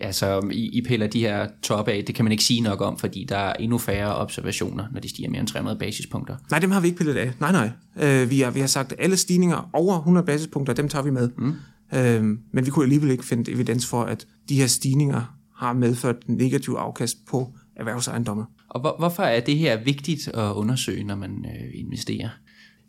Altså, 0.00 0.48
I, 0.52 0.78
I 0.78 0.82
piller 0.82 1.06
de 1.06 1.20
her 1.20 1.48
top 1.62 1.88
af, 1.88 2.04
det 2.06 2.14
kan 2.14 2.24
man 2.24 2.32
ikke 2.32 2.44
sige 2.44 2.60
nok 2.60 2.80
om, 2.80 2.98
fordi 2.98 3.26
der 3.28 3.36
er 3.36 3.52
endnu 3.52 3.78
færre 3.78 4.16
observationer, 4.16 4.84
når 4.92 5.00
de 5.00 5.08
stiger 5.08 5.30
mere 5.30 5.40
end 5.40 5.48
300 5.48 5.78
basispunkter. 5.78 6.36
Nej, 6.50 6.60
dem 6.60 6.70
har 6.70 6.80
vi 6.80 6.86
ikke 6.86 6.98
pillet 6.98 7.16
af. 7.16 7.32
Nej, 7.40 7.52
nej. 7.52 7.70
Øh, 8.00 8.30
vi, 8.30 8.40
har, 8.40 8.50
vi 8.50 8.60
har 8.60 8.66
sagt, 8.66 8.92
at 8.92 8.98
alle 9.00 9.16
stigninger 9.16 9.70
over 9.72 9.96
100 9.96 10.26
basispunkter, 10.26 10.72
dem 10.72 10.88
tager 10.88 11.02
vi 11.02 11.10
med. 11.10 11.30
Mm. 11.38 11.52
Øh, 11.94 12.38
men 12.52 12.66
vi 12.66 12.70
kunne 12.70 12.84
alligevel 12.84 13.10
ikke 13.10 13.24
finde 13.24 13.52
evidens 13.52 13.86
for, 13.86 14.02
at 14.02 14.26
de 14.48 14.56
her 14.56 14.66
stigninger 14.66 15.36
har 15.64 15.72
medført 15.72 16.16
negativ 16.28 16.72
afkast 16.72 17.26
på 17.26 17.52
erhvervsejendomme. 17.76 18.44
Og 18.68 18.80
hvor, 18.80 18.96
hvorfor 18.98 19.22
er 19.22 19.40
det 19.40 19.58
her 19.58 19.84
vigtigt 19.84 20.28
at 20.28 20.52
undersøge, 20.52 21.04
når 21.04 21.14
man 21.14 21.46
øh, 21.48 21.70
investerer? 21.74 22.28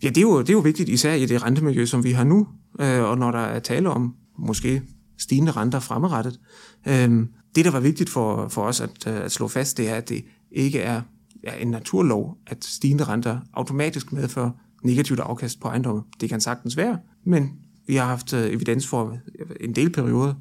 Ja, 0.04 0.10
det 0.10 0.18
er, 0.18 0.22
jo, 0.22 0.40
det 0.40 0.50
er 0.50 0.54
jo 0.54 0.60
vigtigt, 0.60 0.90
især 0.90 1.14
i 1.14 1.26
det 1.26 1.44
rentemiljø, 1.44 1.86
som 1.86 2.04
vi 2.04 2.12
har 2.12 2.24
nu, 2.24 2.48
øh, 2.80 3.04
og 3.04 3.18
når 3.18 3.32
der 3.32 3.40
er 3.40 3.60
tale 3.60 3.90
om 3.90 4.16
måske 4.40 4.82
stigende 5.18 5.52
renter 5.52 5.80
fremadrettet. 5.80 6.40
Øh, 6.88 7.28
det, 7.56 7.66
der 7.66 7.72
var 7.72 7.80
vigtigt 7.80 8.10
for, 8.10 8.48
for 8.48 8.62
os 8.62 8.82
at, 8.82 9.08
at 9.08 9.32
slå 9.32 9.48
fast, 9.48 9.78
det 9.78 9.90
er, 9.90 9.96
at 9.96 10.10
det 10.10 10.26
ikke 10.52 10.80
er, 10.80 11.02
er 11.44 11.56
en 11.56 11.68
naturlov, 11.68 12.38
at 12.48 12.64
stigende 12.64 13.04
renter 13.04 13.40
automatisk 13.54 14.14
medfører 14.14 14.52
negativt 14.84 15.20
afkast 15.20 15.60
på 15.60 15.68
ejendomme. 15.68 16.02
Det 16.22 16.30
kan 16.30 16.42
sagtens 16.42 16.78
være, 16.78 17.00
men 17.26 17.52
vi 17.88 17.96
har 17.96 18.06
haft 18.06 18.34
øh, 18.34 18.54
evidens 18.54 18.88
for 18.88 19.18
en 19.60 19.76
del 19.76 19.90
perioder, 19.90 20.34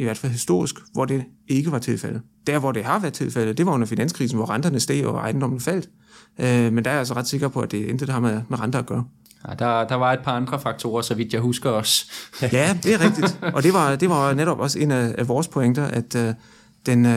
i 0.00 0.04
hvert 0.04 0.18
fald 0.18 0.32
historisk, 0.32 0.74
hvor 0.92 1.04
det 1.04 1.24
ikke 1.48 1.72
var 1.72 1.78
tilfældet. 1.78 2.22
Der, 2.46 2.58
hvor 2.58 2.72
det 2.72 2.84
har 2.84 2.98
været 2.98 3.14
tilfældet, 3.14 3.58
det 3.58 3.66
var 3.66 3.72
under 3.72 3.86
finanskrisen, 3.86 4.36
hvor 4.36 4.50
renterne 4.50 4.80
steg 4.80 5.06
og 5.06 5.18
ejendommen 5.18 5.60
faldt. 5.60 5.88
Øh, 6.38 6.72
men 6.72 6.84
der 6.84 6.90
er 6.90 6.94
jeg 6.94 6.98
altså 6.98 7.14
ret 7.14 7.28
sikker 7.28 7.48
på, 7.48 7.60
at 7.60 7.70
det 7.70 7.78
intet 7.78 8.08
har 8.08 8.20
med, 8.20 8.42
med 8.48 8.60
renter 8.60 8.78
at 8.78 8.86
gøre. 8.86 9.04
Ja, 9.48 9.54
der, 9.54 9.88
der 9.88 9.94
var 9.94 10.12
et 10.12 10.20
par 10.24 10.32
andre 10.32 10.60
faktorer, 10.60 11.02
så 11.02 11.14
vidt 11.14 11.32
jeg 11.32 11.40
husker 11.40 11.70
også. 11.70 12.12
ja, 12.42 12.78
det 12.82 12.94
er 12.94 13.00
rigtigt. 13.00 13.38
Og 13.54 13.62
det 13.62 13.72
var, 13.72 13.96
det 13.96 14.08
var 14.08 14.34
netop 14.34 14.60
også 14.60 14.78
en 14.78 14.90
af, 14.90 15.14
af 15.18 15.28
vores 15.28 15.48
pointer, 15.48 15.84
at 15.84 16.14
uh, 16.14 16.34
den 16.86 17.04
uh, 17.04 17.10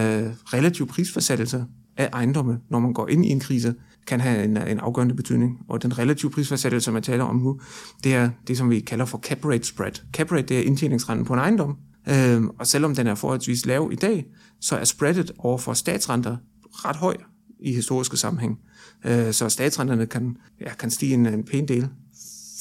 relative 0.54 0.88
prisforsættelse 0.88 1.66
af 1.98 2.10
ejendomme, 2.14 2.60
når 2.70 2.80
man 2.80 2.94
går 2.94 3.08
ind 3.08 3.26
i 3.26 3.30
en 3.30 3.40
krise, 3.40 3.76
kan 4.08 4.22
have 4.22 4.44
en, 4.44 4.58
en 4.58 4.80
afgørende 4.80 5.16
betydning. 5.16 5.60
Og 5.70 5.84
den 5.84 5.98
relative 5.98 6.32
prisforsættelse, 6.32 6.86
som 6.86 6.96
jeg 6.96 7.04
taler 7.04 7.24
om 7.24 7.36
nu, 7.36 7.60
det 8.04 8.16
er 8.16 8.30
det, 8.48 8.58
som 8.58 8.70
vi 8.70 8.80
kalder 8.80 9.06
for 9.06 9.18
cap 9.18 9.46
rate 9.46 9.64
spread. 9.64 9.92
Cap 10.14 10.32
rate, 10.32 10.44
det 10.44 10.60
er 10.60 10.64
indtjeningsrenten 10.64 11.26
på 11.26 11.34
en 11.34 11.40
ejendom. 11.40 11.78
Øhm, 12.10 12.50
og 12.60 12.68
selvom 12.68 12.96
den 12.96 13.08
er 13.08 13.16
forholdsvis 13.16 13.66
lav 13.66 13.90
i 13.94 13.96
dag, 13.96 14.26
så 14.62 14.78
er 14.78 14.84
spreadet 14.84 15.32
over 15.38 15.58
for 15.58 15.74
statsrenter 15.74 16.38
ret 16.72 16.96
høj 16.96 17.18
i 17.60 17.74
historiske 17.74 18.18
sammenhæng. 18.18 18.60
Øh, 19.06 19.34
så 19.34 19.50
statsrenterne 19.50 20.06
kan, 20.06 20.38
ja, 20.62 20.74
kan 20.74 20.92
stige 20.92 21.14
en, 21.14 21.26
en 21.26 21.44
pæn 21.44 21.68
del 21.68 21.88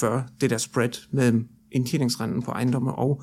før 0.00 0.22
det 0.40 0.50
der 0.50 0.58
spread 0.58 1.06
mellem 1.10 1.48
indtjeningsrenten 1.72 2.42
på 2.42 2.50
ejendomme 2.50 2.94
og 2.94 3.22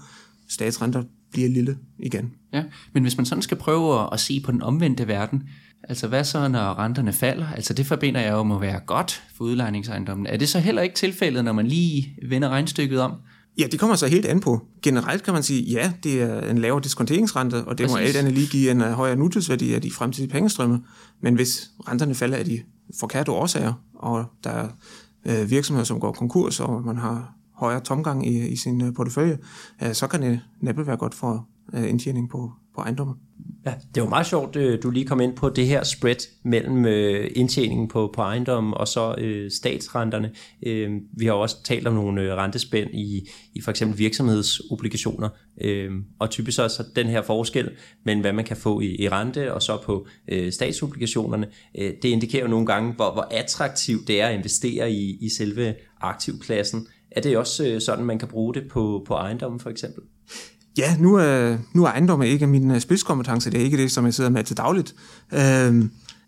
statsrenter 0.50 1.04
bliver 1.32 1.50
lille 1.50 1.78
igen. 2.00 2.34
Ja, 2.54 2.64
men 2.94 3.04
hvis 3.04 3.18
man 3.18 3.26
sådan 3.26 3.42
skal 3.42 3.58
prøve 3.58 4.02
at, 4.02 4.10
at 4.12 4.20
se 4.20 4.42
på 4.46 4.52
den 4.52 4.62
omvendte 4.62 5.08
verden, 5.08 5.44
altså 5.84 6.08
hvad 6.08 6.24
så, 6.24 6.48
når 6.48 6.80
renterne 6.80 7.14
falder? 7.14 7.48
Altså 7.48 7.74
det 7.74 7.86
forbinder 7.86 8.22
jeg 8.22 8.32
jo 8.32 8.44
med 8.44 8.56
at 8.56 8.62
være 8.62 8.80
godt 8.80 9.24
for 9.36 9.44
udlejningsejendommen. 9.44 10.28
Er 10.28 10.38
det 10.38 10.50
så 10.50 10.60
heller 10.60 10.82
ikke 10.82 10.96
tilfældet, 10.96 11.46
når 11.46 11.52
man 11.52 11.68
lige 11.68 12.18
vender 12.28 12.50
regnstykket 12.50 13.02
om? 13.02 13.14
Ja, 13.60 13.67
det 13.67 13.80
kommer 13.80 13.95
så 13.95 14.08
helt 14.08 14.26
an 14.26 14.39
på. 14.39 14.62
Generelt 14.82 15.24
kan 15.24 15.34
man 15.34 15.43
sige, 15.43 15.62
ja, 15.62 15.93
det 16.04 16.22
er 16.22 16.41
en 16.41 16.58
lavere 16.58 16.84
diskonteringsrente, 16.84 17.56
og 17.56 17.78
det 17.78 17.84
Præcis. 17.84 17.91
må 17.91 17.98
alt 17.98 18.15
andet 18.15 18.34
lige 18.34 18.48
give 18.48 18.72
en 18.72 18.82
højere 18.82 19.15
nutidsværdi 19.15 19.74
af 19.74 19.82
de 19.82 19.91
fremtidige 19.91 20.32
pengestrømme. 20.32 20.84
Men 21.22 21.36
hvis 21.36 21.72
renterne 21.88 22.15
falder 22.15 22.38
af 22.38 22.45
de 22.45 22.62
forkerte 23.00 23.32
årsager, 23.32 23.74
og 23.95 24.26
der 24.43 24.50
er 24.50 24.67
øh, 25.26 25.50
virksomheder, 25.50 25.86
som 25.86 26.00
går 26.00 26.12
konkurs, 26.12 26.60
og 26.60 26.86
man 26.86 26.98
har 26.98 27.34
højere 27.54 27.80
tomgang 27.80 28.28
i, 28.28 28.48
i 28.48 28.56
sin 28.56 28.82
øh, 28.82 28.93
portefølje, 28.93 29.38
øh, 29.84 29.93
så 29.93 30.08
kan 30.08 30.22
det 30.22 30.39
næppe 30.62 30.88
være 30.88 30.98
godt 30.98 31.13
for 31.13 31.48
øh, 31.74 31.89
indtjening 31.89 32.30
på, 32.30 32.52
på 32.80 32.84
ejendommen. 32.84 33.15
Ja, 33.65 33.74
det 33.96 34.04
var 34.04 34.10
meget 34.10 34.28
sjovt, 34.28 34.56
øh, 34.56 34.84
du 34.84 34.89
lige 34.89 35.06
kom 35.06 35.22
ind 35.22 35.36
på 35.36 35.50
det 35.50 35.68
her 35.68 35.84
spread 35.84 36.15
mellem 36.44 36.86
øh, 36.86 37.32
indtjeningen 37.36 37.88
på, 37.88 38.12
på 38.15 38.22
ejendommen 38.22 38.74
og 38.74 38.88
så 38.88 39.15
øh, 39.18 39.52
statsrenterne. 39.52 40.32
Øh, 40.65 40.92
vi 41.18 41.26
har 41.26 41.34
også 41.34 41.63
talt 41.63 41.88
om 41.88 41.94
nogle 41.94 42.22
øh, 42.22 42.34
rentespænd 42.34 42.89
i, 42.94 43.30
i 43.56 43.62
for 43.62 43.72
eksempel 43.72 44.00
virksomhedsobligationer, 44.00 45.30
øh, 45.62 45.92
og 46.20 46.30
typisk 46.30 46.56
så 46.56 46.84
den 46.96 47.08
her 47.08 47.22
forskel 47.22 47.70
mellem 48.06 48.22
hvad 48.22 48.34
man 48.34 48.46
kan 48.46 48.58
få 48.58 48.80
i, 48.80 48.96
i 49.00 49.10
rente 49.10 49.54
og 49.54 49.62
så 49.62 49.78
på 49.84 50.08
øh, 50.28 50.52
statsobligationerne, 50.52 51.48
øh, 51.78 51.94
det 52.02 52.10
indikerer 52.10 52.44
jo 52.44 52.50
nogle 52.50 52.65
gange, 52.65 52.94
hvor, 52.94 53.13
hvor 53.13 53.28
attraktivt 53.32 54.08
det 54.08 54.22
er 54.22 54.28
at 54.28 54.36
investere 54.36 54.92
i, 54.92 55.18
i 55.22 55.30
selve 55.30 55.76
aktivklassen. 56.02 56.88
Er 57.12 57.22
det 57.22 57.38
også 57.38 57.80
sådan, 57.80 58.06
man 58.06 58.20
kan 58.20 58.28
bruge 58.28 58.54
det 58.54 58.63
på, 58.72 59.04
på 59.08 59.13
ejendommen 59.13 59.60
for 59.60 59.70
eksempel? 59.70 60.04
Ja, 60.80 60.96
nu 61.00 61.15
er, 61.15 61.58
nu 61.74 61.86
er 61.86 61.89
ejendomme 61.89 62.28
ikke 62.28 62.48
min 62.48 62.72
øh, 62.72 62.80
spidskompetence, 62.80 63.52
det 63.52 63.60
er 63.60 63.63
ikke 63.63 63.78
det, 63.78 63.92
som 63.92 64.06
jeg 64.06 64.13
sidder 64.13 64.30
med 64.30 64.44
til 64.44 64.58
dagligt. 64.58 64.96
Øh, 65.34 65.86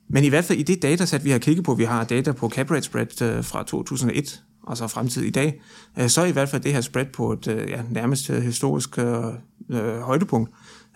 men 0.10 0.24
i 0.24 0.30
hvert 0.30 0.46
fald 0.46 0.60
i 0.60 0.64
det 0.64 0.82
datasæt, 0.82 1.26
vi 1.26 1.30
har 1.30 1.40
kigget 1.40 1.66
på, 1.66 1.76
vi 1.76 1.84
har 1.84 2.04
data 2.04 2.32
på 2.32 2.50
cap 2.50 2.72
rate 2.72 2.82
spread 2.82 3.22
øh, 3.22 3.44
fra 3.44 3.64
2001, 3.64 4.42
og 4.64 4.78
så 4.78 4.88
fremtid 4.88 5.24
i 5.24 5.30
dag, 5.30 5.62
øh, 6.00 6.10
så 6.10 6.22
er 6.22 6.26
i 6.26 6.32
hvert 6.32 6.50
fald 6.50 6.62
det 6.62 6.74
her 6.74 6.82
spread 6.82 7.06
på 7.14 7.34
et 7.34 7.48
øh, 7.48 7.70
ja, 7.70 7.82
nærmest 7.90 8.30
øh, 8.30 8.44
historisk 8.44 8.98
øh, 8.98 9.24
øh, 9.70 10.00
højdepunkt. 10.00 10.50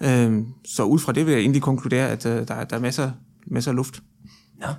Øh, 0.04 0.42
så 0.66 0.84
ud 0.84 1.00
fra 1.00 1.12
det 1.12 1.26
vil 1.26 1.32
jeg 1.32 1.42
egentlig 1.42 1.62
konkludere, 1.62 2.10
at 2.10 2.26
øh, 2.26 2.48
der, 2.48 2.64
der 2.64 2.76
er 2.76 2.80
masser, 2.80 3.12
masser 3.48 3.72
af 3.72 3.76
luft. 3.76 4.02
Ja, 4.62 4.70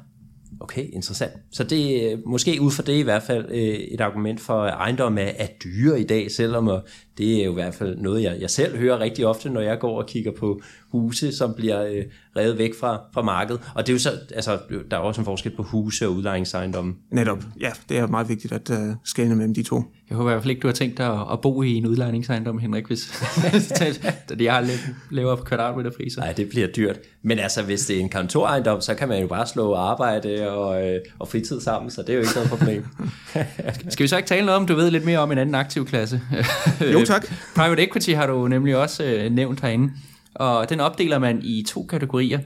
Okay, 0.61 0.87
interessant. 0.93 1.33
Så 1.51 1.65
det 1.65 2.13
er 2.13 2.17
måske 2.27 2.61
ud 2.61 2.71
fra 2.71 2.83
det 2.83 2.93
i 2.93 3.03
hvert 3.03 3.23
fald 3.23 3.47
øh, 3.51 3.59
et 3.59 4.01
argument 4.01 4.41
for, 4.41 4.63
at 4.63 4.75
ejendomme 4.75 5.21
er 5.21 5.47
dyre 5.65 6.01
i 6.01 6.05
dag, 6.05 6.31
selvom 6.31 6.71
det 7.19 7.41
er 7.41 7.45
jo 7.45 7.51
i 7.51 7.55
hvert 7.55 7.75
fald 7.75 7.97
noget, 7.97 8.23
jeg, 8.23 8.37
jeg 8.41 8.51
selv 8.51 8.77
hører 8.77 9.01
rigtig 9.01 9.27
ofte, 9.27 9.51
når 9.51 9.61
jeg 9.61 9.79
går 9.79 9.99
og 9.99 10.07
kigger 10.07 10.33
på 10.33 10.61
huse, 10.89 11.33
som 11.33 11.55
bliver 11.55 11.85
øh, 11.85 12.05
revet 12.37 12.59
væk 12.59 12.75
fra, 12.81 13.01
fra 13.15 13.23
markedet. 13.23 13.61
Og 13.75 13.87
det 13.87 13.93
er 13.93 13.95
jo 13.95 13.99
så, 13.99 14.11
altså, 14.35 14.59
der 14.91 14.97
er 14.97 15.01
også 15.01 15.21
en 15.21 15.25
forskel 15.25 15.57
på 15.57 15.63
huse 15.63 16.07
og 16.07 16.13
udlejningsejendomme. 16.13 16.95
Netop, 17.11 17.39
ja, 17.61 17.71
det 17.89 17.99
er 17.99 18.07
meget 18.07 18.29
vigtigt 18.29 18.53
at 18.53 18.71
uh, 18.71 18.77
skelne 19.05 19.37
mellem 19.37 19.55
de 19.55 19.63
to. 19.63 19.83
Jeg 20.11 20.17
håber 20.17 20.31
i 20.31 20.33
hvert 20.33 20.43
fald 20.43 20.51
ikke, 20.51 20.61
du 20.61 20.67
har 20.67 20.75
tænkt 20.75 20.99
dig 20.99 21.07
at, 21.07 21.27
at 21.33 21.41
bo 21.41 21.63
i 21.63 21.75
en 21.75 21.87
udlejningsejendom, 21.87 22.59
Henrik, 22.59 22.87
hvis 22.87 23.25
jeg 24.41 24.55
har 24.55 24.69
lavere 25.11 25.37
kvadratmeterpriser. 25.37 26.21
Nej, 26.21 26.33
det 26.33 26.49
bliver 26.49 26.67
dyrt. 26.67 26.99
Men 27.23 27.39
altså, 27.39 27.63
hvis 27.63 27.87
det 27.87 27.97
er 27.97 28.01
en 28.01 28.09
kontorejendom, 28.09 28.81
så 28.81 28.95
kan 28.95 29.09
man 29.09 29.21
jo 29.21 29.27
bare 29.27 29.47
slå 29.47 29.75
arbejde 29.75 30.51
og, 30.51 30.89
øh, 30.89 31.01
og 31.19 31.29
fritid 31.29 31.61
sammen, 31.61 31.91
så 31.91 32.03
det 32.03 32.09
er 32.09 32.15
jo 32.15 32.21
ikke 32.21 32.33
noget 32.35 32.51
problem. 32.51 32.85
Skal 33.89 34.03
vi 34.03 34.09
så 34.09 34.17
ikke 34.17 34.27
tale 34.27 34.47
noget 34.47 34.61
om, 34.61 34.67
du 34.67 34.75
ved 34.75 34.91
lidt 34.91 35.05
mere 35.05 35.19
om 35.19 35.33
en 35.33 35.39
anden 35.39 35.55
aktiv 35.55 35.87
klasse? 35.87 36.21
jo, 36.93 37.05
tak. 37.07 37.35
Private 37.55 37.83
equity 37.83 38.11
har 38.11 38.27
du 38.27 38.49
nemlig 38.49 38.77
også 38.77 39.05
øh, 39.05 39.33
nævnt 39.33 39.61
herinde. 39.61 39.93
Og 40.35 40.69
den 40.69 40.81
opdeler 40.81 41.19
man 41.19 41.41
i 41.45 41.65
to 41.69 41.83
kategorier. 41.83 42.41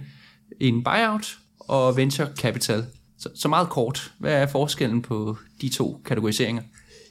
En 0.60 0.84
buyout 0.84 1.38
og 1.60 1.96
venture 1.96 2.28
capital. 2.38 2.84
Så, 3.18 3.28
så 3.34 3.48
meget 3.48 3.68
kort, 3.68 4.12
hvad 4.18 4.32
er 4.32 4.46
forskellen 4.46 5.02
på 5.02 5.36
de 5.60 5.68
to 5.68 6.00
kategoriseringer? 6.04 6.62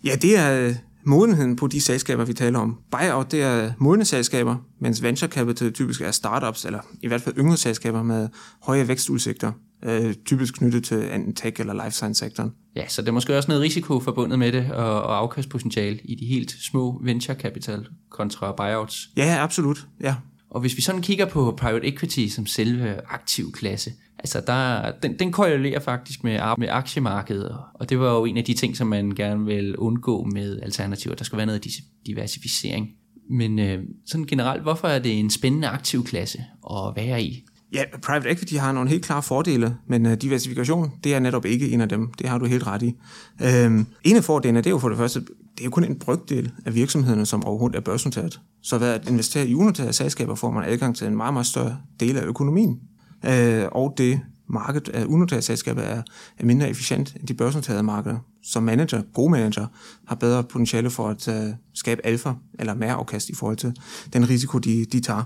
Ja, 0.04 0.16
det 0.22 0.38
er 0.38 0.68
øh, 0.68 0.76
modenheden 1.04 1.56
på 1.56 1.68
de 1.68 1.82
selskaber, 1.82 2.26
vi 2.26 2.34
taler 2.34 2.60
om. 2.60 2.78
Buyout, 2.92 3.32
det 3.32 3.42
er 3.42 3.72
modne 3.78 4.06
selskaber, 4.06 4.56
mens 4.80 5.04
venture 5.04 5.30
capital 5.30 5.74
typisk 5.74 6.02
er 6.02 6.12
startups, 6.12 6.66
eller 6.66 6.80
i 7.02 7.08
hvert 7.08 7.22
fald 7.22 7.36
yngre 7.38 7.58
selskaber 7.58 8.04
med 8.04 8.30
høje 8.64 8.88
vækstudsigter, 8.88 9.52
øh, 9.84 10.14
typisk 10.26 10.54
knyttet 10.54 10.84
til 10.84 11.14
enten 11.14 11.36
tech 11.36 11.60
eller 11.60 11.74
life 11.74 11.92
science 11.92 12.20
sektoren. 12.20 12.52
Ja, 12.76 12.88
så 12.88 13.02
der 13.02 13.08
er 13.08 13.12
måske 13.12 13.38
også 13.38 13.52
noget 13.52 13.62
risiko 13.62 14.00
forbundet 14.00 14.40
med 14.40 14.52
det, 14.52 14.72
og, 14.72 15.02
og 15.04 15.18
afkastpotentiale 15.18 16.00
i 16.04 16.16
de 16.16 16.26
helt 16.26 16.52
små 16.52 17.02
venture 17.04 17.36
capital 17.36 17.88
kontra 18.10 18.52
buyouts. 18.58 19.10
Ja, 19.18 19.38
absolut. 19.40 19.88
Ja, 20.02 20.16
og 20.52 20.62
hvis 20.62 20.78
vi 20.78 20.82
sådan 20.82 21.02
kigger 21.02 21.26
på 21.26 21.56
private 21.58 21.88
equity 21.88 22.28
som 22.28 22.46
selve 22.46 22.96
aktiv 23.10 23.52
klasse, 23.52 23.92
altså 24.20 24.42
der, 24.48 24.92
den, 25.04 25.20
den 25.20 25.32
korrelerer 25.32 25.80
faktisk 25.80 26.24
med, 26.24 26.40
med 26.58 26.68
aktiemarkedet, 26.72 27.58
og 27.74 27.90
det 27.90 28.00
var 28.00 28.12
jo 28.14 28.26
en 28.26 28.38
af 28.38 28.44
de 28.44 28.54
ting, 28.54 28.78
som 28.78 28.88
man 28.88 29.12
gerne 29.12 29.46
vil 29.46 29.78
undgå 29.78 30.24
med 30.24 30.60
alternativer. 30.62 31.16
Der 31.16 31.24
skal 31.24 31.38
være 31.38 31.46
noget 31.46 31.68
diversificering. 32.06 32.90
Men 33.30 33.60
øh, 33.60 33.84
sådan 34.06 34.26
generelt, 34.26 34.62
hvorfor 34.62 34.88
er 34.88 35.00
det 35.00 35.20
en 35.20 35.30
spændende 35.30 35.68
aktiv 35.68 36.04
klasse 36.04 36.44
at 36.72 36.94
være 36.96 37.24
i? 37.24 37.46
Ja, 37.74 37.84
private 38.04 38.30
equity 38.30 38.54
har 38.54 38.72
nogle 38.72 38.90
helt 38.90 39.06
klare 39.06 39.24
fordele, 39.24 39.76
men 39.88 40.06
uh, 40.06 40.14
diversifikation, 40.14 40.92
det 41.04 41.14
er 41.14 41.20
netop 41.20 41.46
ikke 41.46 41.72
en 41.72 41.82
af 41.82 41.90
dem. 41.90 42.12
Det 42.20 42.30
har 42.30 42.38
du 42.38 42.46
helt 42.46 42.68
ret 42.68 42.84
i. 42.84 42.96
Uh, 43.42 43.80
en 44.04 44.16
af 44.16 44.24
fordelene, 44.24 44.60
det 44.60 44.66
er 44.66 44.72
jo 44.72 44.78
for 44.80 44.90
det 44.90 44.98
første, 44.98 45.22
det 45.60 45.64
er 45.64 45.68
jo 45.68 45.72
kun 45.72 45.84
en 45.84 46.00
brygdel 46.00 46.52
af 46.66 46.76
virksomhederne, 46.76 47.26
som 47.26 47.46
overhovedet 47.46 47.78
er 47.78 47.82
børsnoteret. 47.82 48.40
Så 48.62 48.78
ved 48.78 48.88
at 48.88 49.10
investere 49.10 49.48
i 49.48 49.56
unoterede 49.56 49.94
selskaber, 49.94 50.36
får 50.36 50.52
man 50.52 50.64
adgang 50.64 50.96
til 50.96 51.08
en 51.08 51.18
meget, 51.18 51.34
meget 51.34 51.48
større 51.48 51.78
del 52.00 52.18
af 52.18 52.24
økonomien. 52.24 52.80
Øh, 53.26 53.66
og 53.72 53.94
det 53.98 54.22
marked 54.50 54.90
af 54.94 55.06
unoterede 55.06 55.42
selskaber 55.42 55.82
er, 55.82 56.02
er 56.38 56.46
mindre 56.46 56.70
efficient 56.70 57.16
end 57.20 57.28
de 57.28 57.34
børsnoterede 57.34 57.84
markeder. 57.84 58.18
som 58.44 58.64
manager, 58.64 59.02
gode 59.14 59.32
manager, 59.32 59.68
har 60.08 60.16
bedre 60.16 60.44
potentiale 60.44 60.90
for 60.90 61.10
at 61.10 61.28
uh, 61.28 61.54
skabe 61.74 62.06
alfa 62.06 62.34
eller 62.60 62.74
mere 62.74 62.92
afkast 62.92 63.30
i 63.30 63.36
forhold 63.36 63.58
til 63.58 63.74
den 64.14 64.30
risiko, 64.30 64.58
de, 64.58 64.86
de 64.86 65.00
tager. 65.00 65.24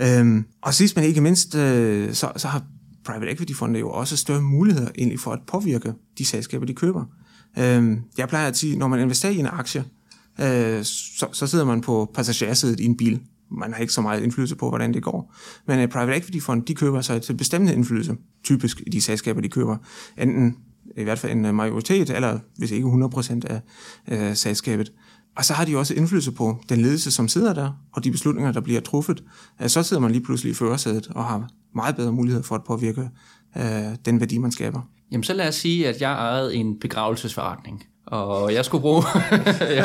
Øhm, 0.00 0.44
og 0.62 0.74
sidst 0.74 0.96
men 0.96 1.04
ikke 1.04 1.20
mindst, 1.20 1.54
øh, 1.54 2.14
så, 2.14 2.32
så 2.36 2.48
har 2.48 2.62
private 3.04 3.32
equity 3.32 3.52
fonde 3.52 3.78
jo 3.78 3.90
også 3.90 4.16
større 4.16 4.42
muligheder 4.42 4.90
egentlig 4.98 5.20
for 5.20 5.32
at 5.32 5.40
påvirke 5.46 5.92
de 6.18 6.24
selskaber, 6.24 6.66
de 6.66 6.74
køber. 6.74 7.04
Øh, 7.58 7.96
jeg 8.18 8.28
plejer 8.28 8.48
at 8.48 8.56
sige, 8.56 8.76
når 8.76 8.88
man 8.88 9.00
investerer 9.00 9.32
i 9.32 9.38
en 9.38 9.46
aktie, 9.46 9.84
øh, 10.40 10.84
så, 10.84 11.26
så 11.32 11.46
sidder 11.46 11.64
man 11.64 11.80
på 11.80 12.10
passagersædet 12.14 12.80
i 12.80 12.84
en 12.84 12.96
bil. 12.96 13.20
Man 13.50 13.72
har 13.72 13.80
ikke 13.80 13.92
så 13.92 14.00
meget 14.00 14.22
indflydelse 14.22 14.56
på, 14.56 14.68
hvordan 14.68 14.94
det 14.94 15.02
går. 15.02 15.34
Men 15.66 15.80
øh, 15.80 15.88
private 15.88 16.16
equity 16.16 16.38
fond, 16.38 16.62
de 16.62 16.74
køber 16.74 17.00
sig 17.00 17.22
til 17.22 17.36
bestemmende 17.36 17.74
indflydelse, 17.74 18.16
typisk 18.44 18.82
i 18.86 18.90
de 18.90 19.00
selskaber, 19.00 19.40
de 19.40 19.48
køber. 19.48 19.76
Enten 20.18 20.56
i 20.96 21.02
hvert 21.02 21.18
fald 21.18 21.32
en 21.32 21.44
øh, 21.44 21.54
majoritet, 21.54 22.10
eller 22.10 22.38
hvis 22.56 22.70
ikke 22.70 22.88
100% 22.88 23.40
af, 23.46 23.60
af 24.06 24.36
selskabet. 24.36 24.92
Og 25.36 25.44
så 25.44 25.54
har 25.54 25.64
de 25.64 25.76
også 25.76 25.94
indflydelse 25.94 26.32
på 26.32 26.58
den 26.68 26.80
ledelse, 26.80 27.10
som 27.10 27.28
sidder 27.28 27.52
der, 27.52 27.72
og 27.92 28.04
de 28.04 28.10
beslutninger, 28.10 28.52
der 28.52 28.60
bliver 28.60 28.80
truffet. 28.80 29.24
Så 29.66 29.82
sidder 29.82 30.00
man 30.00 30.10
lige 30.10 30.24
pludselig 30.24 30.50
i 30.50 30.54
førersædet 30.54 31.08
og 31.14 31.24
har 31.24 31.48
meget 31.74 31.96
bedre 31.96 32.12
mulighed 32.12 32.42
for 32.42 32.54
at 32.54 32.64
påvirke 32.64 33.10
øh, 33.56 33.96
den 34.04 34.20
værdi, 34.20 34.38
man 34.38 34.52
skaber. 34.52 34.80
Jamen 35.12 35.24
så 35.24 35.34
lad 35.34 35.48
os 35.48 35.54
sige, 35.54 35.88
at 35.88 36.00
jeg 36.00 36.12
ejede 36.12 36.54
en 36.54 36.80
begravelsesforretning, 36.80 37.84
og 38.06 38.54
jeg 38.54 38.64
skulle 38.64 38.82
bruge, 38.82 39.02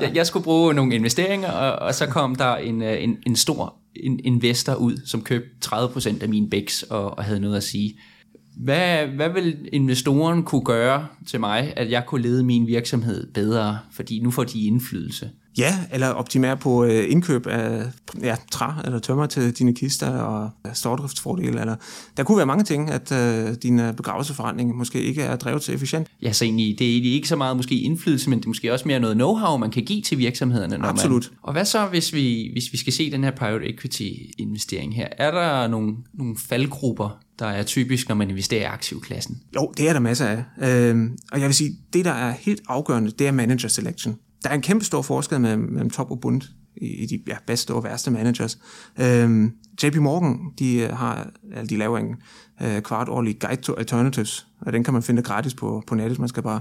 jeg, 0.00 0.12
jeg 0.14 0.26
skulle 0.26 0.44
bruge 0.44 0.74
nogle 0.74 0.94
investeringer, 0.94 1.50
og, 1.50 1.86
og 1.86 1.94
så 1.94 2.06
kom 2.06 2.34
der 2.34 2.56
en, 2.56 2.82
øh, 2.82 3.02
en, 3.02 3.16
en 3.26 3.36
stor 3.36 3.74
en 3.96 4.20
investor 4.24 4.74
ud, 4.74 4.96
som 5.06 5.22
købte 5.22 5.48
30% 5.64 6.22
af 6.22 6.28
min 6.28 6.50
bæks 6.50 6.82
og, 6.82 7.18
og 7.18 7.24
havde 7.24 7.40
noget 7.40 7.56
at 7.56 7.62
sige. 7.62 7.98
Hvad, 8.56 9.06
hvad 9.06 9.28
vil 9.28 9.68
investoren 9.72 10.42
kunne 10.42 10.64
gøre 10.64 11.06
til 11.26 11.40
mig, 11.40 11.72
at 11.76 11.90
jeg 11.90 12.06
kunne 12.06 12.22
lede 12.22 12.44
min 12.44 12.66
virksomhed 12.66 13.32
bedre, 13.32 13.78
fordi 13.92 14.20
nu 14.20 14.30
får 14.30 14.44
de 14.44 14.64
indflydelse? 14.64 15.30
Ja, 15.58 15.78
eller 15.92 16.08
optimere 16.08 16.56
på 16.56 16.84
øh, 16.84 17.12
indkøb 17.12 17.46
af 17.46 17.84
ja, 18.22 18.36
træ 18.50 18.66
eller 18.84 18.98
tømmer 18.98 19.26
til 19.26 19.52
dine 19.52 19.74
kister 19.74 20.10
og 20.10 20.50
stordriftsfordele. 20.74 21.60
Eller, 21.60 21.76
der 22.16 22.22
kunne 22.22 22.36
være 22.36 22.46
mange 22.46 22.64
ting, 22.64 22.90
at 22.90 23.12
øh, 23.12 23.54
din 23.62 23.80
øh, 23.80 23.94
begravelsesforretning 23.94 24.76
måske 24.76 25.02
ikke 25.02 25.22
er 25.22 25.36
drevet 25.36 25.62
til 25.62 25.74
efficient. 25.74 26.08
Ja, 26.22 26.32
så 26.32 26.44
egentlig, 26.44 26.78
det 26.78 26.86
er 26.86 26.90
egentlig 26.90 27.12
ikke 27.12 27.28
så 27.28 27.36
meget 27.36 27.56
måske 27.56 27.74
indflydelse, 27.74 28.30
men 28.30 28.38
det 28.38 28.44
er 28.44 28.48
måske 28.48 28.72
også 28.72 28.88
mere 28.88 29.00
noget 29.00 29.16
know-how, 29.16 29.56
man 29.56 29.70
kan 29.70 29.84
give 29.84 30.02
til 30.02 30.18
virksomhederne. 30.18 30.78
Når 30.78 30.88
Absolut. 30.88 31.28
Man, 31.30 31.38
og 31.42 31.52
hvad 31.52 31.64
så, 31.64 31.86
hvis 31.86 32.14
vi, 32.14 32.48
hvis 32.52 32.72
vi 32.72 32.78
skal 32.78 32.92
se 32.92 33.10
den 33.10 33.24
her 33.24 33.30
private 33.30 33.74
equity 33.74 34.08
investering 34.38 34.96
her? 34.96 35.08
Er 35.18 35.30
der 35.30 35.68
nogle, 35.68 35.94
nogle 36.14 36.36
faldgrupper, 36.48 37.18
der 37.38 37.46
er 37.46 37.62
typisk, 37.62 38.08
når 38.08 38.14
man 38.14 38.30
investerer 38.30 38.60
i 38.60 38.64
aktivklassen? 38.64 39.40
Jo, 39.54 39.72
det 39.76 39.88
er 39.88 39.92
der 39.92 40.00
masser 40.00 40.26
af. 40.26 40.44
Øh, 40.68 41.10
og 41.32 41.40
jeg 41.40 41.46
vil 41.46 41.54
sige, 41.54 41.76
det 41.92 42.04
der 42.04 42.12
er 42.12 42.34
helt 42.40 42.62
afgørende, 42.68 43.10
det 43.10 43.26
er 43.26 43.32
manager 43.32 43.68
selection 43.68 44.16
der 44.44 44.50
er 44.50 44.54
en 44.54 44.62
kæmpe 44.62 44.84
stor 44.84 45.02
forskel 45.02 45.40
mellem, 45.40 45.60
mellem 45.60 45.90
top 45.90 46.10
og 46.10 46.20
bund 46.20 46.42
i, 46.76 46.86
i 46.86 47.06
de 47.06 47.22
ja, 47.26 47.36
bedste 47.46 47.74
og 47.74 47.84
værste 47.84 48.10
managers. 48.10 48.58
Øhm, 49.00 49.52
JP 49.82 49.96
Morgan, 49.96 50.38
de, 50.58 50.76
øh, 50.76 50.92
har, 50.92 51.30
altså, 51.52 51.66
de 51.66 51.76
laver 51.76 51.98
en 51.98 52.16
øh, 52.62 52.82
kvartårlig 52.82 53.40
guide 53.40 53.62
to 53.62 53.74
alternatives, 53.74 54.46
og 54.60 54.72
den 54.72 54.84
kan 54.84 54.94
man 54.94 55.02
finde 55.02 55.22
gratis 55.22 55.54
på, 55.54 55.82
på 55.86 55.94
nettet. 55.94 56.18
Man 56.18 56.28
skal 56.28 56.42
bare 56.42 56.60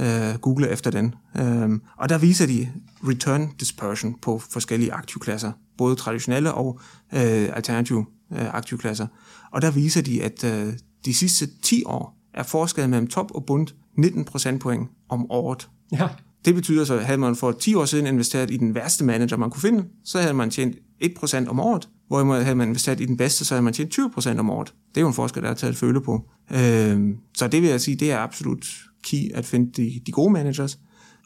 øh, 0.00 0.38
google 0.38 0.68
efter 0.68 0.90
den. 0.90 1.14
Øhm, 1.36 1.82
og 1.96 2.08
der 2.08 2.18
viser 2.18 2.46
de 2.46 2.68
return 3.08 3.50
dispersion 3.60 4.18
på 4.22 4.38
forskellige 4.38 4.92
aktivklasser, 4.92 5.52
både 5.78 5.96
traditionelle 5.96 6.54
og 6.54 6.80
øh, 7.14 7.48
alternative 7.56 8.06
øh, 8.32 8.54
aktivklasser. 8.54 9.06
Og 9.52 9.62
der 9.62 9.70
viser 9.70 10.02
de, 10.02 10.22
at 10.22 10.44
øh, 10.44 10.72
de 11.04 11.14
sidste 11.14 11.46
10 11.62 11.82
år 11.86 12.16
er 12.34 12.42
forskellen 12.42 12.90
mellem 12.90 13.06
top 13.06 13.30
og 13.34 13.44
bund 13.46 13.68
19 13.96 14.24
procentpoint 14.24 14.90
om 15.08 15.30
året. 15.30 15.68
Ja. 15.92 16.08
Det 16.44 16.54
betyder 16.54 16.84
så, 16.84 16.94
at 16.98 17.04
havde 17.04 17.18
man 17.18 17.36
for 17.36 17.52
10 17.52 17.74
år 17.74 17.84
siden 17.84 18.06
investeret 18.06 18.50
i 18.50 18.56
den 18.56 18.74
værste 18.74 19.04
manager, 19.04 19.36
man 19.36 19.50
kunne 19.50 19.62
finde, 19.62 19.84
så 20.04 20.18
havde 20.18 20.34
man 20.34 20.50
tjent 20.50 20.76
1% 21.04 21.48
om 21.48 21.60
året. 21.60 21.88
Hvorimod 22.08 22.42
havde 22.42 22.56
man 22.56 22.68
investeret 22.68 23.00
i 23.00 23.04
den 23.04 23.16
bedste, 23.16 23.44
så 23.44 23.54
havde 23.54 23.62
man 23.62 23.72
tjent 23.72 23.98
20% 23.98 24.38
om 24.38 24.50
året. 24.50 24.74
Det 24.88 24.96
er 24.96 25.00
jo 25.00 25.08
en 25.08 25.14
forskel, 25.14 25.42
der 25.42 25.48
er 25.50 25.54
taget 25.54 25.76
føle 25.76 26.00
på. 26.00 26.24
Øh, 26.50 27.00
så 27.36 27.48
det 27.48 27.62
vil 27.62 27.70
jeg 27.70 27.80
sige, 27.80 27.96
det 27.96 28.12
er 28.12 28.18
absolut 28.18 28.66
key 29.04 29.34
at 29.34 29.44
finde 29.44 29.72
de, 29.82 30.00
de 30.06 30.12
gode 30.12 30.32
managers. 30.32 30.78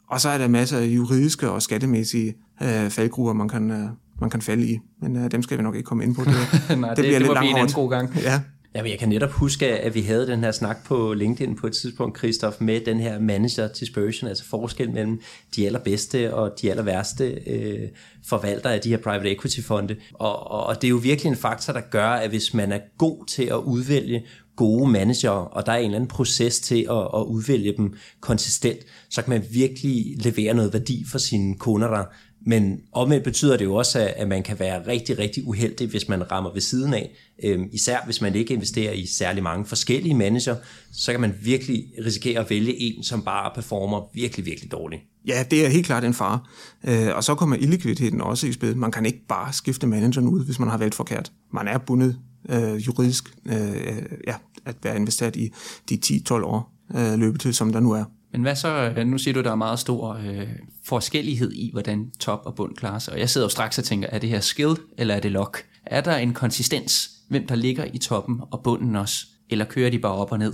Og 0.09 0.21
så 0.21 0.29
er 0.29 0.37
der 0.37 0.47
masser 0.47 0.77
af 0.77 0.85
juridiske 0.85 1.51
og 1.51 1.61
skattemæssige 1.61 2.33
øh, 2.63 2.89
faldgrupper, 2.89 3.33
man 3.33 3.49
kan, 3.49 3.71
øh, 3.71 3.89
man 4.21 4.29
kan 4.29 4.41
falde 4.41 4.67
i. 4.67 4.79
Men 5.01 5.15
øh, 5.15 5.31
dem 5.31 5.43
skal 5.43 5.57
vi 5.57 5.63
nok 5.63 5.75
ikke 5.75 5.87
komme 5.87 6.03
ind 6.03 6.15
på. 6.15 6.23
Det, 6.23 6.33
Nej, 6.79 6.89
det, 6.89 6.97
det 6.97 7.05
bliver 7.05 7.19
det 7.19 7.27
lidt 7.27 7.33
langt. 7.33 7.71
en 7.71 7.75
god 7.75 7.89
gang. 7.89 8.15
Ja. 8.15 8.41
Ja, 8.75 8.83
jeg 8.83 8.99
kan 8.99 9.09
netop 9.09 9.31
huske, 9.31 9.67
at 9.67 9.95
vi 9.95 10.01
havde 10.01 10.27
den 10.27 10.43
her 10.43 10.51
snak 10.51 10.85
på 10.85 11.13
LinkedIn 11.13 11.55
på 11.55 11.67
et 11.67 11.73
tidspunkt, 11.73 12.17
Christoph, 12.17 12.55
med 12.59 12.81
den 12.85 12.99
her 12.99 13.19
manager 13.19 13.67
dispersion, 13.67 14.29
altså 14.29 14.45
forskel 14.45 14.91
mellem 14.91 15.21
de 15.55 15.65
allerbedste 15.65 16.33
og 16.33 16.51
de 16.61 16.69
aller 16.69 16.83
værste 16.83 17.41
øh, 17.47 17.89
forvaltere 18.27 18.73
af 18.73 18.81
de 18.81 18.89
her 18.89 18.97
private 18.97 19.31
equity 19.31 19.59
fonde. 19.61 19.95
Og, 20.13 20.51
og 20.51 20.81
det 20.81 20.87
er 20.87 20.89
jo 20.89 20.95
virkelig 20.95 21.29
en 21.29 21.35
faktor, 21.35 21.73
der 21.73 21.81
gør, 21.81 22.07
at 22.07 22.29
hvis 22.29 22.53
man 22.53 22.71
er 22.71 22.79
god 22.97 23.25
til 23.25 23.43
at 23.43 23.55
udvælge 23.57 24.25
gode 24.55 24.91
manager, 24.91 25.29
og 25.29 25.65
der 25.65 25.71
er 25.71 25.77
en 25.77 25.85
eller 25.85 25.95
anden 25.95 26.07
proces 26.07 26.59
til 26.59 26.87
at, 26.89 27.07
at 27.15 27.23
udvælge 27.27 27.73
dem 27.77 27.93
konsistent, 28.19 28.79
så 29.09 29.21
kan 29.21 29.29
man 29.29 29.43
virkelig 29.51 30.15
levere 30.17 30.53
noget 30.53 30.73
værdi 30.73 31.05
for 31.11 31.17
sine 31.17 31.55
kunder, 31.57 31.87
der 31.87 32.03
men 32.45 32.79
omvendt 32.91 33.23
betyder 33.23 33.57
det 33.57 33.65
jo 33.65 33.75
også, 33.75 34.13
at 34.15 34.27
man 34.27 34.43
kan 34.43 34.59
være 34.59 34.87
rigtig, 34.87 35.19
rigtig 35.19 35.47
uheldig, 35.47 35.87
hvis 35.87 36.09
man 36.09 36.31
rammer 36.31 36.53
ved 36.53 36.61
siden 36.61 36.93
af. 36.93 37.15
Øhm, 37.43 37.69
især 37.71 37.97
hvis 38.05 38.21
man 38.21 38.35
ikke 38.35 38.53
investerer 38.53 38.91
i 38.91 39.05
særlig 39.05 39.43
mange 39.43 39.65
forskellige 39.65 40.15
manager, 40.15 40.55
så 40.91 41.11
kan 41.11 41.21
man 41.21 41.35
virkelig 41.41 41.85
risikere 42.05 42.39
at 42.39 42.49
vælge 42.49 42.81
en, 42.81 43.03
som 43.03 43.21
bare 43.21 43.51
performer 43.55 44.01
virkelig, 44.13 44.45
virkelig 44.45 44.71
dårligt. 44.71 45.01
Ja, 45.27 45.45
det 45.51 45.65
er 45.65 45.69
helt 45.69 45.85
klart 45.85 46.03
en 46.03 46.13
fare. 46.13 46.39
Øh, 46.83 47.15
og 47.15 47.23
så 47.23 47.35
kommer 47.35 47.55
illikviditeten 47.55 48.21
også 48.21 48.47
i 48.47 48.51
spil. 48.51 48.77
Man 48.77 48.91
kan 48.91 49.05
ikke 49.05 49.25
bare 49.27 49.53
skifte 49.53 49.87
manageren 49.87 50.27
ud, 50.27 50.45
hvis 50.45 50.59
man 50.59 50.69
har 50.69 50.77
valgt 50.77 50.95
forkert. 50.95 51.31
Man 51.53 51.67
er 51.67 51.77
bundet 51.77 52.19
øh, 52.49 52.87
juridisk 52.87 53.35
øh, 53.45 53.71
øh 53.71 54.03
ja, 54.27 54.35
at 54.65 54.75
være 54.83 54.95
investeret 54.95 55.35
i 55.35 55.51
de 55.89 55.99
10-12 56.05 56.33
år 56.33 56.73
øh, 56.95 57.19
løbetid, 57.19 57.53
som 57.53 57.71
der 57.71 57.79
nu 57.79 57.91
er. 57.91 58.03
Men 58.35 58.41
hvad 58.41 58.55
så, 58.55 58.93
øh, 58.97 59.07
nu 59.07 59.17
siger 59.17 59.33
du, 59.33 59.39
at 59.39 59.45
der 59.45 59.51
er 59.51 59.55
meget 59.55 59.79
stor 59.79 60.13
øh, 60.13 60.47
forskellighed 60.83 61.51
i, 61.53 61.69
hvordan 61.71 62.11
top 62.19 62.41
og 62.45 62.55
bund 62.55 62.75
klarer 62.75 62.99
sig. 62.99 63.13
Og 63.13 63.19
jeg 63.19 63.29
sidder 63.29 63.45
jo 63.45 63.49
straks 63.49 63.77
og 63.77 63.83
tænker, 63.83 64.07
er 64.11 64.19
det 64.19 64.29
her 64.29 64.39
skill, 64.39 64.77
eller 64.97 65.15
er 65.15 65.19
det 65.19 65.31
lock? 65.31 65.65
Er 65.85 66.01
der 66.01 66.15
en 66.15 66.33
konsistens, 66.33 67.11
hvem 67.29 67.47
der 67.47 67.55
ligger 67.55 67.85
i 67.93 67.97
toppen 67.97 68.41
og 68.51 68.63
bunden 68.63 68.95
også? 68.95 69.25
Eller 69.49 69.65
kører 69.65 69.89
de 69.89 69.99
bare 69.99 70.13
op 70.13 70.31
og 70.31 70.39
ned? 70.39 70.53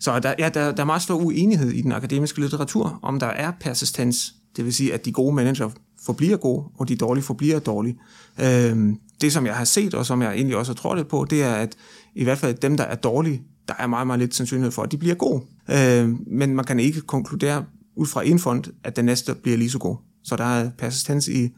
Så 0.00 0.18
der, 0.18 0.34
ja, 0.38 0.48
der, 0.48 0.72
der 0.72 0.82
er 0.82 0.86
meget 0.86 1.02
stor 1.02 1.14
uenighed 1.14 1.70
i 1.70 1.82
den 1.82 1.92
akademiske 1.92 2.40
litteratur, 2.40 2.98
om 3.02 3.20
der 3.20 3.26
er 3.26 3.52
persistens, 3.60 4.34
det 4.56 4.64
vil 4.64 4.74
sige, 4.74 4.94
at 4.94 5.04
de 5.04 5.12
gode 5.12 5.34
manager 5.34 5.70
forbliver 6.06 6.36
gode, 6.36 6.64
og 6.78 6.88
de 6.88 6.96
dårlige 6.96 7.24
forbliver 7.24 7.58
dårlige. 7.58 7.98
Øhm, 8.40 8.98
det, 9.20 9.32
som 9.32 9.46
jeg 9.46 9.54
har 9.54 9.64
set, 9.64 9.94
og 9.94 10.06
som 10.06 10.22
jeg 10.22 10.34
egentlig 10.34 10.56
også 10.56 10.72
har 10.72 10.76
tror 10.76 10.94
lidt 10.94 11.08
på, 11.08 11.26
det 11.30 11.42
er, 11.42 11.54
at 11.54 11.76
i 12.14 12.24
hvert 12.24 12.38
fald 12.38 12.54
dem, 12.54 12.76
der 12.76 12.84
er 12.84 12.94
dårlige, 12.94 13.42
der 13.68 13.74
er 13.78 13.86
meget, 13.86 14.06
meget 14.06 14.20
lidt 14.20 14.34
sandsynlighed 14.34 14.72
for, 14.72 14.82
at 14.82 14.92
de 14.92 14.98
bliver 14.98 15.14
gode. 15.14 15.42
Øh, 15.70 16.08
men 16.26 16.56
man 16.56 16.64
kan 16.64 16.80
ikke 16.80 17.00
konkludere 17.00 17.64
ud 17.96 18.06
fra 18.06 18.26
en 18.26 18.38
fond, 18.38 18.64
at 18.84 18.96
den 18.96 19.04
næste 19.04 19.34
bliver 19.34 19.58
lige 19.58 19.70
så 19.70 19.78
god. 19.78 19.96
Så 20.24 20.36
der 20.36 20.44
er 20.44 20.70
persistens 20.78 21.28
i 21.28 21.48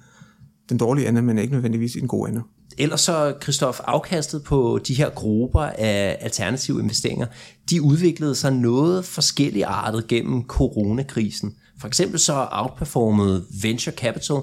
den 0.68 0.78
dårlige 0.78 1.08
ende, 1.08 1.22
men 1.22 1.38
ikke 1.38 1.52
nødvendigvis 1.52 1.96
i 1.96 2.00
den 2.00 2.08
gode 2.08 2.30
ende. 2.30 2.42
Ellers 2.78 3.00
så, 3.00 3.34
Christoph, 3.42 3.78
afkastet 3.84 4.44
på 4.44 4.80
de 4.88 4.94
her 4.94 5.10
grupper 5.10 5.60
af 5.60 6.18
alternative 6.20 6.80
investeringer, 6.80 7.26
de 7.70 7.82
udviklede 7.82 8.34
sig 8.34 8.52
noget 8.52 9.04
forskellige 9.04 9.66
artet 9.66 10.08
gennem 10.08 10.44
coronakrisen. 10.46 11.54
For 11.80 11.88
eksempel 11.88 12.18
så 12.18 12.48
outperformede 12.50 13.44
venture 13.62 13.94
capital, 13.94 14.36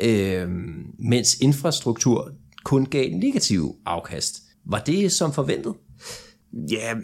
øh, 0.00 0.48
mens 0.98 1.38
infrastruktur 1.40 2.30
kun 2.64 2.86
gav 2.86 3.10
negativ 3.10 3.74
afkast. 3.86 4.42
Var 4.66 4.78
det 4.78 5.12
som 5.12 5.32
forventet? 5.32 5.74
Ja, 6.52 6.94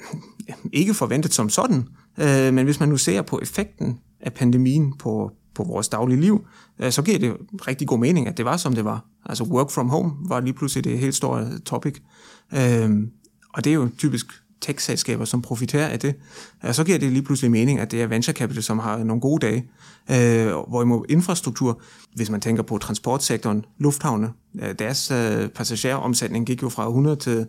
ikke 0.73 0.95
forventet 0.95 1.35
som 1.35 1.49
sådan, 1.49 1.89
øh, 2.19 2.55
men 2.55 2.65
hvis 2.65 2.81
man 2.81 2.89
nu 2.89 2.97
ser 2.97 3.23
på 3.23 3.39
effekten 3.43 3.99
af 4.21 4.33
pandemien 4.33 4.99
på, 4.99 5.31
på 5.55 5.65
vores 5.65 5.89
daglige 5.89 6.21
liv, 6.21 6.47
øh, 6.79 6.93
så 6.93 7.03
giver 7.03 7.19
det 7.19 7.37
rigtig 7.69 7.89
god 7.89 7.99
mening, 7.99 8.29
at 8.29 8.37
det 8.37 8.45
var 8.45 8.57
som 8.57 8.75
det 8.75 8.85
var. 8.85 9.05
Altså 9.27 9.45
work 9.45 9.71
from 9.71 9.89
home 9.89 10.13
var 10.29 10.41
lige 10.41 10.55
pludselig 10.55 10.85
det 10.85 10.99
helt 10.99 11.15
store 11.15 11.59
topic. 11.59 12.01
Øh, 12.55 12.91
og 13.55 13.65
det 13.65 13.71
er 13.71 13.75
jo 13.75 13.89
typisk 13.99 14.27
tech-selskaber, 14.61 15.25
som 15.25 15.43
profiterer 15.43 15.89
af 15.89 16.01
det. 16.01 16.15
Og 16.63 16.75
så 16.75 16.85
giver 16.85 16.99
det 16.99 17.13
lige 17.13 17.23
pludselig 17.23 17.51
mening, 17.51 17.81
at 17.81 17.91
det 17.91 18.03
er 18.03 18.07
venture 18.07 18.35
capital, 18.35 18.63
som 18.63 18.79
har 18.79 18.99
nogle 18.99 19.21
gode 19.21 19.47
dage. 19.47 19.69
Øh, 20.11 20.47
hvorimod 20.69 21.05
infrastruktur, 21.09 21.81
hvis 22.15 22.31
man 22.31 22.41
tænker 22.41 22.63
på 22.63 22.79
transportsektoren, 22.79 23.65
lufthavne, 23.79 24.31
øh, 24.63 24.75
deres 24.79 25.11
øh, 25.11 25.49
passageromsætning 25.49 26.47
gik 26.47 26.63
jo 26.63 26.69
fra 26.69 26.87
100 26.87 27.17
til 27.17 27.47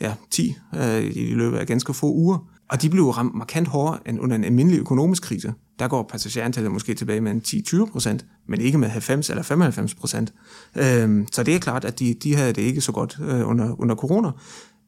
ja, 0.00 0.14
10 0.30 0.56
øh, 0.76 1.02
i 1.04 1.34
løbet 1.34 1.58
af 1.58 1.66
ganske 1.66 1.94
få 1.94 2.12
uger. 2.12 2.38
Og 2.70 2.82
de 2.82 2.90
blev 2.90 3.04
ramt 3.04 3.34
markant 3.34 3.68
hårdere 3.68 3.98
end 4.08 4.20
under 4.20 4.36
en 4.36 4.44
almindelig 4.44 4.80
økonomisk 4.80 5.22
krise. 5.22 5.52
Der 5.78 5.88
går 5.88 6.02
passagerantallet 6.02 6.72
måske 6.72 6.94
tilbage 6.94 7.20
med 7.20 7.40
10-20 7.86 7.92
procent, 7.92 8.24
men 8.48 8.60
ikke 8.60 8.78
med 8.78 8.88
90 8.88 9.30
eller 9.30 9.42
95 9.42 9.94
procent. 9.94 10.32
Øh, 10.76 11.26
så 11.32 11.42
det 11.42 11.54
er 11.54 11.58
klart, 11.58 11.84
at 11.84 11.98
de, 11.98 12.14
de 12.22 12.36
havde 12.36 12.52
det 12.52 12.62
ikke 12.62 12.80
så 12.80 12.92
godt 12.92 13.18
øh, 13.22 13.48
under, 13.48 13.80
under 13.80 13.94
corona. 13.94 14.30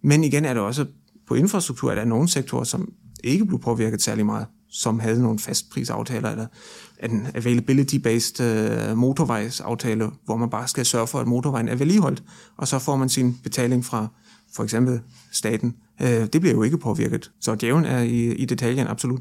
Men 0.03 0.25
igen 0.25 0.45
er 0.45 0.55
det 0.55 0.63
også 0.63 0.87
på 1.29 1.35
infrastruktur, 1.35 1.91
er 1.91 1.95
der 1.95 2.05
nogle 2.05 2.29
sektorer, 2.29 2.65
som 2.65 2.93
ikke 3.25 3.47
blev 3.47 3.61
påvirket 3.61 4.03
særlig 4.03 4.27
meget, 4.27 4.47
som 4.71 5.01
havde 5.01 5.23
nogle 5.23 5.39
fastprisaftaler 5.39 6.31
eller 6.31 6.47
en 7.03 7.27
availability-based 7.35 8.43
øh, 8.43 8.97
motorvejsaftale, 8.97 10.11
hvor 10.25 10.37
man 10.37 10.51
bare 10.51 10.69
skal 10.69 10.87
sørge 10.87 11.07
for, 11.07 11.19
at 11.19 11.27
motorvejen 11.27 11.69
er 11.69 11.75
vedligeholdt, 11.75 12.23
og 12.57 12.69
så 12.69 12.79
får 12.79 12.97
man 12.97 13.09
sin 13.09 13.39
betaling 13.43 13.85
fra 13.85 14.07
for 14.55 14.65
eksempel 14.65 15.01
staten. 15.33 15.77
Øh, 16.03 16.09
det 16.09 16.41
bliver 16.41 16.55
jo 16.55 16.63
ikke 16.63 16.79
påvirket. 16.79 17.31
Så 17.41 17.55
djævlen 17.55 17.85
er 17.85 18.01
i, 18.01 18.33
i 18.35 18.45
detaljen 18.45 18.87
absolut. 18.87 19.21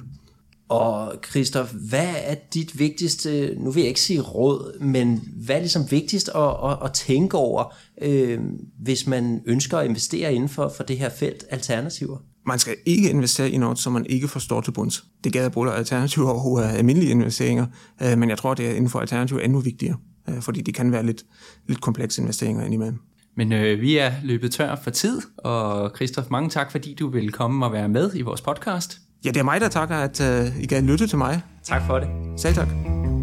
Og 0.71 1.13
Christoph, 1.29 1.69
hvad 1.89 2.13
er 2.23 2.35
dit 2.53 2.79
vigtigste, 2.79 3.55
nu 3.59 3.71
vil 3.71 3.81
jeg 3.81 3.87
ikke 3.87 4.01
sige 4.01 4.21
råd, 4.21 4.79
men 4.79 5.23
hvad 5.45 5.55
er 5.55 5.59
ligesom 5.59 5.91
vigtigst 5.91 6.29
at, 6.35 6.55
at, 6.71 6.77
at 6.83 6.93
tænke 6.93 7.37
over, 7.37 7.75
øh, 8.01 8.39
hvis 8.79 9.07
man 9.07 9.41
ønsker 9.45 9.77
at 9.77 9.85
investere 9.85 10.33
inden 10.33 10.49
for, 10.49 10.73
for 10.77 10.83
det 10.83 10.97
her 10.97 11.09
felt 11.09 11.45
alternativer? 11.49 12.17
Man 12.47 12.59
skal 12.59 12.75
ikke 12.85 13.09
investere 13.09 13.49
i 13.49 13.57
noget, 13.57 13.79
som 13.79 13.93
man 13.93 14.05
ikke 14.05 14.27
forstår 14.27 14.61
til 14.61 14.71
bunds. 14.71 15.03
Det 15.23 15.33
gælder 15.33 15.49
både 15.49 15.73
alternativer 15.73 16.29
og 16.29 16.71
almindelige 16.71 17.11
investeringer, 17.11 17.65
øh, 18.01 18.17
men 18.17 18.29
jeg 18.29 18.37
tror, 18.37 18.53
det 18.53 18.67
er 18.67 18.71
inden 18.71 18.89
for 18.89 18.99
alternativer 18.99 19.41
endnu 19.41 19.59
vigtigere, 19.59 19.97
øh, 20.29 20.41
fordi 20.41 20.61
det 20.61 20.73
kan 20.73 20.91
være 20.91 21.05
lidt, 21.05 21.25
lidt 21.67 21.81
komplekse 21.81 22.21
investeringer 22.21 22.65
indimellem. 22.65 22.99
Men 23.37 23.53
øh, 23.53 23.81
vi 23.81 23.97
er 23.97 24.11
løbet 24.23 24.51
tør 24.51 24.75
for 24.83 24.91
tid, 24.91 25.21
og 25.37 25.91
Christoph, 25.95 26.27
mange 26.31 26.49
tak, 26.49 26.71
fordi 26.71 26.93
du 26.93 27.09
vil 27.09 27.31
komme 27.31 27.65
og 27.65 27.73
være 27.73 27.89
med 27.89 28.11
i 28.15 28.21
vores 28.21 28.41
podcast. 28.41 29.01
Ja, 29.25 29.29
det 29.29 29.37
er 29.37 29.43
mig, 29.43 29.61
der 29.61 29.67
takker, 29.67 29.95
at 29.95 30.21
uh, 30.21 30.61
I 30.61 30.65
kan 30.65 30.85
lytte 30.85 31.07
til 31.07 31.17
mig. 31.17 31.41
Tak 31.63 31.81
for 31.87 31.99
det. 31.99 32.07
Selv 32.37 32.55
tak. 32.55 32.67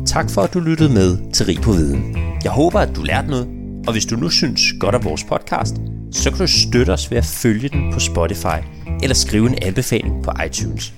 Tak 0.07 0.31
for, 0.31 0.43
at 0.43 0.55
du 0.55 0.61
lyttede 0.61 0.93
med 0.93 1.33
til 1.33 1.47
Rig 1.47 1.61
på 1.61 1.73
Viden. 1.73 2.17
Jeg 2.45 2.53
håber, 2.53 2.81
at 2.81 2.97
du 2.97 3.03
lærte 3.03 3.29
noget, 3.29 3.49
og 3.87 3.93
hvis 3.93 4.07
du 4.07 4.17
nu 4.17 4.29
synes 4.29 4.61
godt 4.81 4.95
af 4.95 5.05
vores 5.05 5.25
podcast, 5.25 5.77
så 6.13 6.31
kan 6.31 6.39
du 6.39 6.47
støtte 6.47 6.91
os 6.91 7.11
ved 7.11 7.19
at 7.19 7.25
følge 7.25 7.69
den 7.69 7.93
på 7.93 8.01
Spotify, 8.01 8.59
eller 9.03 9.15
skrive 9.15 9.47
en 9.49 9.59
anbefaling 9.63 10.25
på 10.25 10.31
iTunes. 10.47 10.95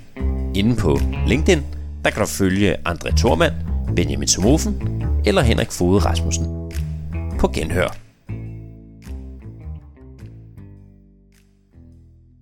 Inden 0.55 0.77
på 0.77 1.01
LinkedIn, 1.27 1.63
der 2.05 2.11
kan 2.11 2.21
du 2.21 2.27
følge 2.27 2.77
André 2.89 3.17
Thormand, 3.17 3.53
Benjamin 3.97 4.29
Somofen 4.29 5.03
eller 5.27 5.43
Henrik 5.43 5.71
Fode 5.71 5.99
Rasmussen. 5.99 6.47
På 7.39 7.49
genhør. 7.49 7.97